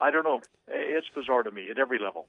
[0.01, 0.41] I don't know.
[0.69, 2.27] It's bizarre to me at every level.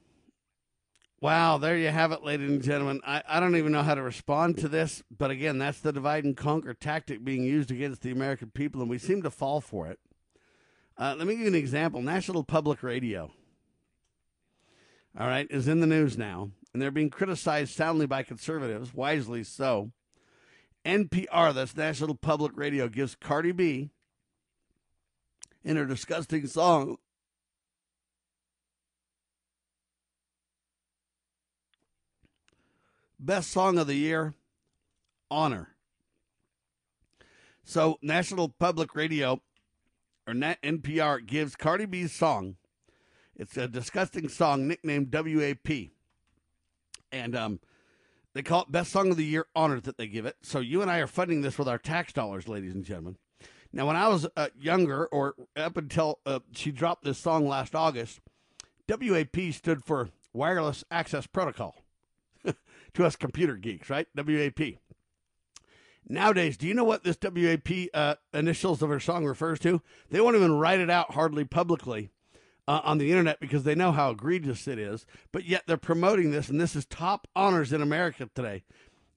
[1.21, 3.01] Wow, there you have it, ladies and gentlemen.
[3.05, 6.23] I, I don't even know how to respond to this, but again, that's the divide
[6.23, 9.87] and conquer tactic being used against the American people, and we seem to fall for
[9.87, 9.99] it.
[10.97, 12.01] Uh, let me give you an example.
[12.01, 13.31] National Public Radio,
[15.19, 19.43] all right, is in the news now, and they're being criticized soundly by conservatives, wisely
[19.43, 19.91] so.
[20.85, 23.89] NPR, that's National Public Radio, gives Cardi B
[25.65, 26.97] in her disgusting song
[33.19, 34.33] Best Song of the Year,
[35.29, 35.75] Honor.
[37.65, 39.41] So, National Public Radio,
[40.25, 42.55] or NPR, gives Cardi B's song,
[43.35, 45.89] it's a disgusting song nicknamed WAP.
[47.11, 47.59] And um,
[48.33, 50.37] they call it Best Song of the Year, Honor that they give it.
[50.41, 53.17] So, you and I are funding this with our tax dollars, ladies and gentlemen.
[53.73, 57.75] Now, when I was uh, younger, or up until uh, she dropped this song last
[57.75, 58.21] August,
[58.87, 61.75] WAP stood for Wireless Access Protocol
[62.94, 64.07] to us computer geeks, right?
[64.16, 64.80] WAP.
[66.07, 69.82] Nowadays, do you know what this WAP uh, initials of her song refers to?
[70.10, 72.10] They won't even write it out hardly publicly
[72.68, 75.06] uh, on the internet because they know how egregious it is.
[75.32, 78.64] But yet they're promoting this, and this is top honors in America today.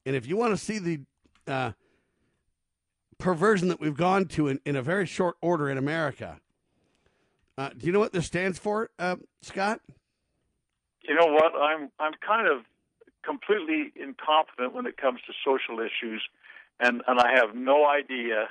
[0.04, 1.00] And if you want to see the
[1.46, 1.72] uh,
[3.18, 6.40] perversion that we've gone to in, in a very short order in America,
[7.56, 9.80] uh, do you know what this stands for, uh, Scott?
[11.02, 11.52] You know what?
[11.54, 12.64] I'm I'm kind of
[13.24, 16.22] completely incompetent when it comes to social issues,
[16.80, 18.48] and and I have no idea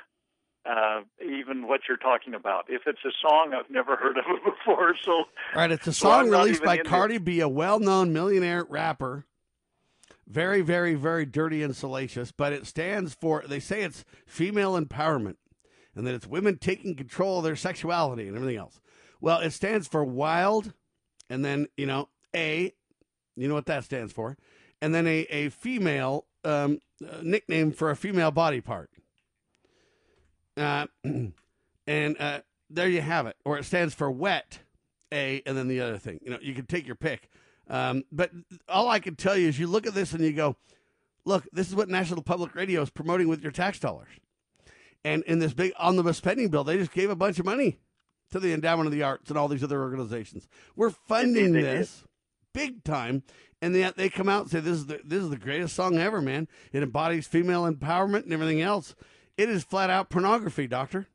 [0.64, 2.66] uh, even what you're talking about.
[2.68, 4.94] If it's a song, I've never heard of it before.
[5.04, 5.26] So, All
[5.56, 9.26] right, it's a song not released by Cardi B, a well-known millionaire rapper.
[10.26, 13.42] Very, very, very dirty and salacious, but it stands for.
[13.46, 15.36] They say it's female empowerment,
[15.94, 18.80] and that it's women taking control of their sexuality and everything else.
[19.20, 20.72] Well, it stands for wild,
[21.28, 22.72] and then you know a,
[23.36, 24.38] you know what that stands for,
[24.82, 26.80] and then a a female um,
[27.22, 28.90] nickname for a female body part.
[30.56, 30.86] Uh,
[31.86, 33.36] and uh, there you have it.
[33.46, 34.58] Or it stands for wet,
[35.12, 36.20] A, and then the other thing.
[36.22, 37.30] You know, you can take your pick.
[37.70, 38.30] Um, but
[38.68, 40.56] all I can tell you is you look at this and you go,
[41.24, 44.08] Look, this is what National Public Radio is promoting with your tax dollars.
[45.04, 47.78] And in this big omnibus spending bill, they just gave a bunch of money
[48.32, 50.48] to the Endowment of the Arts and all these other organizations.
[50.74, 52.04] We're funding this
[52.52, 53.22] big time,
[53.60, 55.98] and yet they come out and say this is the this is the greatest song
[55.98, 56.48] ever, man.
[56.72, 58.94] It embodies female empowerment and everything else.
[59.36, 61.08] It is flat out pornography, doctor.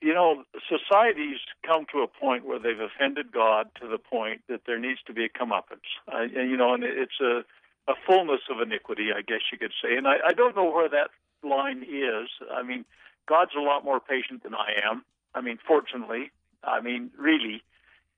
[0.00, 4.62] you know, societies come to a point where they've offended God to the point that
[4.66, 5.88] there needs to be a comeuppance.
[6.12, 7.42] Uh, you know, and it's a,
[7.90, 9.96] a fullness of iniquity, I guess you could say.
[9.96, 11.10] And I, I don't know where that
[11.42, 12.28] line is.
[12.52, 12.84] I mean,
[13.28, 15.04] God's a lot more patient than I am.
[15.34, 16.30] I mean, fortunately,
[16.62, 17.62] I mean, really,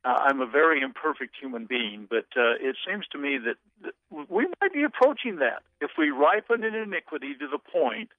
[0.05, 3.57] uh, I'm a very imperfect human being, but uh, it seems to me that,
[4.29, 8.11] we might be approaching that if we ripen in iniquity to the point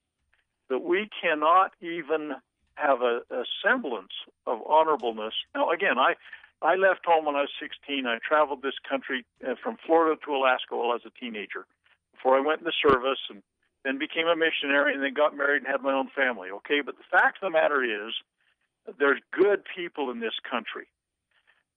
[0.70, 2.34] that we cannot even
[2.76, 4.14] have a, a semblance
[4.48, 5.34] of honorableness.
[5.54, 6.16] Now, again, I
[6.62, 8.06] I left home when I was 16.
[8.06, 11.66] I traveled this country uh, from Florida to Alaska while I was a teenager.
[12.14, 13.42] Before I went in the service and
[13.84, 16.50] then became a missionary and then got married and had my own family.
[16.52, 18.14] Okay, but the fact of the matter is,
[19.00, 20.88] there's good people in this country.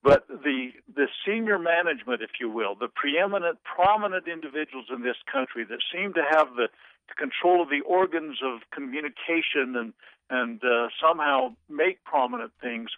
[0.05, 5.65] But the the senior management, if you will, the preeminent, prominent individuals in this country
[5.65, 6.69] that seem to have the,
[7.17, 9.93] control of the organs of communication and
[10.29, 12.91] and uh, somehow make prominent things,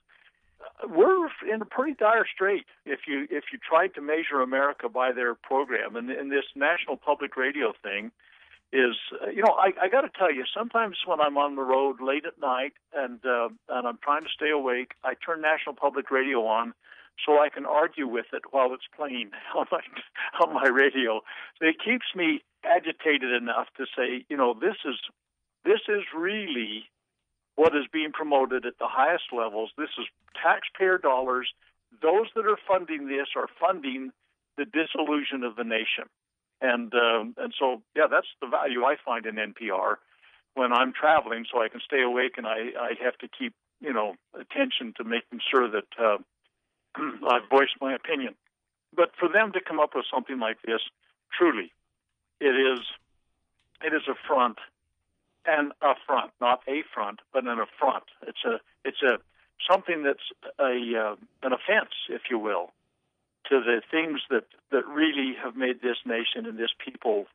[0.88, 5.12] we're in a pretty dire strait if you if you tried to measure America by
[5.12, 5.94] their program.
[5.94, 8.10] And, and this national public radio thing
[8.72, 11.62] is, uh, you know, I, I got to tell you, sometimes when I'm on the
[11.62, 15.76] road late at night and uh, and I'm trying to stay awake, I turn national
[15.76, 16.74] public radio on
[17.24, 19.80] so I can argue with it while it's playing on my
[20.44, 21.20] on my radio.
[21.60, 24.96] It keeps me agitated enough to say, you know, this is
[25.64, 26.84] this is really
[27.54, 29.70] what is being promoted at the highest levels.
[29.78, 30.06] This is
[30.40, 31.48] taxpayer dollars.
[32.02, 34.10] Those that are funding this are funding
[34.58, 36.08] the disillusion of the nation,
[36.60, 39.96] and um, and so yeah, that's the value I find in NPR
[40.54, 43.92] when I'm traveling, so I can stay awake and I I have to keep you
[43.92, 46.18] know attention to making sure that uh,
[46.96, 48.34] I've voiced my opinion.
[48.94, 50.80] But for them to come up with something like this,
[51.36, 51.72] truly,
[52.40, 52.80] it is
[53.84, 54.58] it is a front
[55.46, 58.04] an affront, not a front, but an affront.
[58.26, 59.18] It's a it's a
[59.70, 62.72] something that's a uh, an offense, if you will,
[63.50, 67.26] to the things that that really have made this nation and this people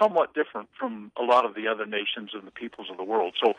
[0.00, 3.34] somewhat different from a lot of the other nations and the peoples of the world.
[3.42, 3.54] So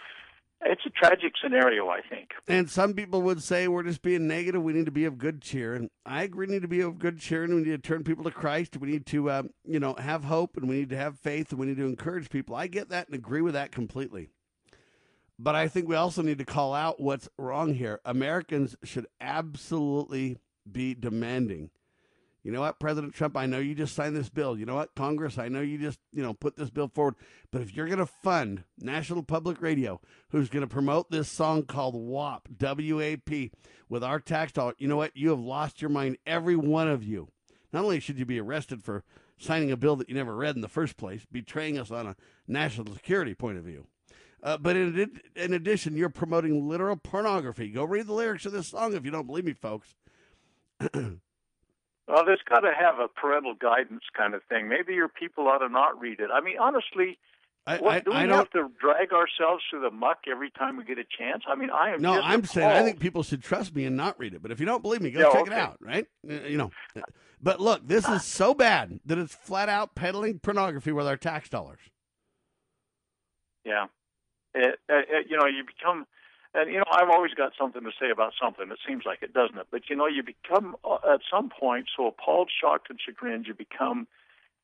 [0.61, 2.31] it's a tragic scenario, I think.
[2.47, 4.63] And some people would say we're just being negative.
[4.63, 6.47] We need to be of good cheer, and I agree.
[6.47, 8.77] We need to be of good cheer, and we need to turn people to Christ.
[8.77, 11.59] We need to, uh, you know, have hope, and we need to have faith, and
[11.59, 12.55] we need to encourage people.
[12.55, 14.29] I get that and agree with that completely.
[15.37, 17.99] But I think we also need to call out what's wrong here.
[18.05, 20.37] Americans should absolutely
[20.71, 21.69] be demanding
[22.45, 24.55] you know what, President Trump, I know you just signed this bill.
[24.55, 27.15] You know what, Congress, I know you just, you know, put this bill forward.
[27.51, 31.63] But if you're going to fund National Public Radio, who's going to promote this song
[31.63, 33.49] called WAP, W A P,
[33.89, 35.17] with our tax dollar, you know what?
[35.17, 37.29] You have lost your mind, every one of you.
[37.73, 39.03] Not only should you be arrested for
[39.39, 42.15] signing a bill that you never read in the first place, betraying us on a
[42.47, 43.87] national security point of view.
[44.43, 47.69] Uh, but in, in addition, you're promoting literal pornography.
[47.69, 49.95] Go read the lyrics of this song if you don't believe me, folks.
[52.07, 54.69] Well, there's got to have a parental guidance kind of thing.
[54.69, 56.29] Maybe your people ought to not read it.
[56.31, 57.17] I mean, honestly,
[57.65, 60.77] I, what, I, do we I have to drag ourselves through the muck every time
[60.77, 61.41] we get a chance?
[61.47, 62.01] I mean, I am.
[62.03, 64.43] No, I'm saying I think people should trust me and not read it.
[64.43, 66.05] But if you don't believe me, go check it out, right?
[66.29, 66.71] Uh, You know.
[67.41, 71.49] But look, this is so bad that it's flat out peddling pornography with our tax
[71.49, 71.79] dollars.
[73.65, 73.85] Yeah,
[74.53, 76.05] it, it, it- you know, you become,
[76.55, 78.71] and you know, I've always got something to say about something.
[78.71, 79.67] It seems like it, doesn't it?
[79.71, 83.53] But you know, you become uh, at some point so appalled, shocked, and chagrined, you
[83.53, 84.07] become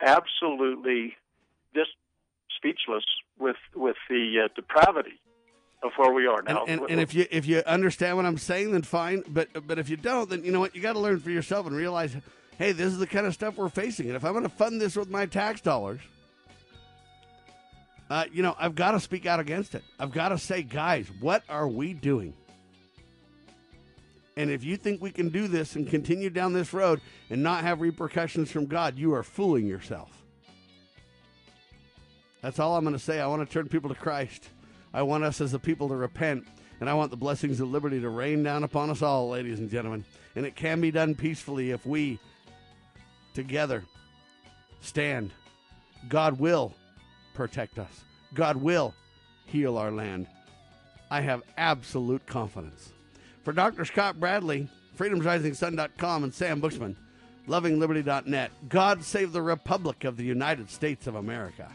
[0.01, 1.15] absolutely
[1.75, 1.91] just
[2.55, 3.03] speechless
[3.37, 5.19] with with the uh, depravity
[5.83, 6.65] of where we are now.
[6.65, 9.23] And, and, and if you if you understand what I'm saying, then fine.
[9.27, 11.67] But but if you don't, then you know what you got to learn for yourself
[11.67, 12.15] and realize,
[12.57, 14.07] hey, this is the kind of stuff we're facing.
[14.07, 15.99] And if I'm going to fund this with my tax dollars,
[18.11, 19.85] uh, you know, I've got to speak out against it.
[19.97, 22.33] I've got to say, guys, what are we doing?
[24.35, 27.63] And if you think we can do this and continue down this road and not
[27.63, 30.25] have repercussions from God, you are fooling yourself.
[32.41, 33.21] That's all I'm going to say.
[33.21, 34.49] I want to turn people to Christ.
[34.93, 36.45] I want us as a people to repent.
[36.81, 39.69] And I want the blessings of liberty to rain down upon us all, ladies and
[39.69, 40.03] gentlemen.
[40.35, 42.19] And it can be done peacefully if we
[43.33, 43.85] together
[44.81, 45.31] stand.
[46.09, 46.73] God will
[47.33, 48.03] protect us,
[48.33, 48.93] God will
[49.45, 50.27] heal our land.
[51.09, 52.93] I have absolute confidence.
[53.43, 53.85] For Dr.
[53.85, 56.95] Scott Bradley, freedomsrisingsun.com, and Sam Bushman,
[57.47, 58.51] lovingliberty.net.
[58.69, 61.71] God save the Republic of the United States of America.